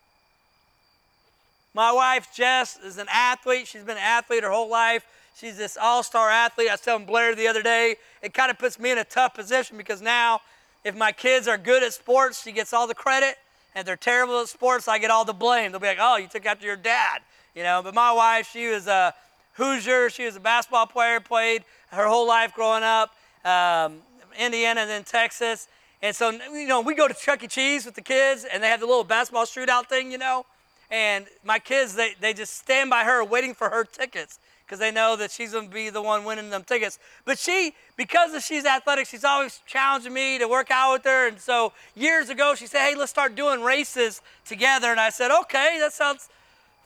My 1.75 1.91
wife, 1.91 2.29
Jess, 2.35 2.79
is 2.79 2.99
an 2.99 3.09
athlete. 3.11 3.67
She's 3.67 3.83
been 3.83 3.97
an 3.97 4.03
athlete 4.03 4.45
her 4.45 4.51
whole 4.51 4.71
life. 4.71 5.05
She's 5.37 5.57
this 5.57 5.77
all 5.81 6.05
star 6.05 6.31
athlete. 6.31 6.69
I 6.69 6.75
was 6.75 6.81
telling 6.81 7.07
Blair 7.07 7.35
the 7.35 7.49
other 7.49 7.63
day, 7.63 7.97
it 8.23 8.33
kind 8.33 8.51
of 8.51 8.59
puts 8.59 8.79
me 8.79 8.93
in 8.93 8.99
a 8.99 9.05
tough 9.05 9.35
position 9.35 9.77
because 9.77 10.01
now, 10.01 10.41
if 10.85 10.95
my 10.95 11.11
kids 11.11 11.49
are 11.49 11.59
good 11.59 11.83
at 11.83 11.93
sports, 11.93 12.43
she 12.43 12.53
gets 12.53 12.73
all 12.73 12.87
the 12.87 12.95
credit. 12.95 13.37
And 13.75 13.87
they're 13.87 13.97
terrible 13.97 14.41
at 14.41 14.49
sports, 14.49 14.87
I 14.87 14.99
get 14.99 15.11
all 15.11 15.25
the 15.25 15.33
blame. 15.33 15.73
They'll 15.73 15.81
be 15.81 15.89
like, 15.89 15.99
oh, 16.01 16.17
you 16.17 16.29
took 16.29 16.47
after 16.47 16.67
your 16.67 16.77
dad. 16.77 17.23
You 17.55 17.63
know, 17.63 17.81
but 17.83 17.95
my 17.95 18.13
wife, 18.13 18.51
she 18.53 18.69
was 18.69 18.87
a 18.87 19.15
Hoosier. 19.55 20.11
She 20.11 20.25
was 20.25 20.37
a 20.37 20.41
basketball 20.41 20.87
player, 20.87 21.21
played 21.21 21.65
her 21.89 22.07
whole 22.07 22.27
life 22.27 22.53
growing 22.55 22.83
up, 22.83 23.15
um, 23.45 23.99
Indiana 24.39 24.81
and 24.81 24.91
then 24.91 25.05
Texas. 25.05 25.69
And 26.03 26.15
so, 26.15 26.31
you 26.31 26.67
know, 26.67 26.81
we 26.81 26.95
go 26.95 27.09
to 27.09 27.15
Chuck 27.15 27.43
E. 27.43 27.47
Cheese 27.47 27.87
with 27.87 27.95
the 27.95 28.03
kids, 28.03 28.45
and 28.45 28.63
they 28.63 28.69
have 28.69 28.81
the 28.81 28.87
little 28.87 29.05
basketball 29.05 29.45
shootout 29.45 29.87
thing, 29.87 30.11
you 30.13 30.19
know. 30.19 30.45
And 30.91 31.27
my 31.45 31.59
kids, 31.59 31.95
they, 31.95 32.15
they 32.21 32.35
just 32.35 32.57
stand 32.57 32.91
by 32.91 33.05
her 33.05 33.25
waiting 33.25 33.55
for 33.55 33.71
her 33.71 33.85
tickets 33.85 34.39
because 34.65 34.79
they 34.79 34.91
know 34.91 35.15
that 35.17 35.31
she's 35.31 35.53
going 35.53 35.69
to 35.69 35.75
be 35.75 35.91
the 35.91 36.01
one 36.01 36.25
winning 36.25 36.51
them 36.51 36.65
tickets. 36.65 36.99
But 37.25 37.39
she, 37.39 37.75
because 37.97 38.45
she's 38.45 38.65
athletic, 38.65 39.07
she's 39.07 39.25
always 39.25 39.61
challenging 39.67 40.13
me 40.13 40.39
to 40.39 40.49
work 40.49 40.71
out 40.71 40.95
with 40.95 41.05
her. 41.05 41.29
And 41.29 41.39
so 41.39 41.73
years 41.95 42.31
ago, 42.31 42.55
she 42.55 42.67
said, 42.67 42.89
hey, 42.89 42.95
let's 42.97 43.11
start 43.11 43.35
doing 43.35 43.63
races 43.63 44.23
together. 44.47 44.89
And 44.89 44.99
I 44.99 45.11
said, 45.11 45.31
okay, 45.43 45.79
that 45.81 45.93
sounds 45.93 46.29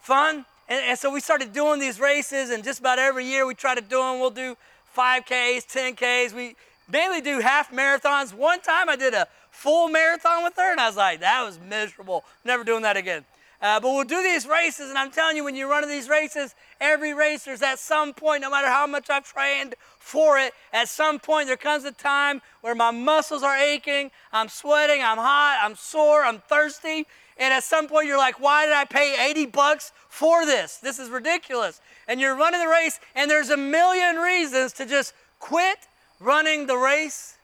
fun. 0.01 0.45
And, 0.69 0.85
and 0.85 0.99
so 0.99 1.13
we 1.13 1.21
started 1.21 1.53
doing 1.53 1.79
these 1.81 2.01
races, 2.01 2.51
and 2.51 2.63
just 2.63 2.81
about 2.81 2.99
every 2.99 3.25
year 3.25 3.47
we 3.47 3.55
try 3.55 3.75
to 3.75 3.81
do 3.81 3.99
them. 3.99 4.21
We'll 4.21 4.31
do 4.31 4.57
5Ks, 4.97 5.67
10Ks. 5.67 6.33
We 6.35 6.57
mainly 6.91 7.21
do 7.21 7.41
half 7.41 7.71
marathons. 7.73 8.35
One 8.35 8.61
time 8.61 8.89
I 8.89 8.97
did 8.97 9.15
a 9.15 9.29
full 9.51 9.89
marathon 9.89 10.45
with 10.45 10.55
her, 10.57 10.73
and 10.73 10.81
I 10.81 10.87
was 10.89 10.97
like, 10.97 11.21
that 11.21 11.45
was 11.45 11.59
miserable. 11.59 12.25
Never 12.45 12.65
doing 12.65 12.83
that 12.83 12.97
again. 12.97 13.25
Uh, 13.61 13.81
but 13.81 13.89
we'll 13.89 14.05
do 14.05 14.23
these 14.23 14.47
races, 14.47 14.89
and 14.89 14.97
I'm 14.97 15.11
telling 15.11 15.37
you, 15.37 15.43
when 15.43 15.57
you're 15.57 15.69
running 15.69 15.91
these 15.91 16.09
races, 16.09 16.55
every 16.81 17.13
racer's 17.13 17.61
at 17.61 17.81
some 17.81 18.15
point, 18.15 18.43
no 18.43 18.51
matter 18.51 18.69
how 18.69 18.87
much 18.87 19.11
I've 19.11 19.25
trained 19.25 19.75
for 19.99 20.39
it, 20.39 20.53
at 20.73 20.89
some 20.89 21.19
point 21.19 21.49
there 21.49 21.57
comes 21.57 21.85
a 21.85 21.91
time 21.91 22.41
where 22.61 22.77
my 22.77 22.93
muscles 22.93 23.43
are 23.43 23.57
aching, 23.57 24.13
I'm 24.33 24.49
sweating, 24.49 25.03
I'm 25.03 25.17
hot, 25.17 25.59
I'm 25.61 25.75
sore, 25.75 26.23
I'm 26.23 26.39
thirsty, 26.39 27.07
and 27.37 27.53
at 27.53 27.65
some 27.65 27.89
point 27.89 28.07
you're 28.07 28.19
like, 28.19 28.39
why 28.39 28.67
did 28.67 28.75
I 28.75 28.85
pay 28.85 29.31
80 29.31 29.47
bucks 29.47 29.93
for 30.09 30.47
this? 30.47 30.77
This 30.77 31.01
is 31.01 31.11
ridiculous. 31.11 31.81
And 32.07 32.21
you're 32.21 32.37
running 32.37 32.61
the 32.61 32.69
race, 32.69 33.01
and 33.17 33.29
there's 33.29 33.51
a 33.51 33.57
million 33.57 34.17
reasons 34.17 34.73
to 34.75 34.87
just 34.87 35.15
quit 35.41 35.79
running 36.21 36.67
the 36.69 36.77
race 36.77 37.38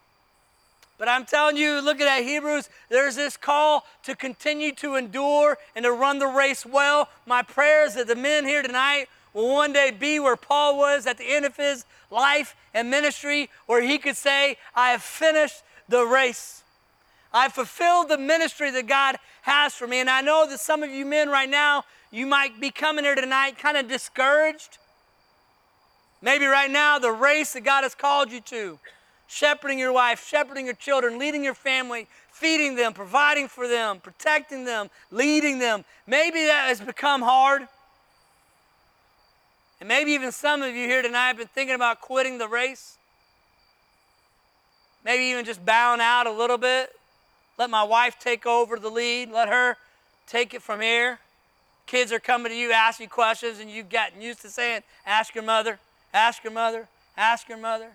but 0.99 1.09
I'm 1.09 1.25
telling 1.25 1.57
you, 1.57 1.81
looking 1.81 2.07
at 2.07 2.23
Hebrews, 2.23 2.69
there's 2.89 3.17
this 3.17 3.37
call 3.37 3.85
to 4.05 4.15
continue 4.15 4.73
to 4.77 4.95
endure 4.95 5.59
and 5.75 5.85
to 5.85 5.93
run 5.93 6.19
the 6.19 6.27
race 6.27 6.65
well. 6.65 7.09
My 7.27 7.43
prayer 7.43 7.85
is 7.85 7.95
that 7.95 8.07
the 8.07 8.15
men 8.15 8.45
here 8.45 8.63
tonight 8.63 9.07
will 9.33 9.53
one 9.53 9.73
day 9.73 9.91
be 9.91 10.21
where 10.21 10.37
Paul 10.37 10.79
was 10.79 11.07
at 11.07 11.19
the 11.19 11.25
end 11.25 11.45
of 11.45 11.57
his 11.57 11.85
life 12.11 12.55
and 12.73 12.91
ministry, 12.91 13.51
where 13.67 13.83
he 13.83 13.99
could 13.99 14.17
say, 14.17 14.57
I 14.75 14.91
have 14.91 15.03
finished 15.03 15.63
the 15.89 16.05
race. 16.05 16.63
I've 17.33 17.53
fulfilled 17.53 18.09
the 18.09 18.19
ministry 18.19 18.71
that 18.71 18.87
God 18.87 19.17
has 19.43 19.75
for 19.75 19.89
me. 19.89 19.99
And 19.99 20.09
I 20.09 20.21
know 20.21 20.47
that 20.49 20.61
some 20.61 20.85
of 20.85 20.91
you 20.91 21.05
men 21.05 21.29
right 21.29 21.51
now, 21.51 21.85
you 22.13 22.27
might 22.27 22.61
be 22.61 22.71
coming 22.71 23.05
here 23.05 23.17
tonight 23.17 23.59
kind 23.59 23.77
of 23.77 23.89
discouraged. 23.89 24.79
Maybe 26.23 26.47
right 26.47 26.71
now, 26.71 27.01
the 27.01 27.11
race 27.11 27.53
that 27.55 27.65
God 27.65 27.83
has 27.83 27.97
called 27.97 28.31
you 28.31 28.41
to 28.43 28.79
shepherding 29.35 29.81
your 29.81 29.93
wife, 29.93 30.25
shepherding 30.29 30.67
your 30.67 30.77
children, 30.77 31.19
leading 31.19 31.43
your 31.43 31.55
family, 31.55 32.07
feeding 32.31 32.77
them, 32.77 32.93
providing 32.93 33.49
for 33.49 33.67
them, 33.67 33.99
protecting 33.99 34.65
them, 34.65 34.89
leading 35.11 35.59
them. 35.59 35.85
Maybe 36.07 36.45
that 36.45 36.69
has 36.69 36.81
become 36.81 37.21
hard. 37.21 37.67
And 39.81 39.89
maybe 39.89 40.13
even 40.13 40.31
some 40.31 40.63
of 40.63 40.75
you 40.75 40.87
here 40.87 41.03
tonight 41.03 41.29
have 41.29 41.37
been 41.37 41.49
thinking 41.49 41.75
about 41.75 42.01
quitting 42.01 42.39
the 42.39 42.47
race. 42.47 42.97
Maybe 45.05 45.25
even 45.25 45.45
just 45.45 45.65
bowing 45.67 46.01
out 46.01 46.29
a 46.29 46.33
little 46.33 46.59
bit. 46.59 46.93
Let 47.59 47.71
my 47.71 47.83
wife 47.83 48.17
take 48.21 48.47
over 48.47 48.79
the 48.79 48.89
lead. 48.89 49.33
Let 49.33 49.49
her 49.49 49.77
take 50.29 50.55
it 50.55 50.63
from 50.63 50.81
here. 50.81 51.19
Kids 51.87 52.13
are 52.13 52.21
coming 52.21 52.51
to 52.51 52.57
you, 52.57 52.73
asking 52.73 53.09
questions, 53.09 53.59
and 53.59 53.69
you've 53.69 53.91
gotten 53.91 54.23
used 54.23 54.41
to 54.43 54.49
saying, 54.49 54.83
Ask 55.05 55.35
your 55.35 55.45
mother, 55.45 55.81
ask 56.15 56.43
your 56.43 56.53
mother, 56.53 56.89
ask 57.17 57.49
your 57.49 57.59
mother. 57.59 57.91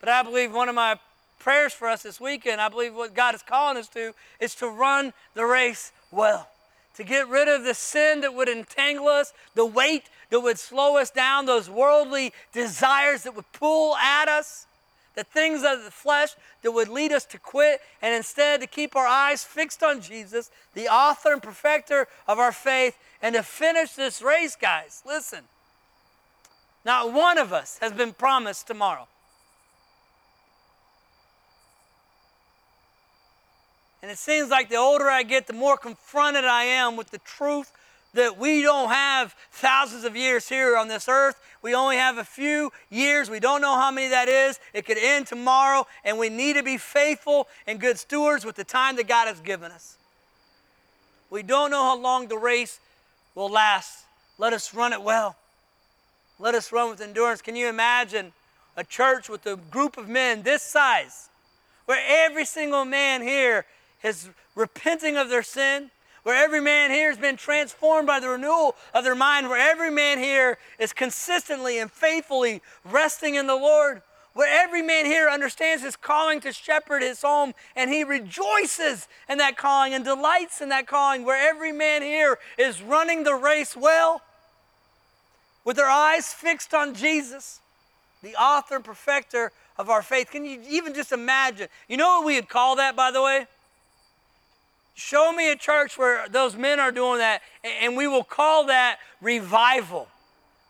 But 0.00 0.08
I 0.08 0.22
believe 0.22 0.52
one 0.52 0.68
of 0.68 0.74
my 0.74 0.98
prayers 1.38 1.72
for 1.72 1.88
us 1.88 2.02
this 2.02 2.20
weekend, 2.20 2.60
I 2.60 2.68
believe 2.68 2.94
what 2.94 3.14
God 3.14 3.34
is 3.34 3.42
calling 3.42 3.76
us 3.76 3.88
to 3.88 4.14
is 4.40 4.54
to 4.56 4.68
run 4.68 5.12
the 5.34 5.44
race 5.44 5.92
well, 6.10 6.48
to 6.96 7.04
get 7.04 7.28
rid 7.28 7.48
of 7.48 7.64
the 7.64 7.74
sin 7.74 8.20
that 8.22 8.34
would 8.34 8.48
entangle 8.48 9.08
us, 9.08 9.32
the 9.54 9.66
weight 9.66 10.04
that 10.30 10.40
would 10.40 10.58
slow 10.58 10.96
us 10.96 11.10
down, 11.10 11.46
those 11.46 11.70
worldly 11.70 12.32
desires 12.52 13.22
that 13.22 13.36
would 13.36 13.50
pull 13.52 13.96
at 13.96 14.28
us, 14.28 14.66
the 15.14 15.24
things 15.24 15.62
of 15.64 15.84
the 15.84 15.90
flesh 15.90 16.34
that 16.62 16.72
would 16.72 16.88
lead 16.88 17.12
us 17.12 17.24
to 17.24 17.38
quit, 17.38 17.80
and 18.02 18.14
instead 18.14 18.60
to 18.60 18.66
keep 18.66 18.94
our 18.96 19.06
eyes 19.06 19.44
fixed 19.44 19.82
on 19.82 20.00
Jesus, 20.00 20.50
the 20.74 20.88
author 20.88 21.32
and 21.32 21.42
perfecter 21.42 22.06
of 22.26 22.38
our 22.38 22.52
faith, 22.52 22.98
and 23.22 23.34
to 23.34 23.42
finish 23.42 23.92
this 23.92 24.20
race, 24.20 24.56
guys. 24.56 25.02
Listen, 25.06 25.44
not 26.84 27.12
one 27.12 27.38
of 27.38 27.52
us 27.52 27.78
has 27.80 27.92
been 27.92 28.12
promised 28.12 28.66
tomorrow. 28.66 29.08
And 34.02 34.10
it 34.10 34.18
seems 34.18 34.50
like 34.50 34.68
the 34.68 34.76
older 34.76 35.08
I 35.08 35.22
get, 35.22 35.46
the 35.46 35.52
more 35.52 35.76
confronted 35.76 36.44
I 36.44 36.64
am 36.64 36.96
with 36.96 37.10
the 37.10 37.18
truth 37.18 37.72
that 38.14 38.38
we 38.38 38.62
don't 38.62 38.88
have 38.88 39.34
thousands 39.52 40.04
of 40.04 40.16
years 40.16 40.48
here 40.48 40.76
on 40.76 40.88
this 40.88 41.08
earth. 41.08 41.38
We 41.62 41.74
only 41.74 41.96
have 41.96 42.18
a 42.18 42.24
few 42.24 42.72
years. 42.90 43.28
We 43.28 43.40
don't 43.40 43.60
know 43.60 43.74
how 43.74 43.90
many 43.90 44.08
that 44.08 44.28
is. 44.28 44.58
It 44.72 44.86
could 44.86 44.98
end 44.98 45.26
tomorrow, 45.26 45.86
and 46.04 46.18
we 46.18 46.28
need 46.28 46.54
to 46.54 46.62
be 46.62 46.78
faithful 46.78 47.48
and 47.66 47.80
good 47.80 47.98
stewards 47.98 48.44
with 48.44 48.56
the 48.56 48.64
time 48.64 48.96
that 48.96 49.08
God 49.08 49.28
has 49.28 49.40
given 49.40 49.70
us. 49.70 49.96
We 51.28 51.42
don't 51.42 51.70
know 51.70 51.82
how 51.82 51.98
long 51.98 52.28
the 52.28 52.38
race 52.38 52.80
will 53.34 53.50
last. 53.50 54.04
Let 54.38 54.52
us 54.52 54.72
run 54.72 54.92
it 54.92 55.02
well. 55.02 55.36
Let 56.38 56.54
us 56.54 56.72
run 56.72 56.90
with 56.90 57.00
endurance. 57.00 57.42
Can 57.42 57.56
you 57.56 57.68
imagine 57.68 58.32
a 58.76 58.84
church 58.84 59.28
with 59.28 59.44
a 59.46 59.56
group 59.56 59.96
of 59.96 60.08
men 60.08 60.42
this 60.42 60.62
size, 60.62 61.28
where 61.86 62.02
every 62.24 62.44
single 62.44 62.84
man 62.84 63.22
here 63.22 63.64
is 64.06 64.30
repenting 64.54 65.16
of 65.16 65.28
their 65.28 65.42
sin, 65.42 65.90
where 66.22 66.42
every 66.42 66.60
man 66.60 66.90
here 66.90 67.10
has 67.10 67.18
been 67.18 67.36
transformed 67.36 68.06
by 68.06 68.20
the 68.20 68.28
renewal 68.28 68.74
of 68.94 69.04
their 69.04 69.14
mind, 69.14 69.48
where 69.48 69.58
every 69.58 69.90
man 69.90 70.18
here 70.18 70.58
is 70.78 70.92
consistently 70.92 71.78
and 71.78 71.90
faithfully 71.90 72.62
resting 72.84 73.34
in 73.34 73.46
the 73.46 73.56
Lord, 73.56 74.02
where 74.32 74.48
every 74.48 74.82
man 74.82 75.06
here 75.06 75.28
understands 75.28 75.82
his 75.82 75.96
calling 75.96 76.40
to 76.40 76.52
shepherd 76.52 77.02
his 77.02 77.22
home 77.22 77.54
and 77.74 77.90
he 77.90 78.04
rejoices 78.04 79.08
in 79.28 79.38
that 79.38 79.56
calling 79.56 79.94
and 79.94 80.04
delights 80.04 80.60
in 80.60 80.68
that 80.68 80.86
calling, 80.86 81.24
where 81.24 81.48
every 81.48 81.72
man 81.72 82.02
here 82.02 82.38
is 82.58 82.82
running 82.82 83.24
the 83.24 83.34
race 83.34 83.76
well 83.76 84.20
with 85.64 85.76
their 85.76 85.88
eyes 85.88 86.32
fixed 86.32 86.74
on 86.74 86.94
Jesus, 86.94 87.60
the 88.22 88.34
author 88.34 88.76
and 88.76 88.84
perfecter 88.84 89.52
of 89.78 89.90
our 89.90 90.02
faith. 90.02 90.30
Can 90.30 90.44
you 90.44 90.60
even 90.68 90.94
just 90.94 91.12
imagine? 91.12 91.68
You 91.88 91.96
know 91.96 92.18
what 92.18 92.26
we 92.26 92.34
would 92.36 92.48
call 92.48 92.76
that, 92.76 92.94
by 92.94 93.10
the 93.10 93.22
way? 93.22 93.46
Show 94.96 95.30
me 95.30 95.52
a 95.52 95.56
church 95.56 95.98
where 95.98 96.26
those 96.26 96.56
men 96.56 96.80
are 96.80 96.90
doing 96.90 97.18
that, 97.18 97.42
and 97.62 97.98
we 97.98 98.08
will 98.08 98.24
call 98.24 98.66
that 98.68 98.98
revival. 99.20 100.08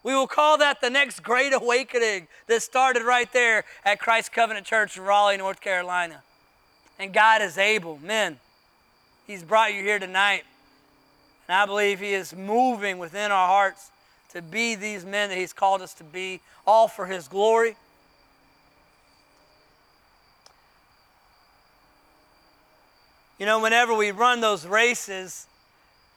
We 0.02 0.14
will 0.14 0.26
call 0.26 0.58
that 0.58 0.80
the 0.80 0.90
next 0.90 1.22
great 1.22 1.52
awakening 1.52 2.26
that 2.48 2.60
started 2.60 3.04
right 3.04 3.32
there 3.32 3.64
at 3.84 4.00
Christ 4.00 4.32
Covenant 4.32 4.66
Church 4.66 4.96
in 4.96 5.04
Raleigh, 5.04 5.36
North 5.36 5.60
Carolina. 5.60 6.24
And 6.98 7.14
God 7.14 7.40
is 7.40 7.56
able. 7.56 8.00
Men, 8.02 8.40
He's 9.28 9.44
brought 9.44 9.72
you 9.72 9.82
here 9.82 10.00
tonight. 10.00 10.42
And 11.46 11.56
I 11.56 11.64
believe 11.64 12.00
He 12.00 12.12
is 12.12 12.34
moving 12.34 12.98
within 12.98 13.30
our 13.30 13.46
hearts 13.46 13.92
to 14.30 14.42
be 14.42 14.74
these 14.74 15.04
men 15.04 15.28
that 15.28 15.38
He's 15.38 15.52
called 15.52 15.82
us 15.82 15.94
to 15.94 16.04
be, 16.04 16.40
all 16.66 16.88
for 16.88 17.06
His 17.06 17.28
glory. 17.28 17.76
You 23.38 23.44
know, 23.44 23.60
whenever 23.60 23.94
we 23.94 24.12
run 24.12 24.40
those 24.40 24.66
races, 24.66 25.46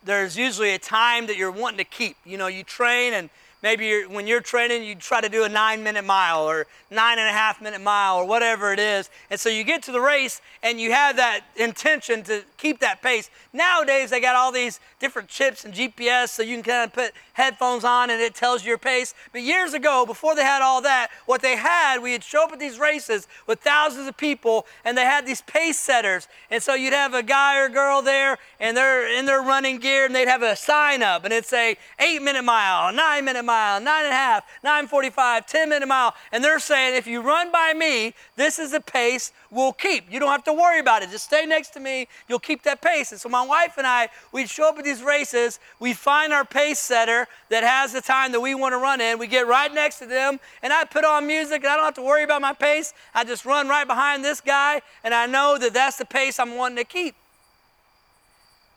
there's 0.04 0.38
usually 0.38 0.72
a 0.72 0.80
time 0.80 1.28
that 1.28 1.36
you're 1.36 1.52
wanting 1.52 1.80
to 1.80 1.84
keep. 1.84 2.16
You 2.26 2.38
know, 2.38 2.48
you 2.48 2.64
train 2.64 3.14
and 3.14 3.30
Maybe 3.62 4.06
when 4.06 4.26
you're 4.26 4.40
training, 4.40 4.86
you 4.86 4.96
try 4.96 5.20
to 5.20 5.28
do 5.28 5.44
a 5.44 5.50
nine 5.50 5.84
minute 5.84 6.06
mile 6.06 6.44
or 6.44 6.66
nine 6.90 7.20
and 7.20 7.28
a 7.28 7.32
half 7.32 7.62
minute 7.62 7.82
mile 7.82 8.18
or 8.18 8.26
whatever 8.26 8.72
it 8.72 8.80
is. 8.80 9.10
And 9.30 9.40
so 9.40 9.50
you 9.50 9.64
get 9.64 9.84
to 9.84 9.92
the 9.92 10.00
race 10.00 10.42
and 10.64 10.80
you 10.80 10.92
have 10.92 11.18
that 11.18 11.42
intention 11.58 12.24
to 12.24 12.44
keep 12.58 12.80
that 12.80 13.02
pace. 13.02 13.30
Nowadays, 13.52 14.10
they 14.12 14.22
got 14.22 14.36
all 14.36 14.52
these 14.52 14.80
different 15.00 15.28
chips 15.28 15.66
and 15.66 15.74
GPS 15.74 16.30
so 16.30 16.42
you 16.42 16.56
can 16.56 16.64
kind 16.64 16.84
of 16.86 16.94
put 16.94 17.12
headphones 17.34 17.84
on 17.84 18.10
and 18.10 18.22
it 18.22 18.34
tells 18.34 18.64
you 18.64 18.70
your 18.70 18.78
pace. 18.78 19.14
But 19.34 19.42
years 19.42 19.74
ago, 19.74 20.06
before 20.06 20.36
they 20.36 20.44
had 20.44 20.62
all 20.62 20.82
that, 20.82 21.10
what 21.26 21.42
they 21.42 21.58
had, 21.58 22.00
we 22.02 22.14
would 22.14 22.24
show 22.24 22.46
up 22.46 22.54
at 22.54 22.60
these 22.60 22.80
races 22.80 23.28
with 23.46 23.60
thousands 23.60 24.08
of 24.08 24.16
people 24.16 24.66
and 24.86 24.98
they 24.98 25.06
had 25.06 25.26
these 25.26 25.42
pace 25.42 25.80
setters. 25.80 26.28
And 26.50 26.64
so 26.64 26.76
you'd 26.76 26.94
have 26.94 27.14
a 27.14 27.24
guy 27.24 27.60
or 27.60 27.68
girl 27.68 28.02
there 28.02 28.38
and 28.60 28.76
they're 28.76 29.08
in 29.18 29.26
their 29.26 29.42
running 29.42 29.80
gear 29.80 30.06
and 30.06 30.16
they'd 30.16 30.28
have 30.28 30.44
a 30.44 30.56
sign 30.56 31.04
up 31.04 31.26
and 31.26 31.34
it'd 31.34 31.46
say 31.46 31.78
eight 32.00 32.22
minute 32.22 32.44
mile, 32.44 32.94
nine 32.94 33.26
minute 33.26 33.44
mile, 33.44 33.49
nine 33.50 34.06
and 34.06 34.14
a 34.14 34.16
half, 34.16 34.44
945, 34.64 35.46
10 35.46 35.70
minute 35.70 35.88
mile. 35.88 36.14
And 36.32 36.44
they're 36.44 36.60
saying, 36.60 36.96
if 36.96 37.08
you 37.08 37.22
run 37.22 37.52
by 37.52 37.74
me, 37.76 38.14
this 38.36 38.60
is 38.60 38.72
the 38.72 38.82
pace 38.82 39.32
we'll 39.52 39.74
keep. 39.74 40.12
You 40.12 40.20
don't 40.20 40.30
have 40.30 40.44
to 40.46 40.54
worry 40.54 40.80
about 40.80 41.02
it. 41.02 41.10
Just 41.10 41.26
stay 41.26 41.46
next 41.46 41.70
to 41.72 41.80
me. 41.80 42.08
You'll 42.28 42.40
keep 42.40 42.64
that 42.64 42.82
pace. 42.82 43.12
And 43.12 43.20
so 43.20 43.30
my 43.30 43.46
wife 43.46 43.74
and 43.78 43.88
I, 43.88 44.10
we'd 44.32 44.50
show 44.50 44.70
up 44.70 44.78
at 44.78 44.84
these 44.84 45.02
races. 45.02 45.60
We 45.80 45.94
find 45.94 46.32
our 46.34 46.46
pace 46.46 46.80
setter 46.80 47.28
that 47.50 47.64
has 47.64 47.94
the 47.94 48.02
time 48.02 48.32
that 48.32 48.40
we 48.40 48.56
want 48.56 48.74
to 48.74 48.78
run 48.78 49.02
in. 49.02 49.20
We 49.20 49.28
get 49.28 49.48
right 49.48 49.74
next 49.74 50.00
to 50.00 50.06
them. 50.06 50.40
And 50.62 50.72
I 50.72 50.86
put 50.86 51.04
on 51.04 51.26
music 51.28 51.64
and 51.64 51.68
I 51.68 51.76
don't 51.76 51.86
have 51.86 51.96
to 51.96 52.02
worry 52.02 52.24
about 52.24 52.42
my 52.42 52.54
pace. 52.54 52.94
I 53.14 53.24
just 53.24 53.46
run 53.46 53.68
right 53.68 53.88
behind 53.88 54.24
this 54.24 54.42
guy. 54.42 54.82
And 55.04 55.14
I 55.14 55.26
know 55.26 55.58
that 55.58 55.74
that's 55.74 55.98
the 55.98 56.06
pace 56.06 56.40
I'm 56.40 56.56
wanting 56.56 56.78
to 56.78 56.84
keep. 56.84 57.16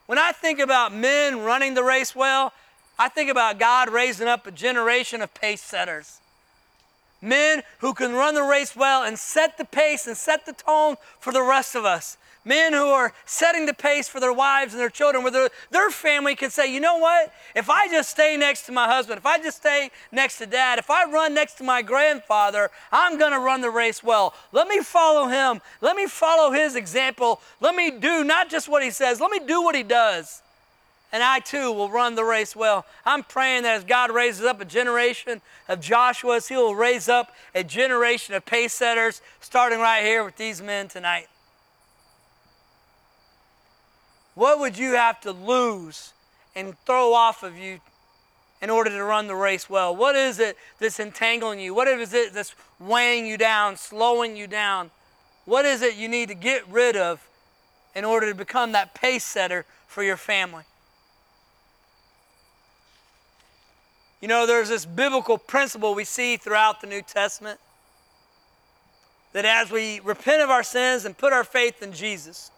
When 0.06 0.18
I 0.18 0.32
think 0.32 0.58
about 0.58 0.92
men 0.94 1.40
running 1.40 1.74
the 1.74 1.84
race 1.84 2.14
well, 2.14 2.52
I 2.98 3.08
think 3.08 3.30
about 3.30 3.58
God 3.58 3.90
raising 3.90 4.28
up 4.28 4.46
a 4.46 4.50
generation 4.50 5.22
of 5.22 5.32
pace 5.34 5.62
setters. 5.62 6.20
Men 7.20 7.62
who 7.78 7.94
can 7.94 8.12
run 8.12 8.34
the 8.34 8.42
race 8.42 8.74
well 8.74 9.04
and 9.04 9.18
set 9.18 9.56
the 9.56 9.64
pace 9.64 10.06
and 10.06 10.16
set 10.16 10.44
the 10.44 10.52
tone 10.52 10.96
for 11.20 11.32
the 11.32 11.42
rest 11.42 11.76
of 11.76 11.84
us. 11.84 12.16
Men 12.44 12.72
who 12.72 12.86
are 12.86 13.12
setting 13.24 13.66
the 13.66 13.74
pace 13.74 14.08
for 14.08 14.18
their 14.18 14.32
wives 14.32 14.74
and 14.74 14.80
their 14.80 14.90
children, 14.90 15.22
where 15.22 15.30
their, 15.30 15.48
their 15.70 15.90
family 15.90 16.34
can 16.34 16.50
say, 16.50 16.72
you 16.72 16.80
know 16.80 16.98
what? 16.98 17.32
If 17.54 17.70
I 17.70 17.86
just 17.86 18.10
stay 18.10 18.36
next 18.36 18.66
to 18.66 18.72
my 18.72 18.88
husband, 18.88 19.18
if 19.18 19.26
I 19.26 19.38
just 19.38 19.58
stay 19.58 19.90
next 20.10 20.38
to 20.38 20.46
dad, 20.46 20.80
if 20.80 20.90
I 20.90 21.08
run 21.08 21.34
next 21.34 21.54
to 21.58 21.64
my 21.64 21.82
grandfather, 21.82 22.70
I'm 22.90 23.16
going 23.16 23.30
to 23.30 23.38
run 23.38 23.60
the 23.60 23.70
race 23.70 24.02
well. 24.02 24.34
Let 24.50 24.66
me 24.66 24.80
follow 24.80 25.28
him. 25.28 25.60
Let 25.80 25.94
me 25.94 26.06
follow 26.06 26.50
his 26.50 26.74
example. 26.74 27.40
Let 27.60 27.76
me 27.76 27.92
do 27.92 28.24
not 28.24 28.50
just 28.50 28.68
what 28.68 28.82
he 28.82 28.90
says, 28.90 29.20
let 29.20 29.30
me 29.30 29.38
do 29.46 29.62
what 29.62 29.76
he 29.76 29.84
does 29.84 30.42
and 31.12 31.22
I 31.22 31.40
too 31.40 31.70
will 31.70 31.90
run 31.90 32.14
the 32.14 32.24
race 32.24 32.56
well. 32.56 32.86
I'm 33.04 33.22
praying 33.22 33.64
that 33.64 33.76
as 33.76 33.84
God 33.84 34.10
raises 34.10 34.44
up 34.44 34.60
a 34.60 34.64
generation 34.64 35.42
of 35.68 35.80
Joshua's, 35.80 36.48
He 36.48 36.56
will 36.56 36.74
raise 36.74 37.08
up 37.08 37.34
a 37.54 37.62
generation 37.62 38.34
of 38.34 38.46
pace 38.46 38.72
setters, 38.72 39.20
starting 39.40 39.78
right 39.78 40.02
here 40.02 40.24
with 40.24 40.36
these 40.36 40.62
men 40.62 40.88
tonight. 40.88 41.28
What 44.34 44.58
would 44.58 44.78
you 44.78 44.92
have 44.92 45.20
to 45.20 45.32
lose 45.32 46.14
and 46.56 46.74
throw 46.86 47.12
off 47.12 47.42
of 47.42 47.58
you 47.58 47.80
in 48.62 48.70
order 48.70 48.88
to 48.88 49.04
run 49.04 49.26
the 49.26 49.34
race 49.34 49.68
well? 49.68 49.94
What 49.94 50.16
is 50.16 50.38
it 50.38 50.56
that's 50.80 50.98
entangling 50.98 51.60
you? 51.60 51.74
What 51.74 51.88
is 51.88 52.14
it 52.14 52.32
that's 52.32 52.54
weighing 52.78 53.26
you 53.26 53.36
down, 53.36 53.76
slowing 53.76 54.34
you 54.34 54.46
down? 54.46 54.90
What 55.44 55.66
is 55.66 55.82
it 55.82 55.96
you 55.96 56.08
need 56.08 56.28
to 56.28 56.34
get 56.34 56.66
rid 56.68 56.96
of 56.96 57.28
in 57.94 58.06
order 58.06 58.30
to 58.30 58.34
become 58.34 58.72
that 58.72 58.94
pace 58.94 59.24
setter 59.24 59.66
for 59.86 60.02
your 60.02 60.16
family? 60.16 60.64
You 64.22 64.28
know, 64.28 64.46
there's 64.46 64.68
this 64.68 64.86
biblical 64.86 65.36
principle 65.36 65.96
we 65.96 66.04
see 66.04 66.36
throughout 66.36 66.80
the 66.80 66.86
New 66.86 67.02
Testament 67.02 67.58
that 69.32 69.44
as 69.44 69.68
we 69.72 69.98
repent 69.98 70.40
of 70.42 70.48
our 70.48 70.62
sins 70.62 71.04
and 71.04 71.18
put 71.18 71.32
our 71.32 71.42
faith 71.42 71.82
in 71.82 71.92
Jesus, 71.92 72.52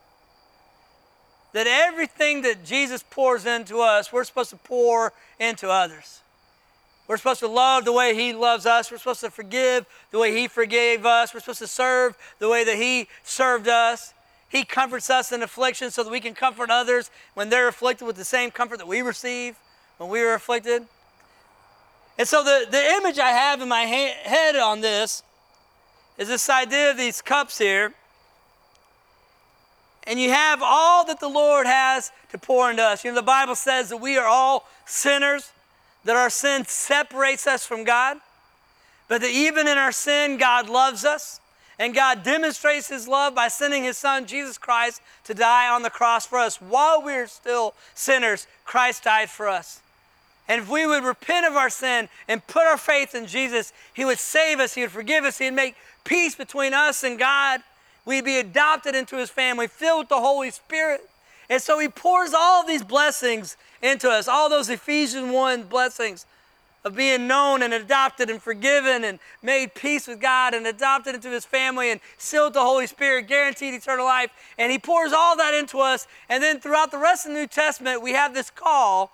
that 1.55 1.67
everything 1.67 2.43
that 2.43 2.67
Jesus 2.67 3.03
pours 3.09 3.47
into 3.47 3.79
us, 3.79 4.13
we're 4.13 4.25
supposed 4.25 4.51
to 4.51 4.57
pour 4.57 5.15
into 5.41 5.71
others. 5.71 6.21
We're 7.09 7.17
supposed 7.17 7.41
to 7.41 7.49
love 7.49 7.87
the 7.87 7.93
way 7.93 8.15
He 8.15 8.35
loves 8.35 8.67
us. 8.67 8.91
We're 8.91 8.99
supposed 8.99 9.21
to 9.21 9.31
forgive 9.31 9.87
the 10.11 10.19
way 10.19 10.37
He 10.39 10.49
forgave 10.49 11.07
us. 11.07 11.33
We're 11.33 11.41
supposed 11.41 11.61
to 11.61 11.67
serve 11.67 12.15
the 12.41 12.49
way 12.51 12.65
that 12.65 12.77
He 12.77 13.09
served 13.23 13.69
us. 13.69 14.13
He 14.51 14.65
comforts 14.65 15.09
us 15.09 15.33
in 15.33 15.43
affliction 15.43 15.91
so 15.91 16.05
that 16.05 16.11
we 16.11 16.21
can 16.21 16.35
comfort 16.35 16.69
others 16.69 17.11
when 17.33 17.49
they're 17.49 17.69
afflicted 17.69 18.07
with 18.07 18.17
the 18.17 18.25
same 18.25 18.51
comfort 18.51 18.79
that 18.79 18.89
we 18.89 19.01
receive 19.01 19.57
when 19.97 20.11
we 20.11 20.21
were 20.21 20.35
afflicted. 20.35 20.87
And 22.19 22.29
so 22.29 22.45
the, 22.45 22.67
the 22.71 22.83
image 22.93 23.19
I 23.19 23.31
have 23.31 23.61
in 23.61 23.69
my 23.69 23.87
ha- 23.87 24.17
head 24.23 24.57
on 24.57 24.81
this 24.81 25.23
is 26.17 26.29
this 26.29 26.49
idea 26.49 26.91
of 26.91 26.97
these 26.97 27.21
cups 27.21 27.59
here. 27.59 27.93
And 30.07 30.21
you 30.21 30.31
have 30.31 30.61
all 30.63 31.05
that 31.07 31.19
the 31.19 31.29
Lord 31.29 31.67
has 31.67 32.13
to 32.31 32.39
pour 32.39 32.71
into 32.71 32.83
us. 32.83 33.05
You 33.05 33.11
know, 33.11 33.17
the 33.17 33.23
Bible 33.23 33.55
says 33.55 33.89
that 33.89 33.97
we 33.97 34.17
are 34.17 34.27
all 34.27 34.69
sinners, 34.85 35.51
that 36.05 36.15
our 36.15 36.31
sin 36.31 36.67
separates 36.67 37.47
us 37.47 37.67
from 37.67 37.85
God, 37.85 38.19
but 39.09 39.23
that 39.23 39.31
even 39.31 39.67
in 39.67 39.79
our 39.79 39.93
sin, 39.93 40.37
God 40.37 40.69
loves 40.69 41.05
us. 41.05 41.41
And 41.79 41.95
God 41.95 42.23
demonstrates 42.23 42.89
His 42.89 43.09
love 43.09 43.35
by 43.35 43.49
sending 43.49 43.83
His 43.83 43.99
Son, 43.99 44.27
Jesus 44.27 44.59
Christ, 44.59 45.03
to 45.25 45.35
die 45.35 45.69
on 45.69 45.83
the 45.83 45.91
cross 45.91 46.25
for 46.27 46.39
us. 46.39 46.61
While 46.61 47.03
we're 47.03 47.27
still 47.27 47.75
sinners, 47.95 48.47
Christ 48.65 49.05
died 49.05 49.29
for 49.29 49.49
us. 49.49 49.81
And 50.49 50.61
if 50.63 50.69
we 50.69 50.87
would 50.87 51.05
repent 51.05 51.47
of 51.47 51.55
our 51.55 51.71
sin 51.71 52.09
and 52.29 52.47
put 52.47 52.67
our 52.67 52.77
faith 52.77 53.15
in 53.15 53.27
Jesus, 53.27 53.73
He 53.95 54.05
would 54.05 54.19
save 54.19 54.61
us, 54.61 54.75
He 54.75 54.83
would 54.83 54.91
forgive 54.91 55.25
us, 55.25 55.39
He'd 55.39 55.53
make 55.53 55.75
peace 56.05 56.35
between 56.35 56.75
us 56.75 57.03
and 57.03 57.19
God. 57.19 57.63
We'd 58.05 58.25
be 58.25 58.39
adopted 58.39 58.95
into 58.95 59.17
His 59.17 59.31
family, 59.31 59.67
filled 59.67 60.01
with 60.01 60.09
the 60.11 60.21
Holy 60.21 60.51
Spirit. 60.51 61.09
And 61.49 61.63
so 61.63 61.79
He 61.79 61.89
pours 61.89 62.35
all 62.35 62.67
these 62.67 62.83
blessings 62.83 63.57
into 63.81 64.11
us, 64.11 64.29
all 64.29 64.51
those 64.51 64.69
Ephesians 64.69 65.33
1 65.33 65.65
blessings 65.65 66.27
of 66.85 66.95
being 66.95 67.27
known 67.27 67.63
and 67.63 67.73
adopted 67.73 68.29
and 68.29 68.43
forgiven 68.43 69.05
and 69.05 69.19
made 69.43 69.75
peace 69.75 70.07
with 70.07 70.21
God 70.21 70.53
and 70.53 70.67
adopted 70.67 71.15
into 71.15 71.31
His 71.31 71.47
family 71.47 71.91
and 71.91 72.01
sealed 72.19 72.53
the 72.53 72.61
Holy 72.61 72.87
Spirit, 72.87 73.27
guaranteed 73.27 73.73
eternal 73.73 74.05
life. 74.05 74.31
And 74.59 74.71
He 74.71 74.79
pours 74.79 75.15
all 75.15 75.35
that 75.39 75.55
into 75.55 75.79
us. 75.79 76.07
And 76.29 76.43
then 76.43 76.61
throughout 76.61 76.91
the 76.91 76.99
rest 76.99 77.25
of 77.25 77.33
the 77.33 77.39
New 77.39 77.47
Testament, 77.47 78.03
we 78.03 78.13
have 78.13 78.35
this 78.35 78.51
call 78.51 79.11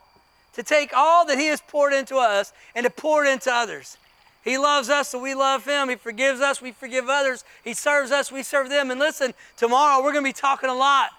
to 0.60 0.66
take 0.66 0.90
all 0.94 1.24
that 1.24 1.38
He 1.38 1.46
has 1.46 1.62
poured 1.62 1.94
into 1.94 2.16
us 2.16 2.52
and 2.74 2.84
to 2.84 2.90
pour 2.90 3.24
it 3.24 3.32
into 3.32 3.50
others. 3.50 3.96
He 4.44 4.58
loves 4.58 4.90
us, 4.90 5.08
so 5.08 5.18
we 5.18 5.34
love 5.34 5.64
Him. 5.64 5.88
He 5.88 5.96
forgives 5.96 6.42
us, 6.42 6.60
we 6.60 6.70
forgive 6.70 7.08
others. 7.08 7.44
He 7.64 7.72
serves 7.72 8.10
us, 8.10 8.30
we 8.30 8.42
serve 8.42 8.68
them. 8.68 8.90
And 8.90 9.00
listen, 9.00 9.32
tomorrow 9.56 10.02
we're 10.04 10.12
going 10.12 10.24
to 10.24 10.28
be 10.28 10.34
talking 10.34 10.68
a 10.68 10.74
lot 10.74 11.12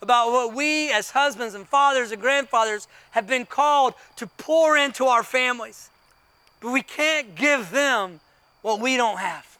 about 0.00 0.30
what 0.30 0.54
we 0.54 0.92
as 0.92 1.10
husbands 1.10 1.54
and 1.54 1.66
fathers 1.66 2.12
and 2.12 2.22
grandfathers 2.22 2.86
have 3.10 3.26
been 3.26 3.46
called 3.46 3.94
to 4.14 4.28
pour 4.28 4.76
into 4.76 5.06
our 5.06 5.24
families. 5.24 5.90
But 6.60 6.70
we 6.70 6.82
can't 6.82 7.34
give 7.34 7.72
them 7.72 8.20
what 8.62 8.78
we 8.80 8.96
don't 8.96 9.18
have. 9.18 9.58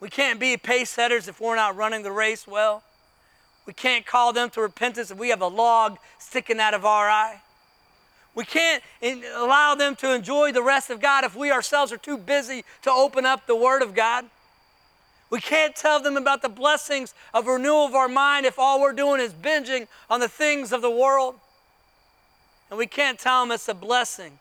We 0.00 0.08
can't 0.08 0.40
be 0.40 0.56
pace 0.56 0.90
setters 0.90 1.28
if 1.28 1.40
we're 1.40 1.54
not 1.54 1.76
running 1.76 2.02
the 2.02 2.10
race 2.10 2.48
well. 2.48 2.82
We 3.64 3.74
can't 3.74 4.04
call 4.04 4.32
them 4.32 4.50
to 4.50 4.60
repentance 4.60 5.12
if 5.12 5.18
we 5.18 5.28
have 5.28 5.40
a 5.40 5.46
log 5.46 5.98
sticking 6.18 6.58
out 6.58 6.74
of 6.74 6.84
our 6.84 7.08
eye. 7.08 7.42
We 8.34 8.44
can't 8.44 8.82
allow 9.02 9.74
them 9.74 9.96
to 9.96 10.14
enjoy 10.14 10.52
the 10.52 10.62
rest 10.62 10.90
of 10.90 11.00
God 11.00 11.24
if 11.24 11.34
we 11.34 11.50
ourselves 11.50 11.92
are 11.92 11.96
too 11.98 12.16
busy 12.16 12.64
to 12.82 12.90
open 12.90 13.26
up 13.26 13.46
the 13.46 13.56
Word 13.56 13.82
of 13.82 13.94
God. 13.94 14.26
We 15.30 15.40
can't 15.40 15.76
tell 15.76 16.00
them 16.00 16.16
about 16.16 16.42
the 16.42 16.48
blessings 16.48 17.14
of 17.32 17.46
renewal 17.46 17.86
of 17.86 17.94
our 17.94 18.08
mind 18.08 18.46
if 18.46 18.58
all 18.58 18.80
we're 18.80 18.92
doing 18.92 19.20
is 19.20 19.32
binging 19.32 19.86
on 20.08 20.20
the 20.20 20.28
things 20.28 20.72
of 20.72 20.82
the 20.82 20.90
world. 20.90 21.36
And 22.68 22.78
we 22.78 22.86
can't 22.86 23.18
tell 23.18 23.42
them 23.42 23.52
it's 23.52 23.68
a 23.68 23.74
blessing 23.74 24.38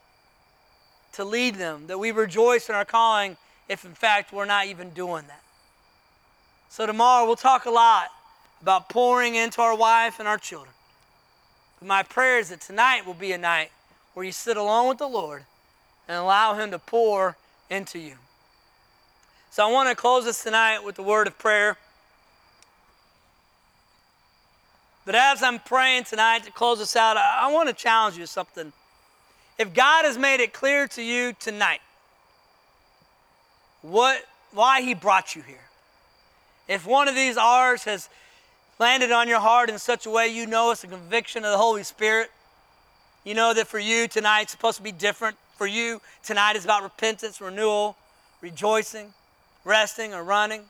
to 1.13 1.23
lead 1.23 1.55
them, 1.55 1.87
that 1.87 1.97
we 1.97 2.11
rejoice 2.11 2.69
in 2.69 2.75
our 2.75 2.85
calling 2.85 3.37
if 3.67 3.85
in 3.85 3.93
fact 3.93 4.31
we're 4.31 4.45
not 4.45 4.67
even 4.67 4.91
doing 4.91 5.25
that. 5.27 5.41
So 6.69 6.85
tomorrow 6.85 7.25
we'll 7.25 7.35
talk 7.35 7.65
a 7.65 7.71
lot 7.71 8.07
about 8.61 8.89
pouring 8.89 9.35
into 9.35 9.61
our 9.61 9.75
wife 9.75 10.19
and 10.19 10.27
our 10.27 10.37
children. 10.37 10.73
But 11.79 11.87
my 11.87 12.03
prayer 12.03 12.39
is 12.39 12.49
that 12.49 12.61
tonight 12.61 13.05
will 13.05 13.13
be 13.15 13.31
a 13.31 13.37
night 13.37 13.71
where 14.13 14.25
you 14.25 14.31
sit 14.31 14.57
alone 14.57 14.89
with 14.89 14.97
the 14.97 15.07
Lord 15.07 15.43
and 16.07 16.17
allow 16.17 16.55
Him 16.55 16.71
to 16.71 16.79
pour 16.79 17.37
into 17.69 17.99
you. 17.99 18.15
So 19.51 19.67
I 19.67 19.71
want 19.71 19.89
to 19.89 19.95
close 19.95 20.25
this 20.25 20.43
tonight 20.43 20.83
with 20.83 20.95
the 20.95 21.03
word 21.03 21.27
of 21.27 21.37
prayer. 21.37 21.77
But 25.05 25.15
as 25.15 25.41
I'm 25.41 25.59
praying 25.59 26.03
tonight 26.03 26.43
to 26.43 26.51
close 26.51 26.79
us 26.79 26.95
out, 26.95 27.17
I, 27.17 27.51
want 27.51 27.67
to 27.67 27.73
challenge 27.73 28.17
you 28.17 28.27
something. 28.27 28.71
If 29.57 29.73
God 29.73 30.05
has 30.05 30.17
made 30.17 30.39
it 30.39 30.53
clear 30.53 30.87
to 30.89 31.01
you 31.01 31.33
tonight 31.39 31.81
what 33.81 34.23
why 34.51 34.81
he 34.81 34.93
brought 34.93 35.35
you 35.35 35.41
here. 35.41 35.57
If 36.67 36.85
one 36.85 37.07
of 37.07 37.15
these 37.15 37.37
R's 37.37 37.83
has 37.83 38.09
landed 38.77 39.11
on 39.11 39.27
your 39.27 39.39
heart 39.39 39.69
in 39.69 39.79
such 39.79 40.05
a 40.05 40.09
way 40.09 40.27
you 40.27 40.45
know 40.45 40.71
it's 40.71 40.83
a 40.83 40.87
conviction 40.87 41.43
of 41.43 41.51
the 41.51 41.57
Holy 41.57 41.83
Spirit, 41.83 42.29
you 43.23 43.33
know 43.33 43.53
that 43.53 43.67
for 43.67 43.79
you 43.79 44.07
tonight 44.07 44.43
it's 44.43 44.51
supposed 44.51 44.77
to 44.77 44.83
be 44.83 44.91
different. 44.91 45.37
For 45.57 45.67
you 45.67 46.01
tonight 46.23 46.55
is 46.55 46.63
about 46.63 46.83
repentance, 46.83 47.41
renewal, 47.41 47.97
rejoicing, 48.41 49.13
resting, 49.65 50.13
or 50.13 50.23
running. 50.23 50.63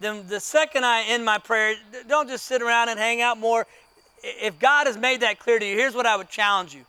Then 0.00 0.26
the 0.28 0.40
second 0.40 0.84
I 0.84 1.02
end 1.02 1.24
my 1.24 1.38
prayer, 1.38 1.74
don't 2.08 2.28
just 2.28 2.46
sit 2.46 2.62
around 2.62 2.88
and 2.88 2.98
hang 2.98 3.20
out 3.20 3.38
more. 3.38 3.66
If 4.22 4.58
God 4.58 4.86
has 4.86 4.96
made 4.96 5.20
that 5.20 5.38
clear 5.38 5.58
to 5.58 5.66
you, 5.66 5.76
here's 5.76 5.94
what 5.94 6.06
I 6.06 6.16
would 6.16 6.28
challenge 6.28 6.74
you. 6.74 6.84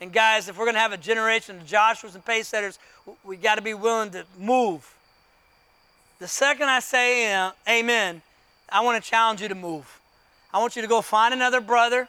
And 0.00 0.12
guys, 0.12 0.48
if 0.48 0.56
we're 0.56 0.64
going 0.64 0.74
to 0.74 0.80
have 0.80 0.92
a 0.92 0.98
generation 0.98 1.58
of 1.58 1.66
Joshuas 1.66 2.14
and 2.14 2.24
pace 2.24 2.48
setters, 2.48 2.78
we 3.24 3.36
got 3.36 3.56
to 3.56 3.62
be 3.62 3.74
willing 3.74 4.10
to 4.10 4.24
move. 4.38 4.94
The 6.18 6.28
second 6.28 6.68
I 6.68 6.80
say 6.80 7.50
amen, 7.68 8.22
I 8.68 8.80
want 8.80 9.02
to 9.02 9.08
challenge 9.08 9.40
you 9.40 9.48
to 9.48 9.54
move. 9.54 10.00
I 10.52 10.58
want 10.58 10.76
you 10.76 10.82
to 10.82 10.88
go 10.88 11.00
find 11.00 11.32
another 11.34 11.60
brother. 11.60 12.08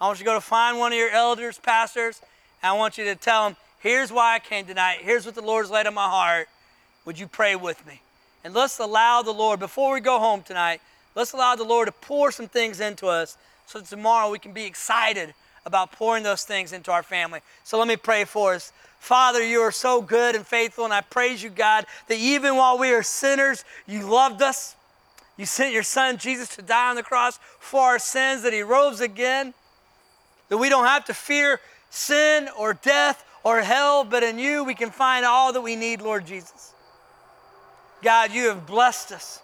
I 0.00 0.06
want 0.06 0.18
you 0.18 0.24
to 0.24 0.30
go 0.30 0.34
to 0.34 0.40
find 0.40 0.78
one 0.78 0.92
of 0.92 0.98
your 0.98 1.10
elders, 1.10 1.58
pastors, 1.58 2.20
and 2.62 2.70
I 2.70 2.72
want 2.74 2.98
you 2.98 3.04
to 3.04 3.14
tell 3.14 3.48
them, 3.48 3.56
here's 3.80 4.12
why 4.12 4.34
I 4.34 4.38
came 4.38 4.64
tonight. 4.66 4.98
Here's 5.02 5.26
what 5.26 5.34
the 5.34 5.42
Lord's 5.42 5.70
laid 5.70 5.86
on 5.86 5.94
my 5.94 6.08
heart. 6.08 6.48
Would 7.04 7.18
you 7.18 7.26
pray 7.26 7.56
with 7.56 7.84
me? 7.86 8.00
And 8.44 8.54
let's 8.54 8.78
allow 8.78 9.22
the 9.22 9.32
Lord, 9.32 9.58
before 9.58 9.94
we 9.94 10.00
go 10.00 10.18
home 10.18 10.42
tonight, 10.42 10.80
let's 11.14 11.32
allow 11.32 11.56
the 11.56 11.64
Lord 11.64 11.86
to 11.86 11.92
pour 11.92 12.30
some 12.30 12.48
things 12.48 12.80
into 12.80 13.06
us 13.08 13.36
so 13.66 13.80
tomorrow 13.80 14.30
we 14.30 14.38
can 14.38 14.52
be 14.52 14.64
excited 14.64 15.34
about 15.66 15.92
pouring 15.92 16.22
those 16.22 16.44
things 16.44 16.72
into 16.72 16.90
our 16.90 17.02
family. 17.02 17.40
So 17.64 17.78
let 17.78 17.88
me 17.88 17.96
pray 17.96 18.24
for 18.24 18.54
us. 18.54 18.72
Father, 19.00 19.44
you 19.44 19.60
are 19.60 19.72
so 19.72 20.00
good 20.00 20.34
and 20.34 20.46
faithful, 20.46 20.84
and 20.84 20.94
I 20.94 21.02
praise 21.02 21.42
you, 21.42 21.50
God, 21.50 21.86
that 22.08 22.18
even 22.18 22.56
while 22.56 22.78
we 22.78 22.90
are 22.90 23.02
sinners, 23.02 23.64
you 23.86 24.08
loved 24.08 24.42
us. 24.42 24.76
You 25.36 25.46
sent 25.46 25.72
your 25.72 25.82
son 25.82 26.18
Jesus 26.18 26.48
to 26.56 26.62
die 26.62 26.90
on 26.90 26.96
the 26.96 27.02
cross 27.02 27.38
for 27.60 27.82
our 27.82 27.98
sins, 27.98 28.42
that 28.42 28.52
he 28.52 28.62
rose 28.62 29.00
again, 29.00 29.54
that 30.48 30.56
we 30.56 30.68
don't 30.68 30.86
have 30.86 31.04
to 31.06 31.14
fear 31.14 31.60
sin 31.90 32.48
or 32.56 32.74
death 32.74 33.24
or 33.44 33.60
hell, 33.60 34.04
but 34.04 34.22
in 34.22 34.38
you 34.38 34.64
we 34.64 34.74
can 34.74 34.90
find 34.90 35.24
all 35.24 35.52
that 35.52 35.60
we 35.60 35.76
need, 35.76 36.00
Lord 36.00 36.26
Jesus. 36.26 36.74
God, 38.02 38.32
you 38.32 38.48
have 38.48 38.66
blessed 38.66 39.12
us 39.12 39.42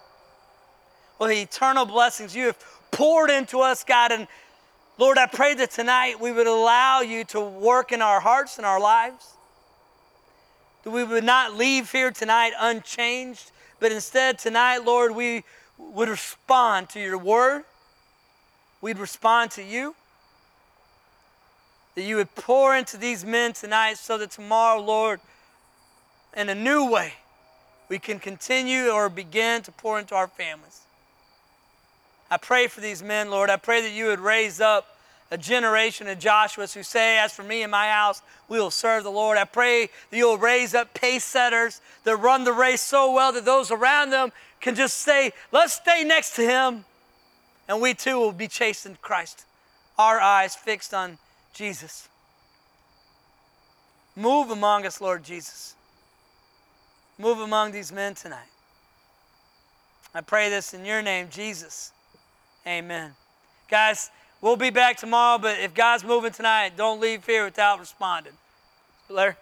with 1.19 1.31
eternal 1.31 1.85
blessings. 1.87 2.35
You 2.35 2.47
have 2.47 2.59
poured 2.91 3.31
into 3.31 3.61
us, 3.61 3.85
God, 3.85 4.13
and 4.13 4.29
Lord, 4.97 5.19
I 5.19 5.27
pray 5.27 5.55
that 5.55 5.73
tonight 5.73 6.21
we 6.21 6.31
would 6.31 6.47
allow 6.47 7.01
you 7.01 7.25
to 7.25 7.41
work 7.41 7.91
in 7.91 8.01
our 8.01 8.21
hearts 8.21 8.59
and 8.59 8.67
our 8.67 8.79
lives. 8.79 9.27
That 10.85 10.91
we 10.91 11.03
would 11.03 11.25
not 11.25 11.57
leave 11.57 11.91
here 11.91 12.13
tonight 12.13 12.53
unchanged, 12.61 13.51
but 13.81 13.91
instead 13.91 14.39
tonight, 14.39 14.85
Lord, 14.85 15.17
we 15.17 15.43
would 15.79 16.09
respond 16.09 16.91
to 16.91 17.01
your 17.01 17.19
word. 17.19 17.65
We'd 18.81 18.99
respond 18.99 19.51
to 19.53 19.65
you. 19.65 19.97
That 21.95 22.03
you 22.03 22.17
would 22.17 22.35
pour 22.35 22.77
into 22.77 22.97
these 22.97 23.25
men 23.25 23.53
tonight 23.53 23.99
so 23.99 24.19
that 24.19 24.31
tomorrow, 24.31 24.81
Lord, 24.81 25.21
in 26.37 26.49
a 26.49 26.55
new 26.55 26.91
way, 26.91 27.15
we 27.89 27.99
can 27.99 28.19
continue 28.19 28.89
or 28.89 29.09
begin 29.09 29.63
to 29.63 29.73
pour 29.73 29.99
into 29.99 30.15
our 30.15 30.27
families. 30.27 30.81
I 32.31 32.37
pray 32.37 32.67
for 32.67 32.81
these 32.81 33.03
men, 33.03 33.31
Lord. 33.31 33.51
I 33.51 33.57
pray 33.57 33.83
that 33.83 33.93
you 33.93 34.07
would 34.07 34.21
raise 34.21 34.61
up 34.61 34.95
a 35.31 35.39
generation 35.39 36.09
of 36.09 36.19
Joshua's 36.19 36.75
who 36.75 36.83
say, 36.83 37.19
As 37.19 37.33
for 37.33 37.43
me 37.43 37.63
and 37.63 37.71
my 37.71 37.89
house, 37.89 38.23
we 38.49 38.59
will 38.59 38.71
serve 38.71 39.05
the 39.05 39.11
Lord. 39.11 39.37
I 39.37 39.45
pray 39.45 39.87
that 40.11 40.17
you'll 40.17 40.39
raise 40.39 40.75
up 40.75 40.95
pace 40.95 41.25
setters 41.25 41.81
that 42.05 42.17
run 42.17 42.45
the 42.45 42.53
race 42.53 42.81
so 42.81 43.13
well 43.13 43.33
that 43.33 43.45
those 43.45 43.71
around 43.71 44.11
them 44.11 44.33
can 44.61 44.75
just 44.75 44.99
say, 44.99 45.33
Let's 45.53 45.75
stay 45.75 46.05
next 46.05 46.37
to 46.37 46.43
him. 46.43 46.85
And 47.69 47.81
we 47.81 47.95
too 47.95 48.19
will 48.19 48.33
be 48.33 48.49
chasing 48.49 48.99
Christ, 49.01 49.45
our 49.99 50.21
eyes 50.21 50.55
fixed 50.55 50.93
on 50.93 51.19
Jesus. 51.55 52.09
Move 54.17 54.51
among 54.51 54.87
us, 54.87 55.01
Lord 55.01 55.25
Jesus. 55.25 55.75
Move 57.19 57.39
among 57.39 57.73
these 57.73 57.93
men 57.93 58.15
tonight. 58.15 58.51
I 60.15 60.21
pray 60.21 60.51
this 60.51 60.75
in 60.75 60.85
your 60.85 61.03
name, 61.03 61.29
Jesus. 61.31 61.93
Amen. 62.67 63.13
Guys, 63.69 64.11
we'll 64.41 64.57
be 64.57 64.71
back 64.71 64.97
tomorrow, 64.97 65.39
but 65.39 65.59
if 65.59 65.75
God's 65.75 66.05
moving 66.05 66.33
tonight, 66.33 66.77
don't 66.77 67.01
leave 67.01 67.25
here 67.27 67.45
without 67.45 67.81
responding. 67.81 68.35
Blair? 69.09 69.37